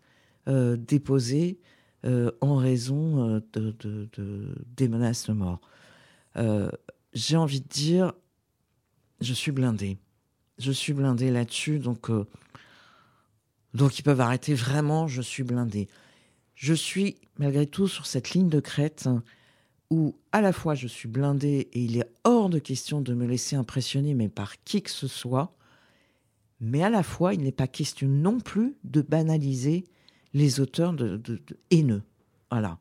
déposées 0.47 1.59
en 2.03 2.55
raison 2.57 3.41
de, 3.53 3.75
des 4.75 4.87
menaces 4.87 5.27
de 5.27 5.33
mort. 5.33 5.61
j'ai 7.13 7.37
envie 7.37 7.61
de 7.61 7.67
dire, 7.67 8.13
je 9.21 9.33
suis 9.33 9.51
blindée. 9.51 9.97
Je 10.59 10.71
suis 10.71 10.93
blindée 10.93 11.31
là-dessus, 11.31 11.79
donc, 11.79 12.11
donc 13.73 13.99
ils 13.99 14.03
peuvent 14.03 14.21
arrêter 14.21 14.53
vraiment, 14.53 15.07
je 15.07 15.21
suis 15.21 15.43
blindée 15.43 15.87
je 16.55 16.73
suis 16.73 17.17
malgré 17.37 17.67
tout 17.67 17.87
sur 17.87 18.05
cette 18.05 18.31
ligne 18.31 18.49
de 18.49 18.59
crête 18.59 19.09
où 19.89 20.15
à 20.31 20.41
la 20.41 20.53
fois 20.53 20.75
je 20.75 20.87
suis 20.87 21.09
blindée 21.09 21.69
et 21.73 21.83
il 21.83 21.97
est 21.97 22.09
hors 22.23 22.49
de 22.49 22.59
question 22.59 23.01
de 23.01 23.13
me 23.13 23.25
laisser 23.25 23.55
impressionner 23.55 24.13
mais 24.13 24.29
par 24.29 24.63
qui 24.63 24.81
que 24.81 24.89
ce 24.89 25.07
soit, 25.07 25.55
mais 26.59 26.83
à 26.83 26.89
la 26.89 27.03
fois 27.03 27.33
il 27.33 27.41
n'est 27.41 27.51
pas 27.51 27.67
question 27.67 28.07
non 28.07 28.39
plus 28.39 28.75
de 28.83 29.01
banaliser 29.01 29.83
les 30.33 30.59
auteurs 30.59 30.93
de, 30.93 31.21
haineux. 31.71 32.03
Voilà, 32.51 32.77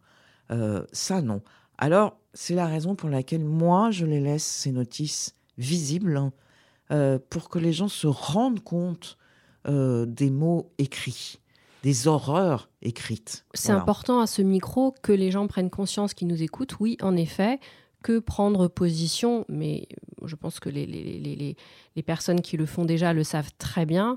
euh, 0.50 0.84
ça 0.92 1.22
non. 1.22 1.42
Alors 1.78 2.18
c'est 2.34 2.54
la 2.54 2.66
raison 2.66 2.94
pour 2.94 3.08
laquelle 3.08 3.44
moi 3.44 3.90
je 3.90 4.06
les 4.06 4.20
laisse 4.20 4.44
ces 4.44 4.72
notices 4.72 5.34
visibles 5.58 6.16
hein, 6.16 6.32
euh, 6.90 7.18
pour 7.30 7.48
que 7.48 7.58
les 7.58 7.72
gens 7.72 7.88
se 7.88 8.06
rendent 8.06 8.62
compte 8.62 9.18
euh, 9.68 10.06
des 10.06 10.30
mots 10.30 10.70
écrits 10.78 11.38
des 11.82 12.06
horreurs 12.06 12.70
écrites. 12.80 13.44
C'est 13.54 13.72
important 13.72 14.20
à 14.20 14.26
ce 14.26 14.40
micro 14.40 14.94
que 15.02 15.12
les 15.12 15.30
gens 15.30 15.46
prennent 15.46 15.70
conscience 15.70 16.14
qu'ils 16.14 16.28
nous 16.28 16.42
écoutent. 16.42 16.78
Oui, 16.78 16.96
en 17.02 17.16
effet, 17.16 17.58
que 18.02 18.18
prendre 18.18 18.68
position, 18.68 19.44
mais 19.48 19.88
je 20.24 20.36
pense 20.36 20.60
que 20.60 20.68
les, 20.68 20.86
les, 20.86 21.56
les, 21.96 22.02
personnes 22.02 22.40
qui 22.40 22.56
le 22.56 22.66
font 22.66 22.84
déjà 22.84 23.12
le 23.12 23.24
savent 23.24 23.50
très 23.58 23.86
bien 23.86 24.16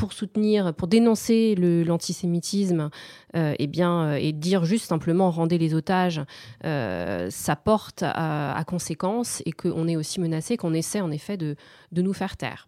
pour 0.00 0.14
soutenir, 0.14 0.72
pour 0.72 0.88
dénoncer 0.88 1.54
l'antisémitisme, 1.54 2.88
euh, 3.36 3.54
eh 3.58 3.66
bien, 3.66 4.04
euh, 4.04 4.14
et 4.14 4.32
dire 4.32 4.64
juste 4.64 4.86
simplement 4.86 5.30
rendez 5.30 5.58
les 5.58 5.74
otages, 5.74 6.22
euh, 6.64 7.28
ça 7.28 7.54
porte 7.54 8.02
à, 8.02 8.56
à 8.56 8.64
conséquence 8.64 9.42
et 9.44 9.52
qu'on 9.52 9.86
est 9.88 9.96
aussi 9.96 10.18
menacé, 10.18 10.56
qu'on 10.56 10.72
essaie 10.72 11.02
en 11.02 11.10
effet 11.10 11.36
de, 11.36 11.54
de 11.92 12.00
nous 12.00 12.14
faire 12.14 12.38
taire. 12.38 12.66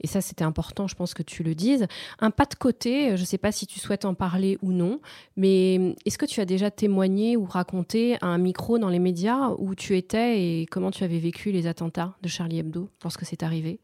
Et 0.00 0.06
ça, 0.06 0.20
c'était 0.20 0.44
important, 0.44 0.86
je 0.86 0.94
pense 0.94 1.14
que 1.14 1.24
tu 1.24 1.42
le 1.42 1.56
dises. 1.56 1.88
Un 2.20 2.30
pas 2.30 2.46
de 2.46 2.54
côté, 2.54 3.16
je 3.16 3.22
ne 3.22 3.26
sais 3.26 3.38
pas 3.38 3.50
si 3.50 3.66
tu 3.66 3.80
souhaites 3.80 4.04
en 4.04 4.14
parler 4.14 4.56
ou 4.62 4.70
non, 4.70 5.00
mais 5.36 5.96
est-ce 6.06 6.16
que 6.16 6.26
tu 6.26 6.40
as 6.40 6.44
déjà 6.44 6.70
témoigné 6.70 7.36
ou 7.36 7.44
raconté 7.44 8.18
à 8.20 8.26
un 8.26 8.38
micro 8.38 8.78
dans 8.78 8.88
les 8.88 9.00
médias 9.00 9.50
où 9.58 9.74
tu 9.74 9.96
étais 9.96 10.40
et 10.40 10.66
comment 10.66 10.92
tu 10.92 11.02
avais 11.02 11.18
vécu 11.18 11.50
les 11.50 11.66
attentats 11.66 12.14
de 12.22 12.28
Charlie 12.28 12.60
Hebdo 12.60 12.88
lorsque 13.02 13.24
c'est 13.24 13.42
arrivé? 13.42 13.80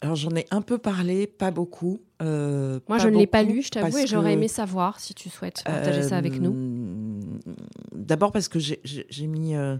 Alors 0.00 0.16
j'en 0.16 0.34
ai 0.36 0.46
un 0.50 0.60
peu 0.60 0.78
parlé, 0.78 1.26
pas 1.26 1.50
beaucoup. 1.50 2.02
Euh, 2.22 2.80
Moi 2.88 2.98
je 2.98 3.08
ne 3.08 3.16
l'ai 3.16 3.26
pas 3.26 3.42
lu, 3.42 3.62
je 3.62 3.70
t'avoue, 3.70 3.98
et 3.98 4.06
j'aurais 4.06 4.34
aimé 4.34 4.48
savoir 4.48 5.00
si 5.00 5.14
tu 5.14 5.28
souhaites 5.28 5.62
partager 5.64 6.02
ça 6.02 6.16
avec 6.16 6.40
nous. 6.40 6.54
Euh, 6.54 7.54
d'abord 7.92 8.32
parce 8.32 8.48
que 8.48 8.58
j'ai 8.58 9.26
mis, 9.26 9.54
euh, 9.56 9.78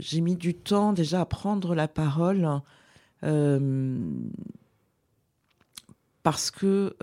j'ai 0.00 0.20
mis 0.20 0.36
du 0.36 0.54
temps 0.54 0.92
déjà 0.92 1.20
à 1.20 1.26
prendre 1.26 1.74
la 1.74 1.88
parole 1.88 2.48
parce 6.22 6.50
que 6.50 6.96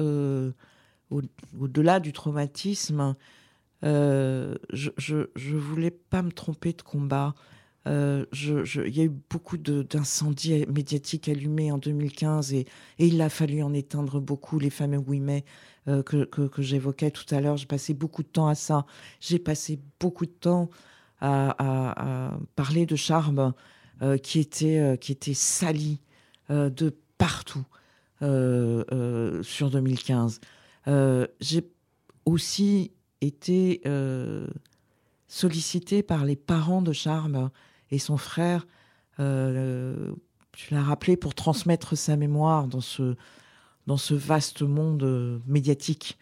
au-delà 1.12 2.00
du 2.00 2.14
traumatisme, 2.14 3.16
je, 3.84 4.58
je, 4.98 5.56
voulais 5.56 5.92
pas 5.92 6.24
me 6.24 6.32
tromper 6.32 6.74
de 6.74 6.82
combat. 6.82 7.36
Il 7.86 8.96
y 8.96 9.02
a 9.02 9.04
eu 9.04 9.12
beaucoup 9.30 9.58
d'incendies 9.58 10.66
médiatiques 10.68 11.28
allumés 11.30 11.72
en 11.72 11.78
2015 11.78 12.54
et, 12.54 12.68
il 13.00 13.22
a 13.22 13.30
fallu 13.30 13.64
en 13.64 13.74
éteindre 13.74 14.20
beaucoup, 14.20 14.60
les 14.60 14.70
fameux 14.70 15.00
8 15.00 15.20
mai 15.20 15.46
que, 15.88 16.26
que, 16.26 16.62
j'évoquais 16.62 17.10
tout 17.10 17.26
à 17.34 17.42
l'heure. 17.42 17.58
J'ai 17.58 17.66
passé 17.66 17.94
beaucoup 17.94 18.22
de 18.22 18.28
temps 18.28 18.48
à 18.48 18.56
ça. 18.56 18.86
J'ai 19.20 19.40
passé 19.40 19.80
beaucoup 20.00 20.26
de 20.26 20.32
temps 20.32 20.70
à, 21.20 22.38
parler 22.56 22.86
de 22.86 22.96
Charme 22.96 23.54
qui, 24.22 24.40
était, 24.40 24.98
qui 25.02 25.12
était 25.12 25.34
sali 25.34 26.00
euh, 26.52 26.72
de 26.72 26.96
partout 27.20 27.66
euh, 28.24 28.84
euh, 28.92 29.44
sur 29.44 29.70
2015. 29.70 30.40
J'ai 31.40 31.70
aussi 32.26 32.92
été 33.22 33.84
sollicité 35.28 36.02
par 36.02 36.26
les 36.26 36.36
parents 36.36 36.82
de 36.82 36.92
Charme 36.92 37.52
et 37.92 38.00
son 38.00 38.18
frère. 38.18 38.68
tu 39.18 40.74
l'as 40.74 40.84
rappelé 40.84 41.18
pour 41.18 41.36
transmettre 41.36 41.98
sa 41.98 42.16
mémoire 42.16 42.68
dans 42.68 42.82
ce, 42.82 43.16
dans 43.88 43.98
ce 43.98 44.14
vaste 44.14 44.62
monde 44.62 45.42
médiatique 45.48 46.18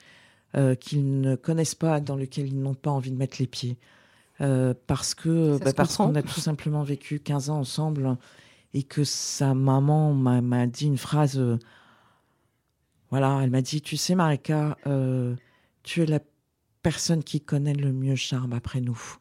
qu'ils 0.80 1.22
ne 1.22 1.36
connaissent 1.36 1.76
pas, 1.76 1.99
dans 1.99 2.15
lequel 2.15 2.47
ils 2.47 2.59
n'ont 2.59 2.74
pas 2.74 2.91
envie 2.91 3.11
de 3.11 3.18
mettre 3.18 3.38
les 3.39 3.47
pieds. 3.47 3.78
parce 4.88 5.13
que 5.13 5.57
bah, 5.59 5.74
parce 5.74 5.97
qu'on 5.97 6.15
a 6.15 6.22
tout 6.24 6.39
simplement 6.39 6.84
vécu 6.84 7.20
15 7.20 7.49
ans 7.49 7.59
ensemble 7.59 8.18
et 8.74 8.84
que 8.84 9.03
sa 9.03 9.53
maman 9.53 10.13
m'a 10.13 10.68
dit 10.68 10.86
une 10.86 10.97
phrase. 10.97 11.39
Euh, 11.39 11.57
voilà, 13.09 13.39
elle 13.41 13.49
m'a 13.49 13.61
dit 13.61 13.82
Tu 13.82 13.97
sais, 13.97 14.15
Marika, 14.15 14.78
euh, 14.86 15.36
tu 15.84 16.03
es 16.03 16.05
la 16.05 16.20
personne 16.82 17.24
qui 17.24 17.41
connaît 17.41 17.74
le 17.74 17.91
mieux 17.91 18.15
Charme 18.15 18.53
après 18.53 18.82
nous. 18.82 19.18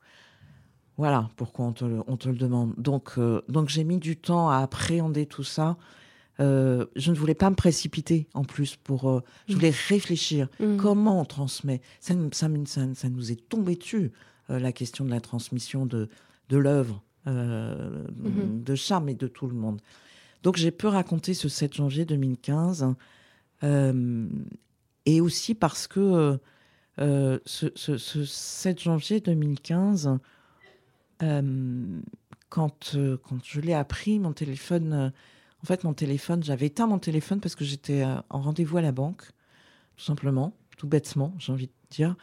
Voilà 0.99 1.29
pourquoi 1.37 1.67
on 1.67 1.73
te, 1.73 1.85
on 2.07 2.17
te 2.17 2.29
le 2.29 2.37
demande. 2.37 2.75
Donc, 2.79 3.13
euh, 3.19 3.43
donc 3.49 3.69
j'ai 3.69 3.85
mis 3.85 3.99
du 3.99 4.17
temps 4.17 4.49
à 4.49 4.59
appréhender 4.59 5.27
tout 5.27 5.45
ça. 5.45 5.77
je 6.39 6.85
ne 7.11 7.15
voulais 7.15 7.35
pas 7.35 7.51
me 7.51 7.57
précipiter 7.57 8.29
en 8.35 8.45
plus 8.45 8.77
pour. 8.77 9.23
je 9.49 9.55
voulais 9.55 9.75
réfléchir. 9.89 10.49
Mmh. 10.61 10.77
Comment 10.77 11.21
on 11.21 11.25
transmet? 11.25 11.81
Ça, 12.01 12.15
ça, 12.33 12.49
ça, 12.67 12.95
ça, 12.95 13.09
nous 13.09 13.33
est 13.33 13.49
tombé 13.49 13.77
dessus, 13.77 14.13
la 14.49 14.73
question 14.73 15.05
de 15.05 15.11
la 15.11 15.21
transmission 15.21 15.87
de, 15.87 16.09
de 16.49 16.57
l'œuvre. 16.57 17.03
Euh, 17.29 18.05
mhm. 18.23 18.63
de 18.63 18.75
charme 18.77 19.09
et 19.09 19.15
de 19.15 19.27
tout 19.27 19.49
le 19.49 19.55
monde. 19.57 19.81
Donc 20.45 20.55
j'ai 20.55 20.71
pu 20.71 20.87
raconter 20.87 21.35
ce 21.35 21.49
7 21.49 21.75
janvier 21.75 22.05
2015, 22.05 22.95
euh, 23.65 24.29
et 25.07 25.21
aussi 25.21 25.57
parce 25.57 25.89
que 25.89 26.39
ce, 26.97 27.71
ce, 27.75 28.25
7 28.25 28.81
janvier 28.81 29.19
2015, 29.19 30.21
quand, 31.19 32.97
quand 33.25 33.45
je 33.45 33.61
l'ai 33.61 33.75
appris, 33.75 34.19
mon 34.19 34.33
téléphone, 34.33 35.13
en 35.63 35.67
fait, 35.67 35.85
mon 35.85 35.95
téléphone, 35.95 36.43
j'avais 36.43 36.67
éteint 36.67 36.87
mon 36.87 36.99
téléphone 36.99 37.41
parce 37.41 37.55
que 37.55 37.65
j'étais 37.65 38.05
en 38.05 38.41
rendez-vous 38.41 38.77
à 38.77 38.83
la 38.83 38.93
banque, 38.93 39.23
tout 39.97 40.05
simplement, 40.05 40.57
tout 40.77 40.87
bêtement, 40.87 41.35
j'ai 41.39 41.53
envie 41.53 41.67
de 41.67 41.73
dire. 41.91 42.17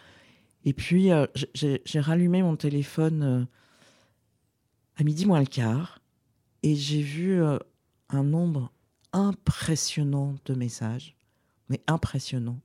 Et 0.65 0.73
puis, 0.73 1.09
j'ai 1.53 1.99
rallumé 1.99 2.41
mon 2.41 2.55
téléphone 2.55 3.47
à 4.95 5.03
midi 5.03 5.25
moins 5.25 5.39
le 5.39 5.45
quart 5.45 5.99
et 6.61 6.75
j'ai 6.75 7.01
vu 7.01 7.41
un 8.09 8.23
nombre 8.23 8.71
impressionnant 9.11 10.35
de 10.45 10.53
messages, 10.53 11.15
mais 11.69 11.81
impressionnant. 11.87 12.59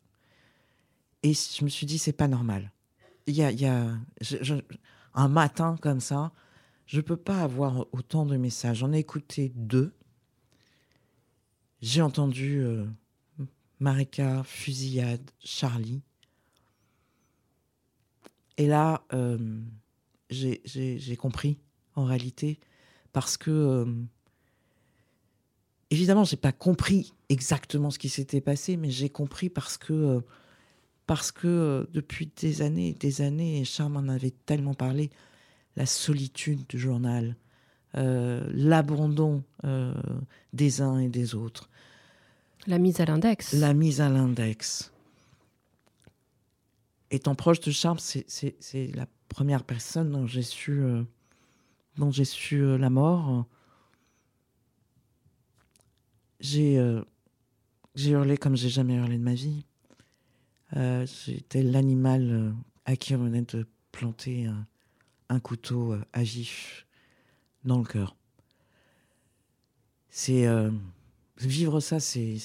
Et 1.22 1.32
je 1.34 1.64
me 1.64 1.68
suis 1.68 1.86
dit, 1.86 1.98
c'est 1.98 2.12
pas 2.12 2.28
normal. 2.28 2.72
Il 3.26 3.34
y 3.34 3.42
a, 3.42 3.50
y 3.50 3.66
a 3.66 3.98
un 5.14 5.28
matin 5.28 5.76
comme 5.80 6.00
ça, 6.00 6.32
je 6.86 7.00
peux 7.00 7.16
pas 7.16 7.42
avoir 7.42 7.86
autant 7.92 8.24
de 8.26 8.36
messages. 8.36 8.78
J'en 8.78 8.92
ai 8.92 8.98
écouté 8.98 9.52
deux. 9.54 9.92
J'ai 11.80 12.02
entendu 12.02 12.60
euh, 12.60 12.84
Fusillade, 14.44 15.30
Charlie. 15.38 16.02
Et 18.56 18.66
là, 18.66 19.04
euh, 19.12 19.38
j'ai 20.30 21.16
compris, 21.16 21.58
en 21.94 22.04
réalité, 22.04 22.58
parce 23.12 23.36
que 23.36 23.50
euh, 23.50 23.86
évidemment, 25.90 26.24
j'ai 26.24 26.36
pas 26.36 26.52
compris 26.52 27.14
exactement 27.28 27.90
ce 27.90 27.98
qui 27.98 28.08
s'était 28.08 28.40
passé, 28.40 28.76
mais 28.76 28.90
j'ai 28.90 29.10
compris 29.10 29.48
parce 29.48 29.78
que 29.78 29.92
euh, 29.92 30.20
parce 31.08 31.32
que 31.32 31.48
euh, 31.48 31.84
depuis 31.92 32.30
des 32.40 32.62
années 32.62 32.90
et 32.90 32.94
des 32.94 33.20
années, 33.20 33.60
et 33.60 33.64
Charles 33.64 33.96
en 33.96 34.08
avait 34.08 34.34
tellement 34.46 34.74
parlé, 34.74 35.10
la 35.74 35.86
solitude 35.86 36.64
du 36.68 36.78
journal, 36.78 37.34
euh, 37.96 38.48
l'abandon 38.52 39.42
des 40.52 40.80
uns 40.80 40.98
et 40.98 41.08
des 41.08 41.34
autres. 41.34 41.68
La 42.68 42.78
mise 42.78 43.00
à 43.00 43.06
l'index. 43.06 43.54
La 43.54 43.74
mise 43.74 44.00
à 44.00 44.08
l'index. 44.08 44.92
Étant 47.10 47.34
proche 47.34 47.60
de 47.60 47.72
Charles, 47.72 47.98
c'est 48.00 48.94
la 48.94 49.06
première 49.28 49.64
personne 49.64 50.12
dont 50.12 50.26
j'ai 50.26 50.42
su, 50.42 50.80
dont 51.96 52.12
j'ai 52.12 52.24
su 52.24 52.78
la 52.78 52.90
mort 52.90 53.46
j'ai 56.40 56.78
euh, 56.78 57.02
j'ai 57.94 58.10
hurlé 58.10 58.36
comme 58.36 58.56
j'ai 58.56 58.68
jamais 58.68 58.94
hurlé 58.94 59.18
de 59.18 59.22
ma 59.22 59.34
vie. 59.34 59.64
Euh, 60.76 61.06
J'étais 61.24 61.62
l'animal 61.62 62.30
euh, 62.30 62.52
à 62.84 62.96
qui 62.96 63.14
on 63.14 63.24
venait 63.24 63.42
de 63.42 63.66
planter 63.92 64.48
un, 65.28 65.40
couteau 65.40 65.92
euh, 65.92 66.04
à 66.12 66.22
vif 66.22 66.86
dans 67.64 67.78
le 67.78 67.84
cœur. 67.84 68.16
C'est 70.10 70.46
vivre 71.38 71.78
ça, 71.80 72.00
c'est 72.00 72.38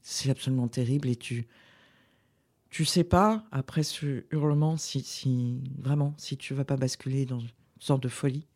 c'est 0.00 0.30
absolument 0.30 0.68
terrible 0.68 1.08
et 1.08 1.16
tu 1.16 1.46
tu 2.70 2.84
sais 2.86 3.04
pas 3.04 3.44
après 3.50 3.82
ce 3.82 4.24
hurlement 4.30 4.78
si, 4.78 5.02
si 5.02 5.60
vraiment 5.76 6.14
si 6.16 6.38
tu 6.38 6.54
vas 6.54 6.64
pas 6.64 6.76
basculer 6.76 7.26
dans 7.26 7.40
une 7.40 7.50
sorte 7.78 8.02
de 8.02 8.08
folie 8.08 8.46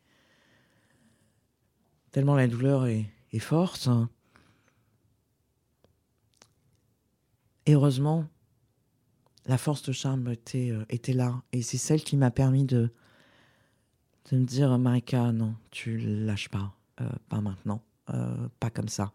tellement 2.13 2.35
la 2.35 2.47
douleur 2.47 2.85
est, 2.85 3.05
et 3.33 3.39
force. 3.39 3.89
Et 7.65 7.73
heureusement, 7.73 8.25
la 9.45 9.57
force 9.57 9.83
de 9.83 9.91
charme 9.91 10.29
était, 10.31 10.71
euh, 10.71 10.85
était 10.89 11.13
là. 11.13 11.41
Et 11.51 11.61
c'est 11.61 11.77
celle 11.77 12.03
qui 12.03 12.17
m'a 12.17 12.31
permis 12.31 12.65
de, 12.65 12.91
de 14.31 14.37
me 14.37 14.45
dire, 14.45 14.77
Marika, 14.77 15.31
non, 15.31 15.55
tu 15.71 15.97
lâches 15.97 16.49
pas. 16.49 16.73
Euh, 17.01 17.09
pas 17.29 17.41
maintenant. 17.41 17.81
Euh, 18.09 18.35
pas 18.59 18.69
comme 18.69 18.89
ça. 18.89 19.11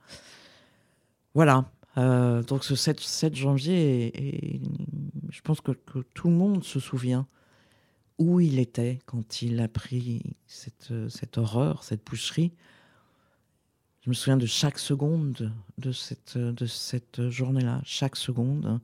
Voilà. 1.35 1.71
donc 1.97 2.65
ce 2.65 2.75
7, 2.75 2.99
7 2.99 3.35
janvier, 3.35 4.61
je 5.31 5.41
pense 5.43 5.61
que, 5.61 5.73
que, 5.73 6.01
tout 6.15 6.29
le 6.29 6.35
monde 6.35 6.65
se 6.65 6.81
souvient 6.81 7.27
où 8.19 8.41
il 8.41 8.59
était 8.59 8.99
quand 9.07 9.43
il 9.43 9.61
a 9.61 9.69
pris 9.69 10.37
cette, 10.47 10.93
cette 11.09 11.39
horreur, 11.39 11.85
cette 11.85 12.05
boucherie. 12.05 12.53
Je 14.09 14.11
me 14.11 14.15
souviens 14.15 14.39
de 14.39 14.47
chaque 14.47 14.79
seconde 14.79 15.53
de 15.77 15.93
cette, 15.93 17.29
journée-là, 17.29 17.83
chaque 17.85 18.17
seconde. 18.17 18.81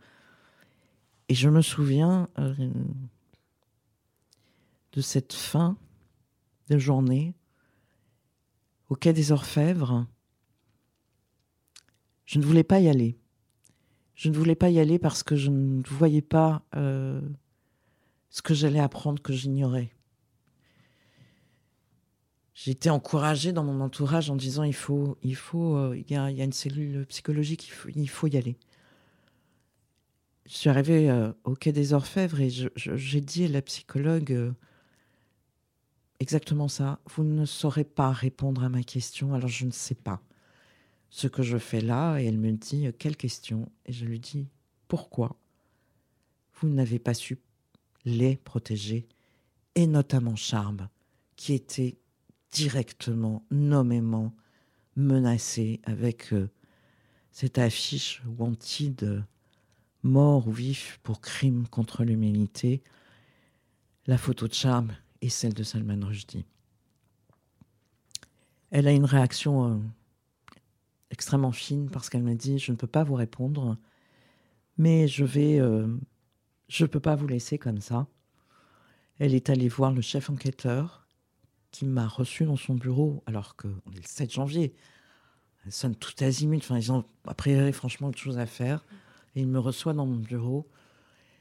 Et 1.31 1.35
je 1.35 1.49
me 1.49 1.63
souviens 1.63 2.29
euh, 2.39 2.55
de 4.93 5.01
cette 5.01 5.33
fin 5.33 5.79
de 6.69 6.77
journée 6.77 7.33
au 8.91 8.97
quai 8.97 9.15
des 9.15 9.33
Orfèvres. 9.33 10.07
Je 12.27 12.39
ne 12.39 12.45
voulais 12.45 12.63
pas 12.63 12.81
y 12.81 12.91
aller. 12.91 13.17
Je 14.15 14.29
ne 14.29 14.37
voulais 14.37 14.55
pas 14.55 14.69
y 14.69 14.79
aller 14.79 14.99
parce 14.99 15.23
que 15.23 15.37
je 15.37 15.49
ne 15.49 15.83
voyais 15.89 16.21
pas 16.21 16.61
euh, 16.77 17.23
ce 18.29 18.43
que 18.43 18.53
j'allais 18.53 18.79
apprendre 18.79 19.23
que 19.23 19.33
j'ignorais 19.33 19.91
j'ai 22.55 22.71
été 22.71 22.89
encouragée 22.89 23.53
dans 23.53 23.65
mon 23.65 23.81
entourage 23.81 24.31
en 24.31 24.37
disant 24.37 24.63
il 24.63 24.75
faut, 24.75 25.19
il 25.23 25.35
faut, 25.35 25.77
euh, 25.77 25.97
il 25.97 26.11
y, 26.11 26.17
a, 26.17 26.31
y, 26.31 26.41
a, 26.41 26.45
une 26.45 26.53
cellule 26.53 27.05
psychologique, 27.07 27.67
il 27.67 27.73
faut, 27.73 27.89
il 27.95 28.09
faut 28.09 28.27
y 28.29 28.37
aller. 28.37 28.57
Je 30.47 30.55
suis 30.55 30.71
arrivée 30.71 31.11
euh, 31.11 31.33
au 31.43 31.55
quai 31.55 31.73
des 31.73 31.95
Orfèvres 31.95 32.41
et 32.41 32.51
j'ai 32.77 33.21
dit 33.21 33.47
à 33.47 33.49
la 33.49 33.63
psychologue 33.63 34.33
euh, 34.33 34.53
exactement 36.21 36.69
ça. 36.69 37.01
Vous 37.07 37.25
ne 37.25 37.45
saurez 37.45 37.85
pas 37.85 38.13
répondre 38.13 38.63
à 38.63 38.69
ma 38.69 38.85
question, 38.85 39.35
alors 39.35 39.49
je 39.49 39.67
ne 39.67 39.73
sais 39.73 39.97
pas 39.97 40.23
ce 41.11 41.27
que 41.27 41.43
je 41.43 41.59
fais 41.59 41.81
là. 41.81 42.19
Et 42.19 42.27
elle 42.27 42.39
me 42.39 42.53
dit 42.53 42.87
quelle 42.99 43.17
question? 43.17 43.69
Et 43.87 43.93
je 43.93 44.05
lui 44.05 44.21
dis 44.21 44.47
pourquoi? 44.87 45.37
Vous 46.61 46.69
n'avez 46.69 47.01
pas 47.01 47.15
su 47.15 47.41
les 48.05 48.37
protéger 48.37 49.09
et 49.75 49.89
notamment 49.89 50.37
Charme, 50.37 50.89
qui 51.35 51.53
était 51.53 51.97
directement, 52.55 53.45
nommément 53.51 54.33
menacé 54.97 55.81
avec 55.83 56.33
euh, 56.33 56.49
cette 57.33 57.59
affiche 57.59 58.23
Wanted, 58.39 59.25
mort 60.05 60.47
ou 60.47 60.53
vif 60.53 61.01
pour 61.03 61.21
crime 61.21 61.67
contre 61.67 62.05
l'humanité, 62.05 62.83
la 64.07 64.17
photo 64.17 64.47
de 64.47 64.55
charme 64.55 64.93
et 65.21 65.29
celle 65.29 65.53
de 65.53 65.65
Salman 65.65 66.07
Rushdie. 66.07 66.47
Elle 68.71 68.87
a 68.87 68.93
une 68.93 69.05
réaction 69.05 69.69
euh, 69.69 69.79
extrêmement 71.11 71.53
fine 71.53 71.91
parce 71.91 72.09
qu'elle 72.09 72.23
m'a 72.23 72.37
dit 72.37 72.61
je 72.61 72.71
ne 72.71 72.77
peux 72.77 72.87
pas 72.87 73.03
vous 73.03 73.15
répondre, 73.15 73.77
mais 74.79 75.09
je 75.09 75.25
vais, 75.25 75.59
euh, 75.59 75.89
je 76.69 76.85
ne 76.85 76.89
peux 76.89 77.01
pas 77.01 77.17
vous 77.17 77.27
laisser 77.27 77.59
comme 77.59 77.81
ça. 77.81 78.07
Elle 79.19 79.35
est 79.35 79.51
allée 79.51 79.69
voir 79.69 79.93
le 79.93 80.03
chef 80.03 80.31
enquêteur 80.31 81.04
qui 81.75 81.87
m'a 81.87 82.07
reçu 82.07 82.45
dans 82.45 82.57
son 82.57 82.77
bureau, 82.77 83.25
alors 83.27 83.57
qu'on 83.57 83.69
est 83.93 83.97
le 83.97 84.07
7 84.07 84.33
janvier. 84.33 84.73
Elle 85.65 85.73
sonne 85.73 85.97
tout 85.97 86.13
azimut. 86.21 86.63
Enfin, 86.63 86.79
ils 86.79 86.93
ont 86.93 87.05
a 87.27 87.35
priori 87.35 87.73
franchement 87.73 88.09
autre 88.09 88.19
chose 88.19 88.39
à 88.39 88.47
faire. 88.47 88.85
Et 89.35 89.41
il 89.41 89.49
me 89.49 89.59
reçoit 89.59 89.93
dans 89.93 90.07
mon 90.07 90.19
bureau, 90.19 90.69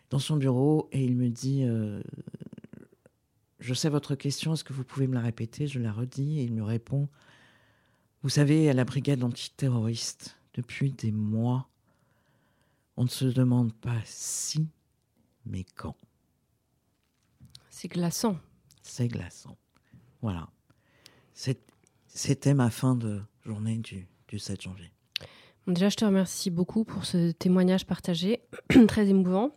dans 0.09 0.17
son 0.17 0.37
bureau, 0.37 0.89
et 0.91 1.03
il 1.03 1.15
me 1.15 1.29
dit 1.29 1.65
euh, 1.65 2.01
Je 3.59 3.75
sais 3.75 3.89
votre 3.89 4.15
question, 4.15 4.53
est-ce 4.53 4.63
que 4.63 4.73
vous 4.73 4.83
pouvez 4.83 5.05
me 5.05 5.13
la 5.13 5.21
répéter? 5.21 5.67
Je 5.67 5.77
la 5.77 5.91
redis, 5.91 6.39
et 6.39 6.43
il 6.45 6.53
me 6.55 6.63
répond 6.63 7.07
Vous 8.23 8.29
savez, 8.29 8.71
à 8.71 8.73
la 8.73 8.85
brigade 8.85 9.23
antiterroriste, 9.23 10.39
depuis 10.55 10.93
des 10.93 11.11
mois, 11.11 11.69
on 12.97 13.03
ne 13.03 13.09
se 13.09 13.25
demande 13.25 13.71
pas 13.71 14.01
si, 14.03 14.67
mais 15.45 15.63
quand. 15.75 15.95
C'est 17.69 17.87
glaçant. 17.87 18.39
C'est 18.81 19.07
glaçant. 19.07 19.57
Voilà. 20.23 20.47
C'était 22.07 22.53
ma 22.53 22.69
fin 22.69 22.95
de 22.95 23.21
journée 23.45 23.77
du, 23.77 24.07
7 24.39 24.61
janvier. 24.61 24.89
Déjà, 25.67 25.89
je 25.89 25.97
te 25.97 26.05
remercie 26.05 26.49
beaucoup 26.49 26.85
pour 26.85 27.05
ce 27.05 27.31
témoignage 27.31 27.85
partagé, 27.85 28.41
très 28.87 29.09
émouvant, 29.09 29.51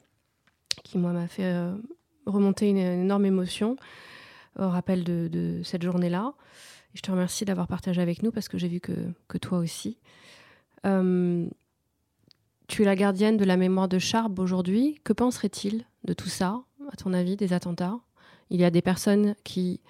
qui, 0.84 0.98
moi, 0.98 1.12
m'a 1.12 1.28
fait 1.28 1.44
euh, 1.44 1.74
remonter 2.26 2.68
une, 2.68 2.78
énorme 2.78 3.24
émotion 3.24 3.76
au 4.58 4.68
rappel 4.68 5.04
de, 5.04 5.60
cette 5.62 5.82
journée-là. 5.82 6.34
je 6.94 7.00
te 7.00 7.10
remercie 7.10 7.44
d'avoir 7.44 7.68
partagé 7.68 8.02
avec 8.02 8.22
nous 8.22 8.32
parce 8.32 8.48
que 8.48 8.58
j'ai 8.58 8.68
vu 8.68 8.80
que, 8.80 9.38
toi 9.38 9.58
aussi. 9.58 9.98
Euh, 10.84 11.46
tu 12.66 12.82
es 12.82 12.84
la 12.84 12.96
gardienne 12.96 13.36
de 13.36 13.44
la 13.44 13.56
mémoire 13.56 13.88
de 13.88 14.00
Charb 14.00 14.38
aujourd'hui. 14.40 14.98
Que 15.04 15.12
penserait-il 15.12 15.84
de 16.04 16.12
tout 16.12 16.28
ça, 16.28 16.64
à 16.92 16.96
ton 16.96 17.12
avis, 17.12 17.36
des 17.36 17.52
attentats? 17.52 18.00
Il 18.50 18.60
y 18.60 18.64
a 18.64 18.70
des 18.70 18.82
personnes 18.82 19.36
qui 19.44 19.80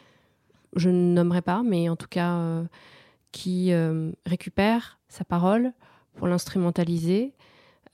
je 0.77 0.91
ne 0.91 1.13
nommerai 1.13 1.43
pas, 1.43 1.63
mais 1.63 1.89
en 1.89 1.97
tout 1.97 2.09
cas 2.09 2.37
euh, 2.37 2.65
qui 3.33 3.73
euh, 3.73 4.13
récupère 4.25 4.99
sa 5.09 5.25
parole 5.25 5.73
pour 6.15 6.29
l'instrumentaliser. 6.29 7.35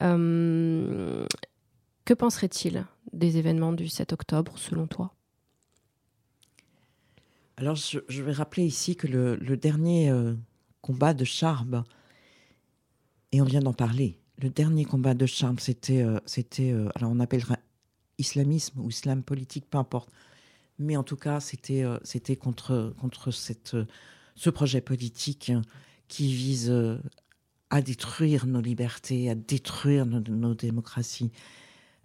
Euh, 0.03 1.25
Que 2.05 2.15
penserait-il 2.15 2.85
des 3.13 3.39
événements 3.39 3.73
du 3.73 3.89
7 3.89 4.13
octobre, 4.13 4.59
selon 4.59 4.87
toi? 4.87 5.15
Alors, 7.57 7.77
je, 7.77 8.23
vais 8.23 8.33
rappeler 8.33 8.65
ici 8.65 8.97
que 8.97 9.07
le, 9.07 9.57
dernier 9.57 10.13
combat 10.81 11.15
de 11.15 11.25
Charb, 11.25 11.85
et 13.31 13.41
on 13.41 13.45
vient 13.45 13.61
d'en 13.61 13.75
parler, 13.75 14.19
le 14.39 14.49
dernier 14.51 14.85
combat 14.85 15.15
de 15.15 15.27
Charb, 15.27 15.61
c'était, 15.61 16.05
c'était 16.27 16.75
alors 16.97 17.13
on 17.13 17.21
appellera 17.21 17.57
islamisme 18.19 18.81
ou 18.81 18.89
islam 18.89 19.23
politique, 19.23 19.67
peu 19.71 19.79
importe. 19.79 20.11
Mais 20.83 20.97
en 20.97 21.03
tout 21.03 21.17
cas, 21.17 21.41
c'était, 21.41 21.85
c'était 22.03 22.37
contre, 22.37 22.95
contre 23.01 23.31
cette, 23.31 23.77
ce 24.35 24.51
projet 24.51 24.81
politique 24.81 25.53
qui 26.09 26.33
vise 26.33 26.73
à 27.71 27.81
détruire 27.83 28.47
nos 28.47 28.61
libertés, 28.61 29.31
à 29.31 29.35
détruire 29.35 30.05
nos 30.07 30.55
démocraties, 30.55 31.33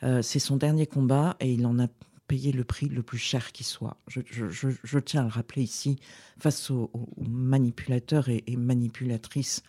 euh, 0.03 0.21
c'est 0.21 0.39
son 0.39 0.57
dernier 0.57 0.85
combat 0.85 1.35
et 1.39 1.53
il 1.53 1.65
en 1.65 1.79
a 1.79 1.87
payé 2.27 2.51
le 2.51 2.63
prix 2.63 2.87
le 2.89 3.03
plus 3.03 3.17
cher 3.17 3.51
qui 3.51 3.63
soit. 3.63 3.97
Je, 4.07 4.99
tiens 4.99 5.21
à 5.21 5.23
le 5.23 5.29
rappeler 5.29 5.63
ici, 5.63 5.97
face 6.37 6.69
aux, 6.69 6.91
manipulateurs 7.17 8.29
et, 8.29 8.43
manipulatrices 8.57 9.63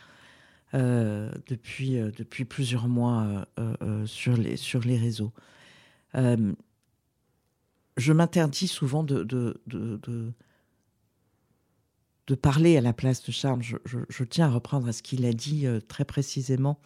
euh, 0.75 1.31
depuis, 1.47 1.99
euh, 1.99 2.11
depuis 2.17 2.45
plusieurs 2.45 2.89
mois 2.89 3.47
sur, 4.07 4.37
les, 4.37 4.57
sur 4.57 4.81
les 4.81 4.99
réseaux. 4.99 5.33
Je 7.99 8.13
m'interdis 8.13 8.69
souvent 8.69 9.03
de, 9.03 9.25
de, 9.25 9.61
de, 9.67 10.01
de, 12.27 12.35
parler 12.35 12.77
à 12.77 12.81
la 12.81 12.93
place 12.93 13.23
de 13.25 13.33
Charles. 13.33 13.63
Je, 13.63 14.25
tiens 14.25 14.47
à 14.47 14.51
reprendre 14.51 14.91
ce 14.93 15.03
qu'il 15.03 15.27
a 15.27 15.33
dit 15.33 15.67
très 15.89 16.05
précisément. 16.05 16.81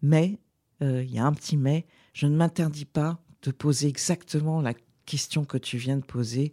Mais 0.00 0.38
euh, 0.82 1.02
il 1.02 1.12
y 1.12 1.18
a 1.18 1.26
un 1.26 1.32
petit 1.32 1.56
mais, 1.56 1.86
je 2.12 2.26
ne 2.26 2.36
m'interdis 2.36 2.84
pas 2.84 3.18
de 3.42 3.50
poser 3.50 3.88
exactement 3.88 4.60
la 4.60 4.74
question 5.06 5.44
que 5.44 5.58
tu 5.58 5.76
viens 5.76 5.96
de 5.96 6.04
poser. 6.04 6.52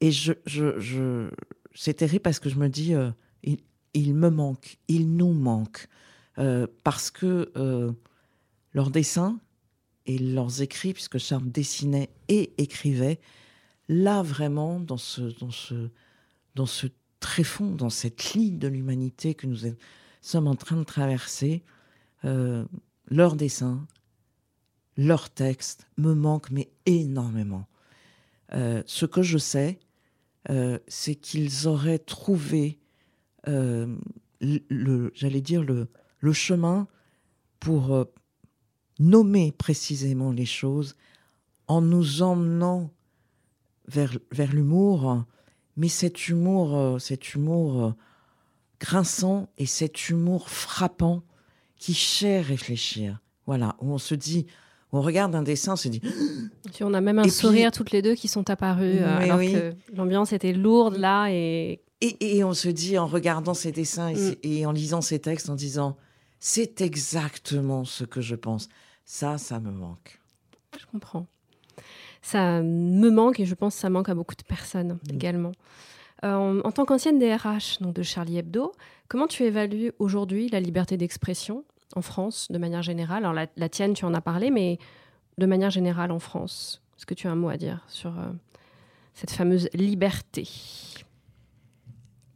Et 0.00 0.12
je, 0.12 0.32
je, 0.46 1.30
c'est 1.74 1.94
terrible 1.94 2.22
parce 2.22 2.38
que 2.38 2.48
je 2.48 2.56
me 2.56 2.68
dis, 2.68 2.94
euh, 2.94 3.10
il, 3.94 4.14
me 4.14 4.30
manque, 4.30 4.78
il 4.86 5.16
nous 5.16 5.32
manque. 5.32 5.88
Euh, 6.38 6.68
parce 6.84 7.10
que 7.10 7.50
leurs 8.72 8.90
dessins 8.90 9.40
et 10.08 10.18
leurs 10.18 10.62
écrits, 10.62 10.94
puisque 10.94 11.18
Charles 11.18 11.52
dessinait 11.52 12.08
et 12.28 12.52
écrivait, 12.56 13.20
là 13.88 14.22
vraiment, 14.22 14.80
dans 14.80 14.96
ce, 14.96 15.20
dans 15.38 15.50
ce, 15.50 15.90
dans 16.54 16.66
ce 16.66 16.86
tréfonds, 17.20 17.74
dans 17.74 17.90
cette 17.90 18.32
ligne 18.32 18.58
de 18.58 18.68
l'humanité 18.68 19.34
que 19.34 19.46
nous 19.46 19.58
sommes 20.22 20.48
en 20.48 20.56
train 20.56 20.76
de 20.76 20.84
traverser, 20.84 21.62
euh, 22.24 22.64
leurs 23.08 23.36
dessins, 23.36 23.86
leurs 24.96 25.28
textes 25.30 25.86
me 25.98 26.14
manquent, 26.14 26.50
mais 26.50 26.70
énormément. 26.86 27.68
Euh, 28.54 28.82
ce 28.86 29.04
que 29.04 29.22
je 29.22 29.36
sais, 29.36 29.78
euh, 30.48 30.78
c'est 30.88 31.16
qu'ils 31.16 31.68
auraient 31.68 31.98
trouvé, 31.98 32.78
le, 33.46 35.10
j'allais 35.14 35.40
dire, 35.40 35.62
le, 35.62 35.88
le 36.20 36.32
chemin 36.32 36.86
pour 37.60 38.06
nommer 38.98 39.52
précisément 39.52 40.32
les 40.32 40.46
choses 40.46 40.96
en 41.66 41.80
nous 41.80 42.22
emmenant 42.22 42.90
vers, 43.86 44.18
vers 44.32 44.52
l'humour, 44.52 45.24
mais 45.76 45.88
cet 45.88 46.28
humour, 46.28 47.00
cet 47.00 47.34
humour 47.34 47.94
grinçant 48.80 49.48
et 49.58 49.66
cet 49.66 50.08
humour 50.08 50.48
frappant 50.50 51.22
qui 51.76 51.94
cher 51.94 52.46
réfléchir. 52.46 53.20
Voilà, 53.46 53.76
où 53.80 53.92
on 53.92 53.98
se 53.98 54.14
dit, 54.14 54.46
on 54.92 55.00
regarde 55.00 55.34
un 55.34 55.42
dessin, 55.42 55.72
on 55.72 55.76
se 55.76 55.88
dit. 55.88 56.02
on 56.80 56.94
a 56.94 57.00
même 57.00 57.18
un 57.18 57.28
sourire 57.28 57.72
toutes 57.72 57.90
les 57.90 58.02
deux 58.02 58.14
qui 58.14 58.28
sont 58.28 58.50
apparus, 58.50 58.98
euh, 59.00 59.18
alors 59.18 59.40
que 59.40 59.74
l'ambiance 59.94 60.32
était 60.32 60.52
lourde 60.52 60.96
là 60.96 61.28
et... 61.30 61.80
et. 62.00 62.44
on 62.44 62.54
se 62.54 62.68
dit 62.68 62.98
en 62.98 63.06
regardant 63.06 63.54
ces 63.54 63.72
dessins 63.72 64.12
mm. 64.12 64.34
et, 64.42 64.66
en 64.66 64.72
lisant 64.72 65.00
ces 65.00 65.18
textes, 65.18 65.48
en 65.50 65.54
disant, 65.54 65.96
c'est 66.40 66.80
exactement 66.80 67.84
ce 67.84 68.04
que 68.04 68.20
je 68.20 68.34
pense. 68.34 68.68
Ça, 69.10 69.38
ça 69.38 69.58
me 69.58 69.70
manque. 69.70 70.20
Je 70.78 70.84
comprends. 70.84 71.26
Ça 72.20 72.60
me 72.60 73.08
manque 73.08 73.40
et 73.40 73.46
je 73.46 73.54
pense 73.54 73.74
que 73.74 73.80
ça 73.80 73.88
manque 73.88 74.10
à 74.10 74.14
beaucoup 74.14 74.34
de 74.34 74.42
personnes 74.42 74.98
mm. 75.08 75.14
également. 75.14 75.52
Euh, 76.24 76.60
en 76.62 76.70
tant 76.72 76.84
qu'ancienne 76.84 77.18
DRH 77.18 77.80
donc 77.80 77.94
de 77.94 78.02
Charlie 78.02 78.36
Hebdo, 78.36 78.74
comment 79.08 79.26
tu 79.26 79.44
évalues 79.44 79.92
aujourd'hui 79.98 80.50
la 80.50 80.60
liberté 80.60 80.98
d'expression 80.98 81.64
en 81.96 82.02
France 82.02 82.48
de 82.50 82.58
manière 82.58 82.82
générale? 82.82 83.24
Alors 83.24 83.32
la, 83.32 83.68
tienne, 83.70 83.94
tu 83.94 84.04
en 84.04 84.12
as 84.12 84.20
parlé, 84.20 84.50
mais 84.50 84.78
de 85.38 85.46
manière 85.46 85.70
générale 85.70 86.12
en 86.12 86.18
France, 86.18 86.82
est-ce 86.98 87.06
que 87.06 87.14
tu 87.14 87.28
as 87.28 87.30
un 87.30 87.36
mot 87.36 87.48
à 87.48 87.56
dire 87.56 87.82
sur 87.88 88.10
euh, 88.10 88.26
cette 89.14 89.30
fameuse 89.30 89.70
liberté? 89.72 90.46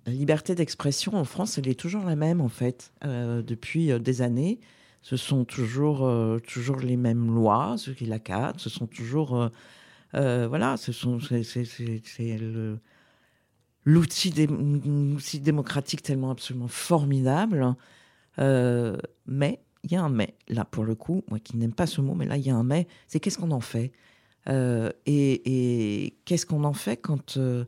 La 0.07 0.13
liberté 0.13 0.55
d'expression 0.55 1.13
en 1.17 1.25
France, 1.25 1.59
elle 1.59 1.69
est 1.69 1.79
toujours 1.79 2.07
la 2.07 2.17
même 2.17 2.41
en 2.41 2.49
fait, 2.49 2.95
euh, 3.05 3.43
depuis 3.43 3.93
des 4.01 4.23
années. 4.23 4.59
Ce 5.03 5.17
sont 5.17 5.45
toujours, 5.45 6.09
toujours 6.47 6.77
les 6.77 6.97
mêmes 6.97 7.35
lois, 7.35 7.75
ceux 7.77 7.93
qui 7.93 8.07
la 8.07 8.19
cadrent, 8.19 8.61
ce 8.61 8.71
sont 8.71 8.87
toujours... 8.87 9.51
voilà, 10.13 10.77
c'est 10.77 10.93
l'outil 13.85 14.31
démocratique 15.41 16.03
tellement 16.03 16.31
absolument 16.31 16.69
formidable. 16.69 17.75
Euh, 18.39 18.97
mais, 19.27 19.61
il 19.85 19.93
y 19.93 19.97
a 19.97 20.03
un 20.03 20.09
mais, 20.09 20.35
là 20.49 20.65
pour 20.65 20.85
le 20.85 20.95
coup, 20.95 21.23
moi 21.29 21.39
qui 21.39 21.57
n'aime 21.57 21.75
pas 21.75 21.87
ce 21.87 22.01
mot, 22.01 22.15
mais 22.15 22.27
là 22.27 22.37
il 22.37 22.47
y 22.47 22.51
a 22.51 22.57
un 22.57 22.63
mais, 22.63 22.87
c'est 23.09 23.21
qu'est-ce 23.21 23.39
qu'on 23.39 23.51
en 23.51 23.61
fait? 23.61 23.93
Euh, 24.49 24.91
Et, 25.07 26.17
qu'est-ce 26.25 26.47
qu'on 26.47 26.65
en 26.65 26.73
fait 26.73 26.97
quand, 26.97 27.37
euh, 27.37 27.65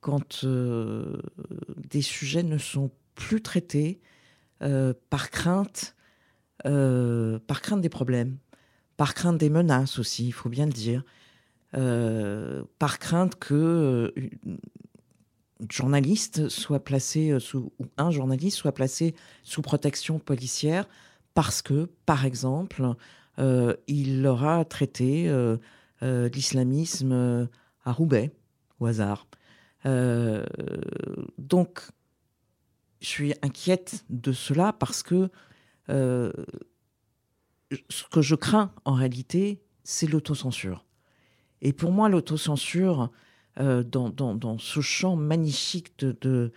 quand 0.00 0.44
des 0.44 2.02
sujets 2.02 2.42
ne 2.42 2.58
sont 2.58 2.90
plus 3.14 3.42
traités 3.42 4.00
par 5.10 5.30
crainte, 5.30 5.96
par 6.62 7.60
crainte 7.62 7.80
des 7.80 7.88
problèmes, 7.88 8.36
par 8.96 9.14
crainte 9.14 9.38
des 9.38 9.50
menaces 9.50 9.98
aussi, 9.98 10.26
il 10.26 10.32
faut 10.32 10.48
bien 10.48 10.66
le 10.66 10.72
dire, 10.72 11.04
par 11.72 12.98
crainte 12.98 13.36
que 13.36 14.12
journaliste 15.68 16.48
soit 16.48 16.80
placé 16.80 17.30
euh, 17.30 17.40
sous, 17.40 17.72
ou 17.78 17.86
un 17.96 18.10
journaliste 18.10 18.56
soit 18.56 18.72
placé 18.72 19.14
sous 19.42 19.62
protection 19.62 20.18
policière 20.18 20.86
parce 21.34 21.62
que, 21.62 21.90
par 22.06 22.24
exemple, 22.24 22.94
euh, 23.38 23.76
il 23.86 24.26
aura 24.26 24.64
traité 24.64 25.28
euh, 25.28 25.58
l'islamisme 26.02 27.48
à 27.84 27.92
Roubaix, 27.92 28.32
au 28.80 28.86
hasard. 28.86 29.26
donc, 31.38 31.80
je 33.00 33.06
suis 33.06 33.34
inquiète 33.42 34.04
de 34.10 34.32
cela 34.32 34.72
parce 34.72 35.02
que 35.02 35.30
ce 35.90 36.30
que 38.10 38.22
je 38.22 38.34
crains 38.34 38.72
en 38.84 38.94
réalité, 38.94 39.60
c'est 39.84 40.06
l'autocensure. 40.06 40.84
Et 41.62 41.72
pour 41.72 41.92
moi, 41.92 42.08
l'autocensure, 42.08 43.10
euh, 43.58 43.82
dans, 43.82 44.58
ce 44.58 44.80
champ 44.80 45.16
magnifique 45.16 45.98
de, 45.98 46.52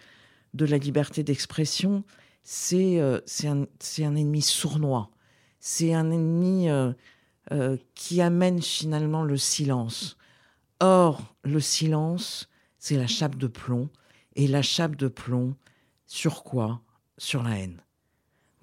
la 0.53 0.77
liberté 0.77 1.23
d'expression, 1.23 2.03
c'est 2.43 2.99
euh, 2.99 3.19
un, 3.43 3.63
un, 3.63 4.15
ennemi 4.15 4.41
sournois. 4.41 5.09
C'est 5.59 5.93
un 5.93 6.11
ennemi 6.11 6.69
euh, 6.69 7.77
qui 7.95 8.21
amène 8.21 8.61
finalement 8.61 9.23
le 9.23 9.37
silence. 9.37 10.17
Or, 10.79 11.35
le 11.43 11.59
silence, 11.59 12.49
c'est 12.77 12.97
la 12.97 13.07
chape 13.07 13.37
de 13.37 13.47
plomb. 13.47 13.89
Et 14.35 14.47
la 14.47 14.61
chape 14.61 14.95
de 14.95 15.07
plomb, 15.07 15.55
sur 16.05 16.43
quoi? 16.43 16.81
Sur 17.17 17.43
la 17.43 17.59
haine. 17.59 17.81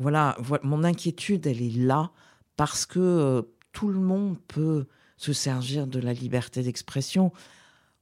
Voilà, 0.00 0.36
mon 0.64 0.82
inquiétude, 0.82 1.46
elle 1.46 1.62
est 1.62 1.76
là 1.76 2.10
parce 2.56 2.86
que 2.86 3.46
tout 3.72 3.88
le 3.88 4.00
monde 4.00 4.36
peut 4.48 4.86
se 5.16 5.32
servir 5.32 5.86
de 5.86 6.00
la 6.00 6.12
liberté 6.12 6.62
d'expression 6.62 7.30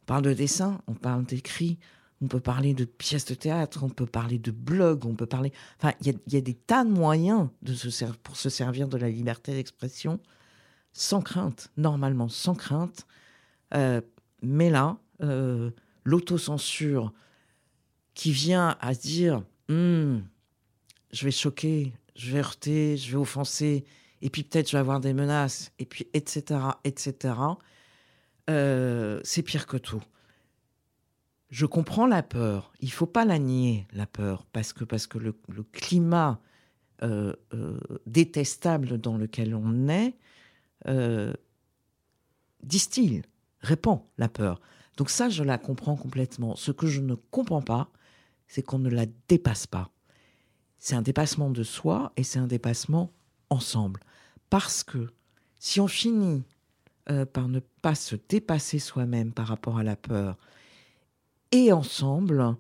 parle 0.08 0.22
de 0.22 0.32
dessin, 0.32 0.80
on 0.86 0.94
parle 0.94 1.24
d'écrit, 1.26 1.78
on 2.22 2.28
peut 2.28 2.40
parler 2.40 2.72
de 2.72 2.86
pièces 2.86 3.26
de 3.26 3.34
théâtre, 3.34 3.84
on 3.84 3.90
peut 3.90 4.06
parler 4.06 4.38
de 4.38 4.50
blog, 4.50 5.04
on 5.04 5.14
peut 5.14 5.26
parler. 5.26 5.52
Enfin, 5.78 5.92
il 6.00 6.18
y, 6.26 6.36
a 6.36 6.40
des 6.40 6.54
tas 6.54 6.82
de 6.82 6.90
moyens 6.90 7.48
pour 8.22 8.36
se 8.36 8.48
servir 8.48 8.88
de 8.88 8.96
la 8.96 9.10
liberté 9.10 9.52
d'expression 9.52 10.18
sans 10.94 11.20
crainte, 11.20 11.70
normalement 11.76 12.28
sans 12.28 12.54
crainte. 12.54 13.06
Euh, 13.74 14.00
mais 14.42 14.70
là, 14.70 14.96
euh, 15.22 15.70
l'autocensure 16.04 17.12
qui 18.14 18.32
vient 18.32 18.78
à 18.80 18.94
dire 18.94 19.42
hmm, 19.68 20.20
je 21.10 21.24
vais 21.24 21.30
choquer, 21.30 21.92
je 22.16 22.32
vais 22.32 22.38
heurter, 22.38 22.96
je 22.96 23.10
vais 23.10 23.16
offenser, 23.16 23.84
et 24.22 24.30
puis 24.30 24.42
peut-être 24.42 24.68
je 24.68 24.76
vais 24.76 24.80
avoir 24.80 25.00
des 25.00 25.12
menaces, 25.12 25.72
et 25.78 25.86
puis 25.86 26.06
etc., 26.14 26.60
etc. 26.84 27.34
Euh, 28.50 29.20
c'est 29.24 29.42
pire 29.42 29.66
que 29.66 29.76
tout. 29.76 30.02
Je 31.50 31.66
comprends 31.66 32.06
la 32.06 32.22
peur. 32.22 32.72
Il 32.80 32.92
faut 32.92 33.06
pas 33.06 33.24
la 33.24 33.38
nier, 33.38 33.86
la 33.92 34.06
peur, 34.06 34.44
parce 34.52 34.72
que, 34.72 34.84
parce 34.84 35.06
que 35.06 35.18
le, 35.18 35.32
climat 35.72 36.40
détestable 38.06 38.98
dans 38.98 39.16
lequel 39.16 39.54
on 39.54 39.88
est 39.88 40.14
distille, 42.62 43.22
répand 43.60 44.02
la 44.18 44.28
peur. 44.28 44.60
Donc 44.96 45.10
ça, 45.10 45.28
je 45.28 45.42
la 45.42 45.58
comprends 45.58 45.96
complètement. 45.96 46.56
Ce 46.56 46.72
que 46.72 46.86
je 46.86 47.00
ne 47.00 47.14
comprends 47.14 47.62
pas, 47.62 47.90
c'est 48.46 48.62
qu'on 48.62 48.78
ne 48.78 48.90
la 48.90 49.06
dépasse 49.28 49.66
pas. 49.66 49.90
C'est 50.78 50.94
un 50.94 51.02
dépassement 51.02 51.50
de 51.50 51.62
soi 51.62 52.12
et 52.16 52.22
c'est 52.22 52.38
un 52.38 52.46
dépassement 52.46 53.12
ensemble. 53.50 54.00
Parce 54.50 54.84
que 54.84 55.10
si 55.58 55.80
on 55.80 55.88
finit 55.88 56.44
euh, 57.10 57.26
par 57.26 57.48
ne 57.48 57.60
pas 57.60 57.94
se 57.94 58.16
dépasser 58.28 58.78
soi-même 58.78 59.32
par 59.32 59.46
rapport 59.48 59.78
à 59.78 59.82
la 59.82 59.96
peur, 59.96 60.36
et 61.50 61.72
ensemble, 61.72 62.56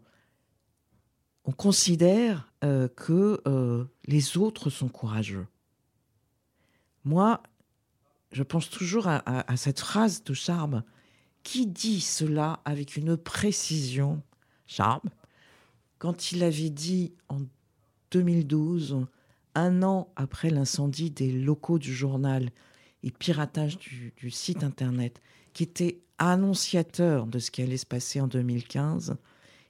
on 1.44 1.52
considère 1.52 2.50
euh, 2.64 2.88
que 2.88 3.40
euh, 3.46 3.84
les 4.06 4.36
autres 4.36 4.70
sont 4.70 4.88
courageux. 4.88 5.46
Moi, 7.04 7.42
je 8.32 8.42
pense 8.42 8.68
toujours 8.68 9.06
à, 9.06 9.56
cette 9.56 9.80
phrase 9.80 10.22
de 10.24 10.34
Charme. 10.34 10.82
Qui 11.42 11.66
dit 11.66 12.00
cela 12.00 12.60
avec 12.66 12.96
une 12.96 13.16
précision? 13.16 14.22
Charme, 14.66 15.08
quand 15.98 16.32
il 16.32 16.44
avait 16.44 16.68
dit 16.68 17.14
en 17.30 17.40
2012, 18.10 19.06
un 19.54 19.82
an 19.82 20.12
après 20.16 20.50
l'incendie 20.50 21.10
des 21.10 21.32
locaux 21.32 21.78
du 21.78 21.94
journal 21.94 22.50
et 23.02 23.10
piratage 23.10 23.78
du, 23.78 24.30
site 24.30 24.64
internet, 24.64 25.20
qui 25.52 25.62
était 25.62 26.00
annonciateur 26.18 27.26
de 27.26 27.38
ce 27.38 27.50
qui 27.50 27.62
allait 27.62 27.76
se 27.76 27.86
passer 27.86 28.20
en 28.20 28.26
2015. 28.26 29.16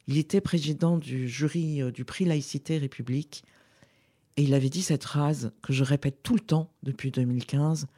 Il 0.06 0.16
était 0.16 0.40
président 0.40 0.96
du 0.96 1.28
jury 1.28 1.82
euh, 1.82 1.90
du 1.90 2.04
prix 2.04 2.24
Laïcité 2.24 2.78
République 2.78 3.44
et 4.36 4.42
il 4.42 4.54
avait 4.54 4.70
dit 4.70 4.82
cette 4.82 5.04
phrase 5.04 5.52
que 5.62 5.72
je 5.72 5.84
répète 5.84 6.22
tout 6.22 6.34
le 6.34 6.40
temps 6.40 6.70
depuis 6.82 7.10
2015 7.10 7.88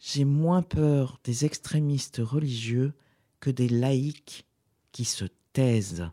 J'ai 0.00 0.24
moins 0.24 0.62
peur 0.62 1.20
des 1.24 1.44
extrémistes 1.44 2.20
religieux 2.22 2.94
que 3.40 3.50
des 3.50 3.68
laïcs 3.68 4.46
qui 4.92 5.04
se 5.04 5.26
taisent. 5.52 6.08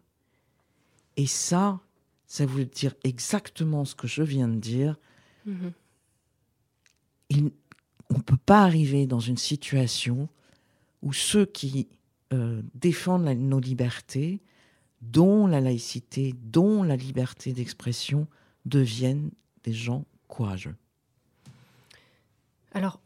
Et 1.18 1.26
ça, 1.26 1.80
ça 2.36 2.46
voulait 2.46 2.66
dire 2.66 2.94
exactement 3.06 3.86
ce 3.86 3.96
que 3.96 4.08
je 4.08 4.22
viens 4.22 4.50
de 4.50 4.60
dire. 4.60 4.98
Mhm. 5.46 5.72
on 8.10 8.18
ne 8.18 8.22
peut 8.22 8.38
pas 8.46 8.64
arriver 8.64 9.08
dans 9.08 9.20
une 9.20 9.38
situation 9.38 10.28
où 11.02 11.14
ceux 11.14 11.46
qui 11.46 11.88
euh, 12.34 12.62
défendent 12.74 13.26
nos 13.26 13.60
libertés, 13.60 14.42
dont 15.02 15.48
la 15.48 15.62
laïcité, 15.62 16.34
dont 16.44 16.84
la 16.84 16.96
liberté 16.96 17.54
d'expression, 17.54 18.28
deviennent 18.66 19.32
des 19.64 19.74
gens 19.74 20.04
courageux. 20.28 20.76
Alors, 22.74 23.00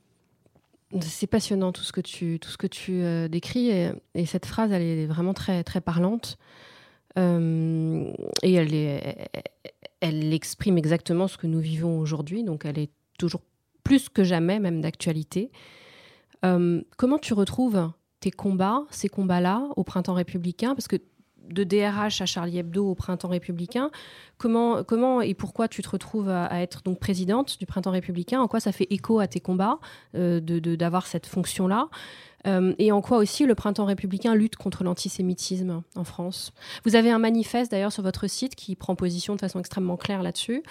c'est 1.01 1.27
passionnant 1.27 1.71
tout 1.71 1.83
ce 1.83 1.91
que 1.91 2.01
tu, 2.01 2.39
tout 2.39 2.49
ce 2.49 2.57
que 2.57 2.67
tu 2.67 3.03
euh, 3.03 3.27
décris 3.27 3.69
et, 3.69 3.91
et, 4.15 4.25
cette 4.25 4.47
phrase, 4.47 4.71
elle 4.71 4.81
est 4.81 5.05
vraiment 5.05 5.33
très, 5.33 5.63
très 5.63 5.81
parlante. 5.81 6.39
Euh, 7.19 8.11
et 8.43 8.53
elle, 10.01 10.33
exprime 10.33 10.77
exactement 10.77 11.27
ce 11.27 11.37
que 11.37 11.47
nous 11.47 11.59
vivons 11.59 11.99
aujourd'hui, 11.99 12.43
donc 12.43 12.65
elle 12.65 12.79
est 12.79 12.91
toujours 13.17 13.41
plus 13.83 14.09
que 14.09 14.23
jamais 14.23 14.59
même 14.59 14.81
d'actualité. 14.81 15.51
Euh, 16.45 16.81
comment 16.97 17.17
tu 17.17 17.33
retrouves 17.33 17.91
tes 18.21 18.31
combats, 18.31 18.83
ces 18.89 19.09
combats-là, 19.09 19.67
au 19.75 19.83
printemps 19.83 20.13
républicain? 20.13 20.75
Parce 20.75 20.87
que 20.87 20.97
de 21.49 21.63
DRH 21.63 22.21
à 22.21 22.25
Charlie 22.25 22.59
Hebdo 22.59 22.87
au 22.87 22.95
printemps 22.95 23.27
républicain, 23.27 23.89
comment, 24.37 24.83
comment 24.83 25.21
et 25.21 25.33
pourquoi 25.33 25.67
tu 25.67 25.81
te 25.81 25.89
retrouves 25.89 26.29
à, 26.29 26.61
être 26.61 26.83
donc 26.83 26.99
présidente 26.99 27.57
du 27.59 27.65
printemps 27.65 27.91
républicain? 27.91 28.39
En 28.39 28.47
quoi 28.47 28.59
ça 28.59 28.71
fait 28.71 28.87
écho 28.91 29.19
à 29.19 29.27
tes 29.27 29.39
combats 29.39 29.79
euh, 30.15 30.39
d'avoir 30.39 31.07
cette 31.07 31.25
fonction-là? 31.25 31.89
Euh, 32.47 32.73
et 32.77 32.91
en 32.91 33.01
quoi 33.01 33.17
aussi 33.17 33.45
le 33.45 33.55
printemps 33.55 33.85
républicain 33.85 34.35
lutte 34.35 34.55
contre 34.55 34.83
l'antisémitisme 34.83 35.83
en 35.95 36.03
France? 36.03 36.53
Vous 36.85 36.95
avez 36.95 37.11
un 37.11 37.19
manifeste 37.19 37.71
d'ailleurs 37.71 37.91
sur 37.91 38.03
votre 38.03 38.27
site 38.27 38.55
qui 38.55 38.75
prend 38.75 38.95
position 38.95 39.35
de 39.35 39.39
façon 39.39 39.59
extrêmement 39.59 39.97
claire 39.97 40.23
là-dessus. 40.23 40.63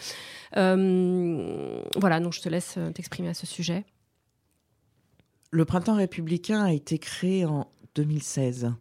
Euh, 0.56 1.82
voilà, 1.96 2.20
donc 2.20 2.32
je 2.32 2.40
te 2.40 2.48
laisse 2.48 2.76
euh, 2.78 2.90
t'exprimer 2.90 3.28
à 3.28 3.34
ce 3.34 3.46
sujet. 3.46 3.84
Le 5.50 5.64
printemps 5.64 5.96
républicain 5.96 6.62
a 6.62 6.72
été 6.72 6.98
créé 6.98 7.44
en 7.46 7.70
2016. 7.94 8.72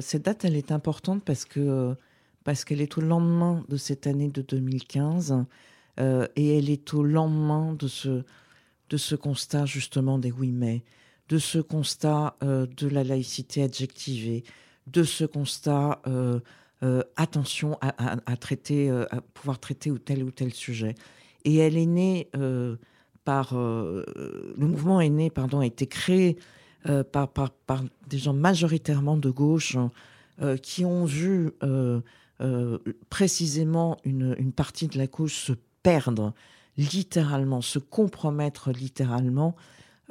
cette 0.00 0.22
date, 0.24 0.44
elle 0.44 0.56
est 0.56 0.72
importante 0.72 1.22
parce 1.24 1.46
parce 2.42 2.64
qu'elle 2.64 2.80
est 2.80 2.98
au 2.98 3.00
lendemain 3.00 3.64
de 3.68 3.76
cette 3.76 4.06
année 4.06 4.28
de 4.28 4.40
2015 4.40 5.44
et 5.98 6.58
elle 6.58 6.70
est 6.70 6.94
au 6.94 7.02
lendemain 7.02 7.74
de 7.74 7.86
ce 7.86 8.24
de 8.88 8.96
ce 8.96 9.14
constat 9.14 9.66
justement 9.66 10.18
des 10.18 10.30
8 10.30 10.52
mai 10.52 10.84
de 11.28 11.38
ce 11.38 11.58
constat 11.58 12.36
euh, 12.42 12.66
de 12.76 12.88
la 12.88 13.04
laïcité 13.04 13.62
adjectivée, 13.62 14.44
de 14.86 15.02
ce 15.02 15.24
constat 15.24 16.00
euh, 16.06 16.40
euh, 16.82 17.02
attention 17.16 17.78
à, 17.80 18.36
traiter, 18.36 18.90
à 18.90 19.20
pouvoir 19.32 19.58
traiter 19.58 19.90
ou 19.90 19.98
tel 19.98 20.22
ou 20.22 20.30
tel 20.30 20.52
sujet. 20.52 20.94
Et 21.44 21.56
elle 21.56 21.78
est 21.78 21.86
née 21.86 22.28
par 23.24 23.54
le 23.54 24.54
mouvement 24.58 25.00
est 25.00 25.08
né, 25.08 25.30
pardon, 25.30 25.60
a 25.60 25.66
été 25.66 25.86
créé 25.86 26.36
par, 27.12 27.28
par, 27.28 27.50
par, 27.50 27.84
des 28.06 28.18
gens 28.18 28.34
majoritairement 28.34 29.16
de 29.16 29.30
gauche 29.30 29.78
qui 30.60 30.84
ont 30.84 31.06
vu 31.06 31.52
précisément 33.08 33.96
une, 34.04 34.36
une, 34.38 34.52
partie 34.52 34.88
de 34.88 34.98
la 34.98 35.06
gauche 35.06 35.36
se 35.36 35.52
perdre 35.82 36.34
littéralement, 36.76 37.62
se 37.62 37.78
compromettre 37.78 38.72
littéralement 38.72 39.54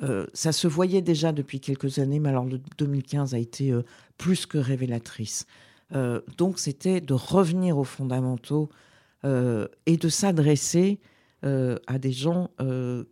euh, 0.01 0.25
ça 0.33 0.51
se 0.51 0.67
voyait 0.67 1.01
déjà 1.01 1.31
depuis 1.31 1.59
quelques 1.59 1.99
années, 1.99 2.19
mais 2.19 2.29
alors 2.29 2.45
le 2.45 2.59
2015 2.77 3.35
a 3.35 3.37
été 3.37 3.71
euh, 3.71 3.83
plus 4.17 4.45
que 4.45 4.57
révélatrice. 4.57 5.45
Euh, 5.93 6.21
donc 6.37 6.57
c'était 6.59 7.01
de 7.01 7.13
revenir 7.13 7.77
aux 7.77 7.83
fondamentaux 7.83 8.69
et 9.85 9.95
de 9.95 10.09
s'adresser 10.09 10.99
à 11.43 11.97
des 11.97 12.11
gens 12.11 12.49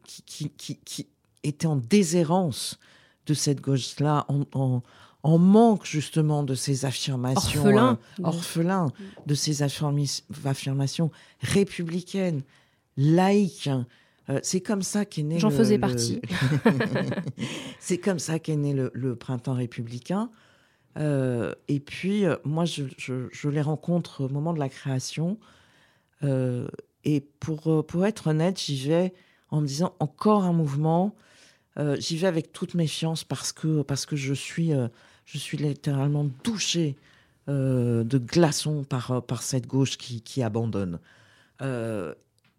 qui, 0.06 0.50
qui, 0.50 1.08
étaient 1.44 1.68
en 1.68 1.78
déshérence 1.78 2.80
de 3.28 3.34
cette 3.34 3.62
gauche-là, 3.62 4.26
en, 4.28 4.82
en, 5.24 5.38
manque 5.38 5.86
justement 5.86 6.44
de 6.44 6.54
ces 6.54 6.84
affirmations 6.84 7.62
orphelins, 7.62 8.00
orphelins 8.24 8.92
de 9.26 9.36
ces 9.36 9.64
affirmations 9.64 11.12
républicaines, 11.40 12.42
laïques, 12.98 13.70
euh, 14.30 14.40
c'est 14.44 14.62
comme 14.62 14.82
ça 14.82 15.06
qu'est 15.06 15.24
né. 15.24 15.40
J'en 15.40 15.50
faisais 15.50 15.80
partie. 15.80 16.22
c'est 17.80 17.98
comme 17.98 18.20
ça 18.20 18.40
qu'est 18.40 18.56
né 18.56 18.74
le, 18.74 19.16
printemps 19.16 19.54
républicain. 19.54 20.30
Euh, 20.98 21.54
et 21.68 21.80
puis, 21.80 22.26
euh, 22.26 22.36
moi, 22.44 22.66
je, 22.66 23.48
les 23.48 23.62
rencontre 23.62 24.26
au 24.26 24.30
moment 24.30 24.54
de 24.54 24.60
la 24.60 24.70
création. 24.70 25.38
et 26.24 27.22
pour, 27.40 27.86
pour 27.86 28.06
être 28.06 28.28
honnête, 28.28 28.60
j'y 28.60 28.88
vais 28.88 29.14
en 29.50 29.62
me 29.62 29.68
disant 29.68 29.96
encore 30.00 30.44
un 30.44 30.54
mouvement. 30.54 31.16
j'y 31.98 32.18
vais 32.18 32.28
avec 32.28 32.54
toute 32.54 32.76
méfiance 32.76 33.24
parce 33.24 33.52
que, 33.52 33.82
parce 33.82 34.06
que 34.06 34.16
je, 34.16 34.34
suis, 34.34 34.72
je 35.26 35.38
suis 35.38 35.58
littéralement 35.58 36.28
douché 36.44 36.96
de 37.48 38.18
glaçons 38.18 38.84
par, 38.84 39.24
par 39.26 39.42
cette 39.42 39.66
gauche 39.66 39.98
qui, 39.98 40.22
qui 40.22 40.44
abandonne. 40.44 41.00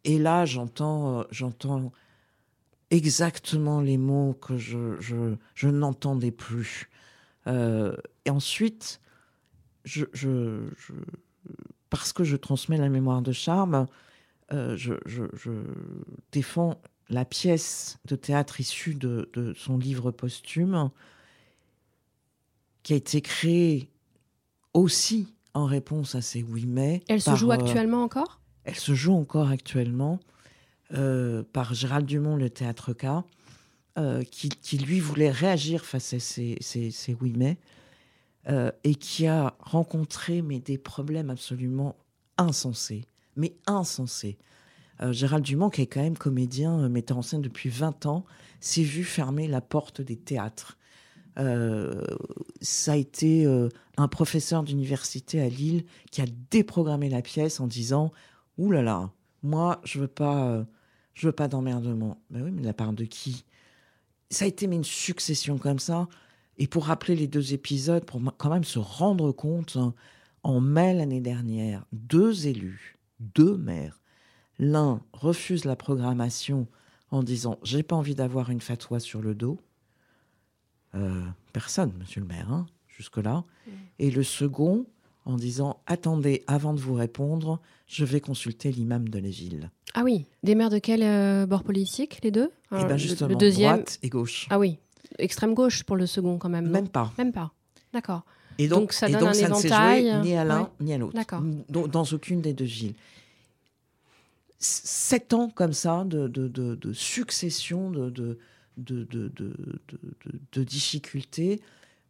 Et 0.04 0.18
là, 0.18 0.44
j'entends, 0.44 1.20
euh, 1.20 1.24
j'entends 1.30 1.92
exactement 2.90 3.80
les 3.80 3.98
mots 3.98 4.34
que 4.34 4.58
je, 4.58 5.00
je, 5.00 5.36
je 5.54 5.68
n'entendais 5.68 6.30
plus. 6.30 6.90
Euh, 7.46 7.96
et 8.24 8.30
ensuite, 8.30 9.00
je, 9.84 10.04
je, 10.12 10.60
parce 11.90 12.12
que 12.12 12.24
je 12.24 12.36
transmets 12.36 12.76
la 12.76 12.88
mémoire 12.88 13.22
de 13.22 13.32
Charme, 13.32 13.86
euh, 14.52 14.76
je, 14.76 14.94
défends 16.30 16.80
la 17.08 17.24
pièce 17.24 17.98
de 18.04 18.16
théâtre 18.16 18.60
issue 18.60 18.94
de, 18.94 19.30
de, 19.32 19.54
son 19.54 19.78
livre 19.78 20.10
posthume, 20.10 20.90
qui 22.82 22.92
a 22.92 22.96
été 22.96 23.20
créée 23.20 23.88
aussi 24.74 25.34
en 25.54 25.66
réponse 25.66 26.14
à 26.14 26.22
ces 26.22 26.42
oui 26.42 26.66
mais. 26.66 27.02
Elle 27.08 27.20
se 27.20 27.34
joue 27.36 27.52
actuellement 27.52 28.02
encore? 28.02 28.41
Elle 28.64 28.76
se 28.76 28.94
joue 28.94 29.14
encore 29.14 29.48
actuellement 29.48 30.20
euh, 30.94 31.42
par 31.52 31.74
Gérald 31.74 32.06
Dumont, 32.06 32.36
le 32.36 32.50
théâtre 32.50 32.92
K, 32.92 33.06
euh, 33.98 34.22
qui, 34.22 34.78
lui 34.78 35.00
voulait 35.00 35.30
réagir 35.30 35.84
face 35.84 36.14
à 36.14 36.18
ces, 36.18 36.56
ces, 36.60 37.16
oui 37.20 37.34
mais 37.36 37.58
euh, 38.48 38.70
et 38.84 38.94
qui 38.94 39.26
a 39.26 39.54
rencontré 39.60 40.42
mais 40.42 40.60
des 40.60 40.78
problèmes 40.78 41.30
absolument 41.30 41.96
insensés, 42.38 43.04
mais 43.36 43.54
insensés. 43.66 44.38
Gérald 45.10 45.44
Dumont, 45.44 45.68
qui 45.68 45.82
est 45.82 45.88
quand 45.88 46.02
même 46.02 46.16
comédien, 46.16 46.88
metteur 46.88 47.18
en 47.18 47.22
scène 47.22 47.42
depuis 47.42 47.68
20 47.68 48.06
ans, 48.06 48.24
s'est 48.60 48.84
vu 48.84 49.02
fermer 49.02 49.48
la 49.48 49.60
porte 49.60 50.00
des 50.00 50.14
théâtres. 50.14 50.78
ça 52.60 52.92
a 52.92 52.96
été 52.96 53.44
un 53.96 54.08
professeur 54.08 54.62
d'université 54.62 55.40
à 55.40 55.48
Lille 55.48 55.84
qui 56.12 56.20
a 56.22 56.26
déprogrammé 56.52 57.08
la 57.08 57.20
pièce 57.20 57.58
en 57.58 57.66
disant 57.66 58.12
Ouh 58.58 58.70
là 58.70 58.82
là, 58.82 59.10
moi, 59.42 59.80
je 59.84 59.98
veux 59.98 60.08
pas, 60.08 60.46
euh, 60.48 60.64
je 61.14 61.26
veux 61.26 61.32
pas 61.32 61.48
d'emmerdement. 61.48 62.20
Ben 62.30 62.42
oui, 62.42 62.50
mais 62.50 62.62
de 62.62 62.66
la 62.66 62.74
part 62.74 62.92
de 62.92 63.04
qui? 63.04 63.44
Ça 64.30 64.44
a 64.44 64.48
été 64.48 64.66
mais 64.66 64.76
une 64.76 64.84
succession 64.84 65.58
comme 65.58 65.78
ça. 65.78 66.08
Et 66.58 66.66
pour 66.66 66.86
rappeler 66.86 67.16
les 67.16 67.26
deux 67.26 67.54
épisodes, 67.54 68.04
pour 68.04 68.20
quand 68.36 68.50
même 68.50 68.64
se 68.64 68.78
rendre 68.78 69.32
compte, 69.32 69.76
hein, 69.76 69.94
en 70.42 70.60
mai 70.60 70.94
l'année 70.94 71.20
dernière, 71.20 71.84
deux 71.92 72.46
élus, 72.46 72.98
deux 73.20 73.56
maires, 73.56 74.00
l'un 74.58 75.02
refuse 75.12 75.64
la 75.64 75.76
programmation 75.76 76.66
en 77.10 77.22
disant 77.22 77.58
j'ai 77.62 77.82
pas 77.82 77.96
envie 77.96 78.14
d'avoir 78.14 78.50
une 78.50 78.60
fatwa 78.60 79.00
sur 79.00 79.22
le 79.22 79.34
dos. 79.34 79.58
Euh, 80.94 81.24
personne, 81.52 81.92
monsieur 81.98 82.20
le 82.20 82.26
maire, 82.26 82.52
hein, 82.52 82.66
jusque-là. 82.88 83.44
Mmh. 83.66 83.70
Et 83.98 84.10
le 84.10 84.22
second 84.22 84.86
en 85.24 85.36
disant 85.36 85.80
attendez, 85.86 86.42
avant 86.46 86.74
de 86.74 86.80
vous 86.80 86.94
répondre, 86.94 87.60
je 87.92 88.04
vais 88.06 88.20
consulter 88.20 88.72
l'imam 88.72 89.08
de 89.08 89.18
la 89.18 89.28
ville. 89.28 89.70
Ah 89.94 90.02
oui, 90.02 90.24
des 90.42 90.54
maires 90.54 90.70
de 90.70 90.78
quel 90.78 91.02
euh, 91.02 91.44
bord 91.46 91.62
politique, 91.62 92.20
les 92.22 92.30
deux? 92.30 92.50
Eh 92.72 92.84
bien 92.84 92.96
justement, 92.96 93.28
le 93.28 93.36
deuxième... 93.36 93.72
droite 93.74 93.98
et 94.02 94.08
gauche. 94.08 94.46
Ah 94.48 94.58
oui, 94.58 94.78
extrême 95.18 95.52
gauche 95.52 95.82
pour 95.84 95.96
le 95.96 96.06
second 96.06 96.38
quand 96.38 96.48
même. 96.48 96.70
Même 96.70 96.88
pas. 96.88 97.12
Même 97.18 97.32
pas. 97.32 97.52
D'accord. 97.92 98.24
Et 98.58 98.66
donc, 98.68 98.92
ça 98.92 99.08
donne 99.08 99.28
un 99.28 99.34
ça 99.34 99.46
éventail. 99.46 100.20
ni 100.22 100.34
à 100.36 100.44
l'un 100.44 100.70
ni 100.80 100.94
à 100.94 100.98
l'autre. 100.98 101.18
Dans, 101.68 101.86
dans, 101.86 102.04
aucune 102.04 102.40
des 102.40 102.54
deux 102.54 102.64
villes. 102.64 102.94
Sept 104.58 105.34
ans 105.34 105.50
comme 105.50 105.72
ça 105.72 106.04
de, 106.04 106.28
de, 106.28 106.48
de, 106.48 106.92
succession 106.92 107.90
de, 107.90 108.38
de, 108.78 110.64
difficultés. 110.64 111.60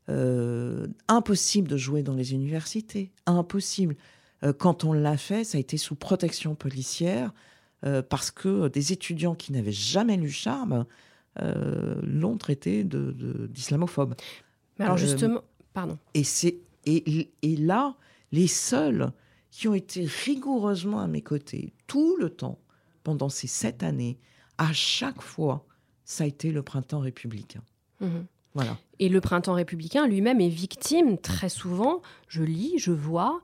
Euh, 0.09 0.87
impossible 1.09 1.68
de 1.68 1.76
jouer 1.76 2.03
dans 2.03 2.14
les 2.14 2.35
universités. 2.35 3.11
Impossible. 3.26 3.97
Euh, 4.45 4.53
quand 4.53 4.84
on 4.84 4.93
l'a 4.93 5.16
fait, 5.16 5.45
ça 5.45 5.59
a 5.59 5.61
été 5.61 5.76
sous 5.76 5.95
protection 5.95 6.55
policière 6.55 7.32
euh, 7.84 8.03
parce 8.03 8.30
que 8.30 8.68
des 8.68 8.93
étudiants 8.93 9.34
qui 9.34 9.53
n'avaient 9.53 9.72
jamais 9.72 10.16
lu 10.16 10.30
Charme 10.30 10.86
l'ont 12.03 12.36
traité 12.36 12.84
d'islamophobe. 12.84 14.11
De, 14.11 14.16
Mais 14.78 14.84
alors 14.84 14.99
justement, 14.99 15.40
pardon. 15.72 15.97
Et, 16.12 16.24
c'est, 16.24 16.59
et, 16.84 17.30
et 17.40 17.57
là, 17.57 17.97
les 18.32 18.47
seuls 18.47 19.12
qui 19.51 19.66
ont 19.66 19.72
été 19.72 20.05
rigoureusement 20.05 21.01
à 21.01 21.07
mes 21.07 21.22
côtés 21.22 21.72
tout 21.86 22.18
le 22.18 22.28
temps, 22.28 22.59
pendant 23.03 23.28
ces 23.28 23.47
sept 23.47 23.82
années, 23.82 24.18
à 24.59 24.72
chaque 24.72 25.22
fois, 25.22 25.66
ça 26.05 26.24
a 26.24 26.26
été 26.26 26.53
le 26.53 26.62
printemps 26.62 27.01
républicain. 27.01 27.62
Mmh 28.01 28.09
voilà. 28.55 28.76
Et 28.99 29.09
le 29.09 29.22
printemps 29.22 29.55
républicain 29.55 30.07
lui-même 30.07 30.38
est 30.38 30.51
victime, 30.51 31.16
très 31.16 31.49
souvent, 31.49 32.03
je 32.28 32.43
lis, 32.43 32.74
je 32.76 32.93
vois, 32.93 33.40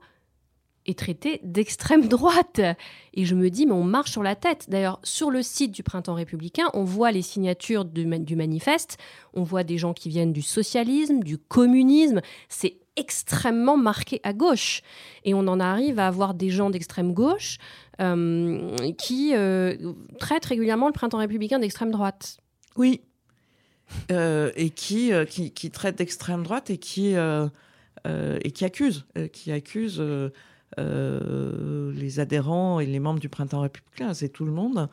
est 0.89 0.97
traité 0.97 1.39
d'extrême 1.43 2.07
droite. 2.07 2.61
Et 3.13 3.25
je 3.25 3.35
me 3.35 3.49
dis, 3.49 3.65
mais 3.65 3.73
on 3.73 3.83
marche 3.83 4.11
sur 4.11 4.23
la 4.23 4.35
tête. 4.35 4.65
D'ailleurs, 4.69 4.99
sur 5.03 5.31
le 5.31 5.41
site 5.41 5.71
du 5.71 5.83
Printemps 5.83 6.15
républicain, 6.15 6.69
on 6.73 6.83
voit 6.83 7.11
les 7.11 7.21
signatures 7.21 7.85
du, 7.85 8.05
du 8.05 8.35
manifeste, 8.35 8.97
on 9.33 9.43
voit 9.43 9.63
des 9.63 9.77
gens 9.77 9.93
qui 9.93 10.09
viennent 10.09 10.33
du 10.33 10.41
socialisme, 10.41 11.21
du 11.21 11.37
communisme. 11.37 12.21
C'est 12.49 12.77
extrêmement 12.99 13.77
marqué 13.77 14.19
à 14.23 14.33
gauche. 14.33 14.81
Et 15.23 15.33
on 15.33 15.47
en 15.47 15.59
arrive 15.59 15.99
à 15.99 16.07
avoir 16.07 16.33
des 16.33 16.49
gens 16.49 16.69
d'extrême 16.69 17.13
gauche 17.13 17.57
euh, 18.01 18.91
qui 18.97 19.33
euh, 19.33 19.93
traitent 20.19 20.45
régulièrement 20.45 20.87
le 20.87 20.93
Printemps 20.93 21.17
républicain 21.17 21.59
d'extrême 21.59 21.91
droite. 21.91 22.37
Oui. 22.75 23.01
Euh, 24.11 24.51
et 24.55 24.69
qui, 24.69 25.11
qui, 25.29 25.51
qui 25.51 25.71
traitent 25.71 25.97
d'extrême 25.97 26.43
droite 26.43 26.69
et 26.69 26.77
qui, 26.77 27.15
et 27.15 28.51
qui 28.51 28.65
qui 29.33 29.51
accusent 29.51 30.03
les 30.77 32.19
adhérents 32.19 32.79
et 32.79 32.85
les 32.85 32.99
membres 32.99 33.19
du 33.19 33.29
Printemps 33.29 33.61
républicain, 33.61 34.13
c'est 34.13 34.29
tout 34.29 34.45
le 34.45 34.51
monde, 34.51 34.89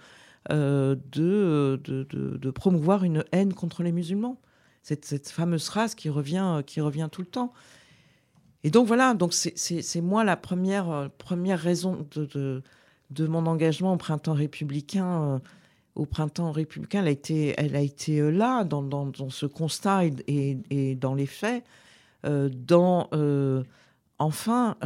euh, 0.52 0.94
de, 1.10 1.80
de, 1.84 2.50
promouvoir 2.52 3.02
une 3.02 3.24
haine 3.32 3.52
contre 3.52 3.82
les 3.82 3.90
musulmans. 3.90 4.40
Cette, 4.82 5.04
cette, 5.04 5.28
fameuse 5.28 5.66
phrase 5.66 5.96
qui 5.96 6.08
revient, 6.08 6.62
qui 6.64 6.80
revient 6.80 7.08
tout 7.10 7.20
le 7.20 7.26
temps. 7.26 7.52
Et 8.62 8.70
donc 8.70 8.86
voilà, 8.86 9.14
donc 9.14 9.34
c'est 9.34 10.00
moi 10.00 10.22
la 10.22 10.36
première, 10.36 11.10
première 11.18 11.58
raison 11.58 12.06
de, 12.14 12.62
de, 13.10 13.26
mon 13.26 13.46
engagement 13.46 13.94
au 13.94 13.96
printemps 13.96 14.34
républicain. 14.34 15.22
Euh, 15.22 15.38
au 15.96 16.06
printemps 16.06 16.52
républicain, 16.52 17.00
elle 17.00 17.08
a 17.08 17.10
été, 17.10 17.54
elle 17.58 17.74
a 17.74 17.80
été 17.80 18.30
là, 18.30 18.62
dans, 18.62 18.82
dans, 18.82 19.30
ce 19.30 19.46
constat 19.46 20.04
et, 20.04 20.58
et, 20.70 20.94
dans 20.94 21.14
les 21.14 21.26
faits, 21.26 21.64
dans, 22.22 23.08
enfin, 24.18 24.76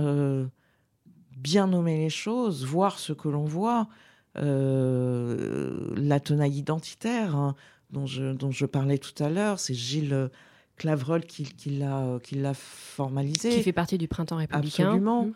bien 1.43 1.67
nommer 1.67 1.99
les 1.99 2.11
choses, 2.11 2.65
voir 2.65 2.99
ce 2.99 3.13
que 3.13 3.29
l'on 3.29 3.45
voit, 3.45 3.89
euh, 4.37 5.93
la 5.97 6.21
tenaille 6.21 6.59
identitaire 6.59 7.35
hein, 7.35 7.57
dont, 7.91 8.07
je, 8.07 8.33
dont 8.33 8.51
je 8.51 8.67
parlais 8.67 8.99
tout 8.99 9.21
à 9.23 9.29
l'heure, 9.29 9.59
c'est 9.59 9.75
Gilles 9.75 10.31
Clavreul 10.77 11.25
qui, 11.25 11.45
qui 11.45 11.71
l'a 11.71 12.55
formalisé. 12.55 13.51
Qui 13.51 13.63
fait 13.63 13.73
partie 13.73 13.99
du 13.99 14.09
printemps 14.09 14.37
républicain. 14.37 14.87
Absolument. 14.87 15.27
Mmh. 15.27 15.33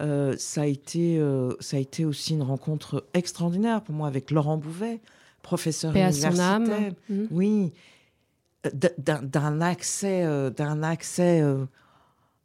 Euh, 0.00 0.36
ça, 0.38 0.62
a 0.62 0.66
été, 0.66 1.18
euh, 1.18 1.54
ça 1.60 1.76
a 1.76 1.80
été 1.80 2.04
aussi 2.04 2.34
une 2.34 2.42
rencontre 2.42 3.04
extraordinaire 3.14 3.82
pour 3.82 3.94
moi 3.94 4.06
avec 4.06 4.30
Laurent 4.30 4.56
Bouvet, 4.56 5.00
professeur 5.42 5.92
Paix 5.92 6.02
universitaire. 6.02 6.92
Mmh. 7.10 7.24
Oui, 7.30 7.72
d'un 8.72 9.60
accès, 9.60 10.50
d'un 10.52 10.82
accès 10.82 11.42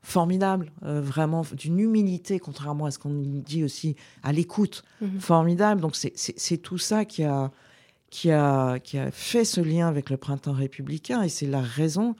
formidable, 0.04 0.72
euh, 0.84 1.02
vraiment 1.02 1.44
d'une 1.54 1.80
humilité, 1.80 2.38
contrairement 2.38 2.86
à 2.86 2.92
ce 2.92 3.00
qu'on 3.00 3.24
dit 3.24 3.64
aussi, 3.64 3.96
à 4.22 4.34
l'écoute, 4.34 4.84
mhm. 5.02 5.20
formidable. 5.20 5.82
Donc 5.82 5.96
c'est 5.96 6.58
tout 6.58 6.78
ça 6.78 7.06
qui 7.06 7.24
a, 7.24 7.52
qui, 8.10 8.30
a, 8.30 8.80
qui 8.80 9.00
a 9.00 9.10
fait 9.12 9.46
ce 9.46 9.62
lien 9.62 9.88
avec 9.88 10.10
le 10.10 10.18
printemps 10.18 10.52
républicain 10.52 11.24
et 11.24 11.30
c'est 11.30 11.48
la 11.48 11.62
raison 11.62 12.16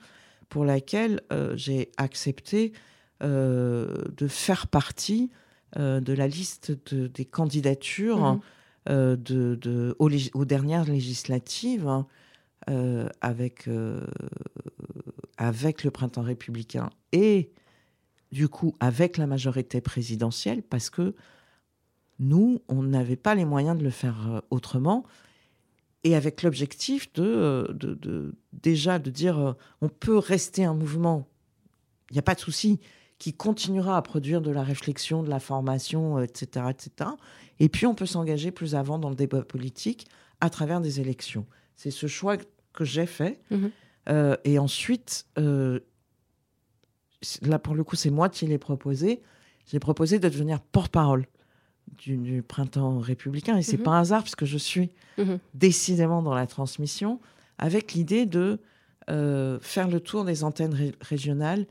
pour 0.48 0.64
laquelle 0.64 1.20
euh, 1.30 1.52
j'ai 1.56 1.92
accepté 1.98 2.72
euh, 3.22 3.94
de 4.16 4.26
faire 4.26 4.66
partie 4.66 5.30
de 5.76 6.12
la 6.12 6.28
liste 6.28 6.70
des 6.94 7.24
candidatures 7.24 8.38
mhm. 8.88 9.16
de, 9.16 9.96
aux, 9.98 10.44
dernières 10.44 10.84
législatives 10.84 11.88
hein, 11.88 12.06
avec, 13.20 13.68
avec 15.36 15.82
le 15.82 15.90
printemps 15.90 16.22
républicain 16.22 16.90
et 17.10 17.50
du 18.34 18.48
coup, 18.48 18.74
avec 18.80 19.16
la 19.16 19.28
majorité 19.28 19.80
présidentielle, 19.80 20.64
parce 20.64 20.90
que 20.90 21.14
nous, 22.18 22.60
on 22.68 22.82
n'avait 22.82 23.14
pas 23.16 23.36
les 23.36 23.44
moyens 23.44 23.78
de 23.78 23.84
le 23.84 23.90
faire 23.90 24.28
euh, 24.28 24.40
autrement, 24.50 25.04
et 26.02 26.16
avec 26.16 26.42
l'objectif 26.42 27.12
de, 27.12 27.22
euh, 27.22 27.72
de, 27.72 28.34
déjà 28.52 28.98
de 28.98 29.08
dire, 29.10 29.38
euh, 29.38 29.52
on 29.82 29.88
peut 29.88 30.18
rester 30.18 30.64
un 30.64 30.74
mouvement, 30.74 31.28
il 32.10 32.14
n'y 32.14 32.18
a 32.18 32.22
pas 32.22 32.34
de 32.34 32.40
souci, 32.40 32.80
qui 33.18 33.32
continuera 33.32 33.96
à 33.96 34.02
produire 34.02 34.40
de 34.40 34.50
la 34.50 34.64
réflexion, 34.64 35.22
de 35.22 35.30
la 35.30 35.38
formation, 35.38 36.18
etc., 36.20 36.66
etc. 36.70 37.10
Et 37.60 37.68
puis, 37.68 37.86
on 37.86 37.94
peut 37.94 38.04
s'engager 38.04 38.50
plus 38.50 38.74
avant 38.74 38.98
dans 38.98 39.10
le 39.10 39.16
débat 39.16 39.42
politique 39.42 40.08
à 40.40 40.50
travers 40.50 40.80
des 40.80 40.98
élections. 40.98 41.46
C'est 41.76 41.92
ce 41.92 42.08
choix 42.08 42.36
que 42.72 42.84
j'ai 42.84 43.06
fait. 43.06 43.40
Mmh 43.50 43.68
et 44.44 44.58
ensuite, 44.58 45.24
là 47.42 47.58
pour 47.58 47.74
le 47.74 47.84
coup, 47.84 47.96
c'est 47.96 48.10
moi 48.10 48.28
qui 48.28 48.46
l'ai 48.46 48.58
proposé. 48.58 49.22
J'ai 49.66 49.78
proposé 49.78 50.18
de 50.18 50.28
devenir 50.28 50.60
porte-parole 50.60 51.26
du, 51.98 52.42
printemps 52.42 52.98
républicain. 52.98 53.56
Et 53.56 53.62
c'est 53.62 53.78
mhm. 53.78 53.82
pas 53.82 53.90
un 53.92 54.00
hasard, 54.00 54.22
puisque 54.22 54.44
je 54.44 54.58
suis 54.58 54.90
mhm. 55.18 55.38
décidément 55.54 56.22
dans 56.22 56.34
la 56.34 56.46
transmission, 56.46 57.20
avec 57.58 57.92
l'idée 57.92 58.26
de 58.26 58.60
euh, 59.10 59.58
faire 59.60 59.88
le 59.88 60.00
tour 60.00 60.24
des 60.24 60.44
antennes 60.44 60.92
régionales 61.00 61.66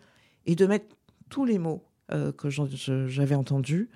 et 0.45 0.55
de 0.55 0.65
mettre 0.65 0.95
tous 1.29 1.45
les 1.45 1.57
mots 1.57 1.83
euh, 2.11 2.31
que 2.31 2.49
j'avais 2.49 3.35
entendus 3.35 3.89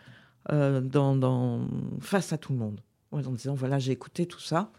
euh, 0.52 0.82
dans, 0.82 1.68
face 2.00 2.34
à 2.34 2.38
tout 2.38 2.54
le 2.54 2.60
monde. 2.60 2.82
en 3.12 3.22
disant, 3.32 3.54
voilà, 3.54 3.80
j'ai 3.80 3.92
écouté 3.92 4.26
tout 4.26 4.40
ça. 4.40 4.72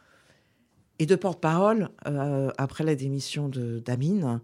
Et 1.00 1.06
de 1.06 1.14
porte-parole, 1.14 1.90
après 2.58 2.82
la 2.82 2.96
démission 2.96 3.48
d'Amine, 3.48 4.40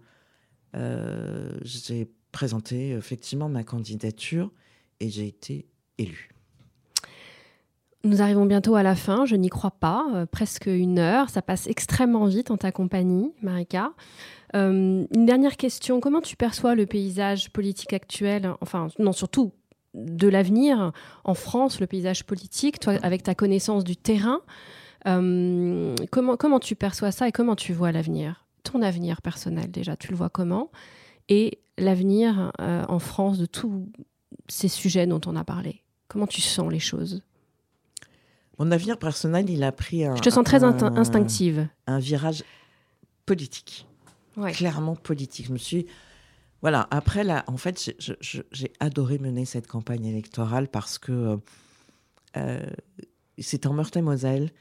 j'ai 0.73 2.09
présenté 2.35 2.89
effectivement 2.89 3.47
ma 3.47 3.63
candidature 3.63 4.51
et 4.99 5.09
j'ai 5.09 5.25
été 5.25 5.67
élue. 5.97 6.31
Nous 8.03 8.21
arrivons 8.21 8.45
bientôt 8.45 8.75
à 8.75 8.83
la 8.83 8.93
fin, 8.93 9.25
je 9.25 9.37
n'y 9.37 9.47
crois 9.47 9.71
pas, 9.71 10.05
euh, 10.13 10.25
presque 10.25 10.65
une 10.65 10.99
heure, 10.99 11.29
ça 11.29 11.41
passe 11.41 11.65
extrêmement 11.67 12.25
vite 12.25 12.51
en 12.51 12.57
ta 12.57 12.73
compagnie, 12.73 13.31
Marika. 13.41 13.93
Euh, 14.53 15.05
une 15.15 15.25
dernière 15.25 15.55
question, 15.55 16.01
comment 16.01 16.19
tu 16.19 16.35
perçois 16.35 16.75
le 16.75 16.85
paysage 16.85 17.51
politique 17.51 17.93
actuel, 17.93 18.51
enfin 18.59 18.89
non 18.99 19.13
surtout 19.13 19.53
de 19.93 20.27
l'avenir 20.27 20.91
en 21.23 21.35
France, 21.35 21.79
le 21.79 21.87
paysage 21.87 22.25
politique, 22.25 22.81
toi 22.81 22.95
avec 23.01 23.23
ta 23.23 23.33
connaissance 23.33 23.85
du 23.85 23.95
terrain, 23.95 24.41
euh, 25.07 25.95
comment, 26.11 26.35
comment 26.35 26.59
tu 26.59 26.75
perçois 26.75 27.13
ça 27.13 27.29
et 27.29 27.31
comment 27.31 27.55
tu 27.55 27.71
vois 27.71 27.93
l'avenir 27.93 28.45
Ton 28.63 28.81
avenir 28.81 29.21
personnel 29.21 29.71
déjà, 29.71 29.95
tu 29.95 30.11
le 30.11 30.17
vois 30.17 30.29
comment 30.29 30.69
Et 31.29 31.59
l'avenir 31.77 32.51
euh, 32.61 32.83
en 32.87 32.99
France 32.99 33.37
de 33.37 33.45
tous 33.45 33.89
ces 34.47 34.67
sujets 34.67 35.07
dont 35.07 35.21
on 35.25 35.35
a 35.35 35.43
parlé 35.43 35.81
Comment 36.07 36.27
tu 36.27 36.41
sens 36.41 36.71
les 36.71 36.79
choses? 36.79 37.21
Mon 38.59 38.71
avenir 38.71 38.97
personnel, 38.97 39.49
il 39.49 39.63
a 39.63 39.71
pris 39.71 40.05
un. 40.05 40.15
Je 40.15 40.21
te 40.21 40.29
sens 40.29 40.45
très 40.45 40.63
un- 40.63 40.95
instinctive. 40.97 41.67
Un 41.87 41.99
virage 41.99 42.43
politique. 43.25 43.85
Ouais. 44.37 44.51
Clairement 44.53 44.95
politique. 44.95 45.47
Je 45.47 45.51
me 45.53 45.57
suis. 45.57 45.87
Voilà, 46.61 46.87
après, 46.91 47.23
là, 47.23 47.43
en 47.47 47.57
fait, 47.57 47.91
j'ai- 47.99 48.73
adoré 48.79 49.17
mener 49.19 49.45
cette 49.45 49.67
campagne 49.67 50.05
électorale 50.05 50.67
parce 50.69 50.97
que 50.97 51.37
euh, 52.37 52.65
c'était 53.37 53.67
en 53.67 53.73
Meurthe-et-Moselle 53.73 54.51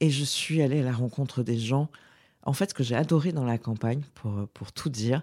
et 0.00 0.08
je 0.10 0.24
suis 0.24 0.62
allée 0.62 0.80
à 0.80 0.84
la 0.84 0.92
rencontre 0.92 1.42
des 1.42 1.58
gens. 1.58 1.90
En 2.44 2.52
fait, 2.54 2.70
ce 2.70 2.74
que 2.74 2.82
j'ai 2.82 2.96
adoré 2.96 3.32
dans 3.32 3.44
la 3.44 3.58
campagne, 3.58 4.02
pour, 4.14 4.48
pour 4.54 4.72
tout 4.72 4.88
dire, 4.88 5.18
euh, 5.18 5.22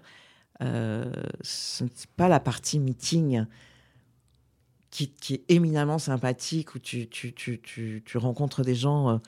ce 0.60 1.84
n'est 1.84 1.90
pas 2.16 2.28
la 2.28 2.40
partie 2.40 2.78
meeting 2.78 3.44
qui, 4.90 5.08
qui 5.10 5.34
est 5.34 5.44
éminemment 5.48 5.98
sympathique, 5.98 6.74
où 6.74 6.78
tu, 6.78 7.08
tu, 7.08 7.32
tu, 7.32 7.60
tu, 7.60 8.02
tu 8.04 8.18
rencontres 8.18 8.62
des 8.62 8.74
gens 8.74 9.08
euh, 9.10 9.18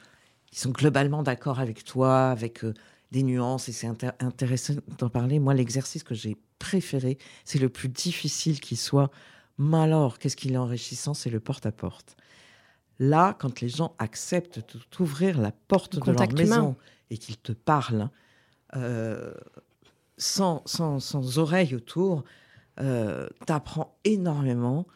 qui 0.47 0.59
sont 0.59 0.70
globalement 0.70 1.22
d'accord 1.22 1.61
avec 1.61 1.85
toi, 1.85 2.30
avec 2.30 2.64
euh, 2.64 2.74
des 3.12 3.22
nuances, 3.22 3.68
et 3.68 3.72
c'est 3.72 3.87
intér- 3.87 4.14
intéressant 4.20 4.74
d'en 4.99 5.09
parler. 5.09 5.39
Moi, 5.39 5.55
l'exercice 5.55 6.03
que 6.03 6.14
j'ai 6.14 6.37
préféré, 6.59 7.18
c'est 7.45 7.59
le 7.61 7.68
plus 7.68 7.89
difficile 7.89 8.61
qui 8.61 8.76
soit, 8.76 9.11
mais 9.59 9.78
alors, 9.78 10.18
qu'est-ce 10.18 10.37
qui 10.37 10.53
est 10.53 10.57
enrichissant, 10.57 11.14
c'est 11.14 11.30
le 11.30 11.41
porte-à-porte. 11.41 12.16
Là, 12.99 13.37
quand 13.39 13.61
les 13.61 13.68
gens 13.68 13.95
acceptent 13.99 14.59
de 14.59 14.78
t'ouvrir 14.91 15.41
la 15.41 15.53
porte 15.53 15.95
Le 15.95 16.01
de 16.01 16.11
leur 16.12 16.22
humain. 16.22 16.35
maison 16.35 16.76
et 17.11 17.18
qu'ils 17.18 17.37
te 17.39 17.53
parlent, 17.53 18.11
euh, 18.76 19.33
sans, 20.23 20.62
sans, 20.66 21.01
sans 21.01 21.39
oreille 21.39 21.75
autour, 21.75 22.25
euh, 22.81 23.29
t'apprends 23.47 23.99
énormément. 24.05 24.87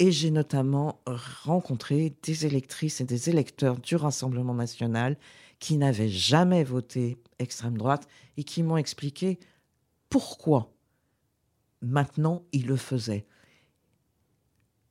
Et 0.00 0.10
j'ai 0.10 0.30
notamment 0.30 1.00
rencontré 1.06 2.16
des 2.22 2.46
électrices 2.46 3.00
et 3.00 3.04
des 3.04 3.30
électeurs 3.30 3.78
du 3.78 3.94
Rassemblement 3.96 4.54
national 4.54 5.16
qui 5.60 5.76
n'avaient 5.76 6.08
jamais 6.08 6.64
voté 6.64 7.16
extrême 7.38 7.78
droite 7.78 8.08
et 8.36 8.42
qui 8.44 8.62
m'ont 8.64 8.76
expliqué 8.76 9.38
pourquoi 10.10 10.72
maintenant 11.80 12.42
ils 12.52 12.66
le 12.66 12.76
faisaient. 12.76 13.24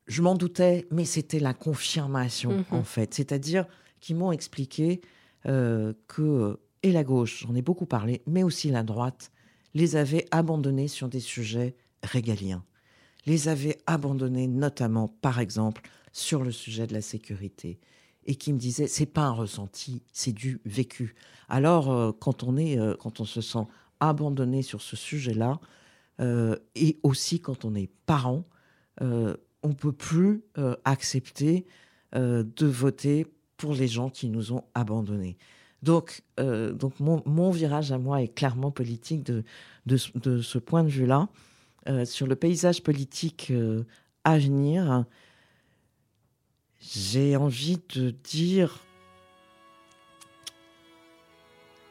Je 0.06 0.22
m'en 0.22 0.34
doutais, 0.34 0.86
mais 0.90 1.04
c'était 1.04 1.38
la 1.40 1.54
confirmation 1.54 2.50
Mhm. 2.52 2.64
en 2.70 2.82
fait. 2.82 3.14
C'est-à-dire 3.14 3.66
qu'ils 4.00 4.16
m'ont 4.16 4.32
expliqué 4.32 5.00
euh, 5.46 5.92
que 6.08 6.58
et 6.82 6.92
la 6.92 7.04
gauche, 7.04 7.44
j'en 7.46 7.54
ai 7.54 7.62
beaucoup 7.62 7.86
parlé, 7.86 8.22
mais 8.26 8.42
aussi 8.42 8.70
la 8.70 8.82
droite, 8.82 9.30
les 9.74 9.96
avait 9.96 10.26
abandonnés 10.30 10.88
sur 10.88 11.08
des 11.08 11.20
sujets 11.20 11.76
régaliens. 12.02 12.64
Les 13.26 13.48
avait 13.48 13.78
abandonnés 13.86 14.46
notamment, 14.46 15.08
par 15.08 15.40
exemple, 15.40 15.82
sur 16.12 16.44
le 16.44 16.52
sujet 16.52 16.86
de 16.86 16.92
la 16.92 17.00
sécurité. 17.00 17.80
Et 18.26 18.36
qui 18.36 18.52
me 18.52 18.58
disaient, 18.58 18.86
c'est 18.86 19.06
pas 19.06 19.24
un 19.24 19.32
ressenti, 19.32 20.02
c'est 20.12 20.32
du 20.32 20.60
vécu. 20.64 21.14
Alors, 21.48 21.92
euh, 21.92 22.12
quand, 22.12 22.42
on 22.42 22.56
est, 22.56 22.78
euh, 22.78 22.94
quand 22.98 23.20
on 23.20 23.24
se 23.24 23.42
sent 23.42 23.66
abandonné 24.00 24.62
sur 24.62 24.80
ce 24.80 24.96
sujet-là, 24.96 25.60
euh, 26.20 26.56
et 26.74 26.98
aussi 27.02 27.40
quand 27.40 27.64
on 27.64 27.74
est 27.74 27.90
parent, 28.06 28.44
euh, 29.02 29.36
on 29.62 29.72
peut 29.72 29.92
plus 29.92 30.44
accepter 30.84 31.64
de 32.12 32.66
voter 32.66 33.26
pour 33.56 33.72
les 33.74 33.88
gens 33.88 34.10
qui 34.10 34.28
nous 34.28 34.52
ont 34.52 34.62
abandonnés. 34.74 35.38
Donc, 35.84 36.22
euh, 36.40 36.72
donc 36.72 36.98
mon, 36.98 37.22
virage 37.50 37.92
à 37.92 37.98
moi 37.98 38.22
est 38.22 38.28
clairement 38.28 38.70
politique 38.70 39.22
de, 39.22 39.44
ce- 39.98 40.16
point 40.58 40.82
de 40.82 40.88
vue-là. 40.88 41.28
Euh, 41.86 42.06
sur 42.06 42.26
le 42.26 42.34
paysage 42.36 42.82
politique 42.82 43.48
euh, 43.50 43.84
à 44.24 44.38
venir, 44.38 45.04
j'ai 46.80 47.36
envie 47.36 47.78
de 47.94 48.10
dire, 48.10 48.80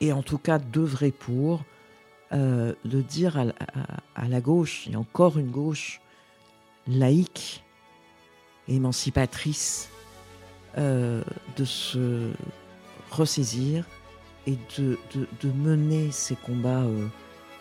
et 0.01 0.11
en 0.11 0.23
tout 0.23 0.39
cas 0.39 0.57
d'œuvrer 0.57 1.11
pour, 1.11 1.63
de 2.31 3.01
dire 3.01 3.37
à, 3.37 3.45
la- 4.27 4.41
gauche, 4.41 4.87
et 4.87 4.95
encore 4.95 5.37
une 5.37 5.51
gauche 5.51 6.01
laïque, 6.87 7.63
émancipatrice, 8.67 9.89
de 10.75 11.23
se 11.63 12.31
ressaisir 13.15 13.85
et 14.47 14.57
de, 14.77 14.97
de- 15.41 15.51
mener 15.51 16.11
ces 16.11 16.35
combats, 16.35 16.81
euh, 16.83 17.07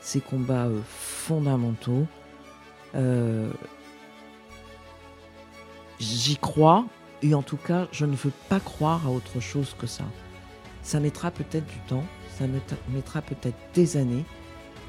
ces 0.01 0.21
combats 0.21 0.67
euh, 0.67 0.81
fondamentaux. 0.87 2.07
Euh, 2.95 3.51
J'y 6.01 6.37
crois, 6.37 6.85
et 7.23 7.35
en 7.35 7.43
tout 7.43 7.57
cas, 7.57 7.87
je 7.93 8.05
ne 8.07 8.17
veux 8.17 8.33
pas 8.49 8.59
croire 8.59 9.07
à 9.07 9.11
autre 9.11 9.39
chose 9.39 9.77
que 9.79 9.87
ça. 9.87 10.05
Ça 10.83 10.99
mettra 10.99 11.31
peut-être 11.31 11.67
du 11.67 11.79
temps, 11.87 12.03
ça 12.37 12.45
mettra 12.89 13.23
peut-être 13.23 13.57
des 13.73 13.97
années, 13.97 14.25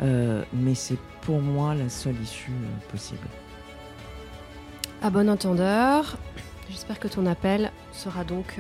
mais 0.01 0.74
c'est 0.74 0.97
pour 1.22 1.39
moi 1.39 1.76
la 1.76 1.88
seule 1.89 2.20
issue 2.20 2.49
possible. 2.91 3.28
À 5.03 5.11
bon 5.11 5.30
entendeur, 5.30 6.18
j'espère 6.68 6.99
que 6.99 7.07
ton 7.07 7.28
appel 7.28 7.72
sera 7.91 8.24
donc 8.24 8.59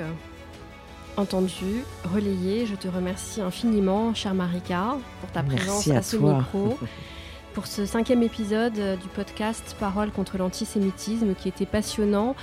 entendu, 1.17 1.83
relayé. 2.13 2.65
Je 2.65 2.75
te 2.75 2.87
remercie 2.87 3.41
infiniment, 3.41 4.13
chère 4.13 4.33
Marika, 4.33 4.97
pour 5.21 5.31
ta 5.31 5.43
présence 5.43 5.87
à 5.89 5.97
à 5.97 6.01
ce 6.01 6.17
toi. 6.17 6.37
micro. 6.39 6.77
pour 7.53 7.67
ce 7.67 7.85
cinquième 7.85 8.23
épisode 8.23 8.77
euh, 8.79 8.95
du 8.95 9.07
podcast 9.09 9.75
Parole 9.79 10.09
contre 10.11 10.37
l'antisémitisme 10.37 11.35
qui 11.35 11.47
était 11.49 11.67
passionnant 11.67 12.35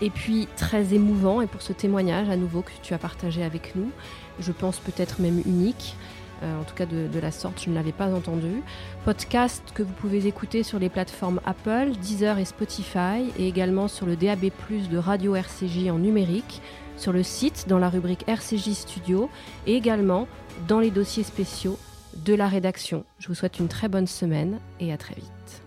et 0.00 0.10
puis 0.10 0.48
très 0.56 0.94
émouvant 0.94 1.40
et 1.40 1.46
pour 1.46 1.62
ce 1.62 1.72
témoignage 1.72 2.28
à 2.28 2.36
nouveau 2.36 2.62
que 2.62 2.72
tu 2.82 2.92
as 2.94 2.98
partagé 2.98 3.44
avec 3.44 3.74
nous, 3.76 3.90
je 4.40 4.52
pense 4.52 4.78
peut-être 4.78 5.20
même 5.20 5.40
unique. 5.46 5.94
euh, 6.42 6.60
en 6.60 6.64
tout 6.64 6.74
cas 6.74 6.86
de, 6.86 7.06
de 7.08 7.18
la 7.20 7.30
sorte, 7.32 7.62
je 7.64 7.70
ne 7.70 7.74
l'avais 7.74 7.92
pas 7.92 8.12
entendu. 8.14 8.62
Podcast 9.04 9.62
que 9.74 9.82
vous 9.82 9.92
pouvez 9.92 10.26
écouter 10.26 10.62
sur 10.64 10.78
les 10.78 10.88
plateformes 10.88 11.40
Apple, 11.46 11.90
Deezer 12.00 12.38
et 12.38 12.44
Spotify, 12.44 13.30
et 13.38 13.46
également 13.48 13.88
sur 13.88 14.06
le 14.06 14.14
DAB+, 14.16 14.50
de 14.90 14.98
Radio 14.98 15.34
RCJ 15.36 15.88
en 15.90 15.98
numérique, 15.98 16.60
sur 16.98 17.12
le 17.12 17.22
site 17.22 17.66
dans 17.68 17.78
la 17.78 17.88
rubrique 17.88 18.24
RCJ 18.28 18.72
Studio, 18.72 19.30
et 19.66 19.74
également 19.76 20.28
dans 20.66 20.80
les 20.80 20.90
dossiers 20.90 21.22
spéciaux 21.22 21.78
de 22.24 22.34
la 22.34 22.48
rédaction. 22.48 23.04
Je 23.18 23.28
vous 23.28 23.34
souhaite 23.34 23.58
une 23.58 23.68
très 23.68 23.88
bonne 23.88 24.06
semaine 24.06 24.58
et 24.80 24.92
à 24.92 24.96
très 24.96 25.14
vite. 25.14 25.62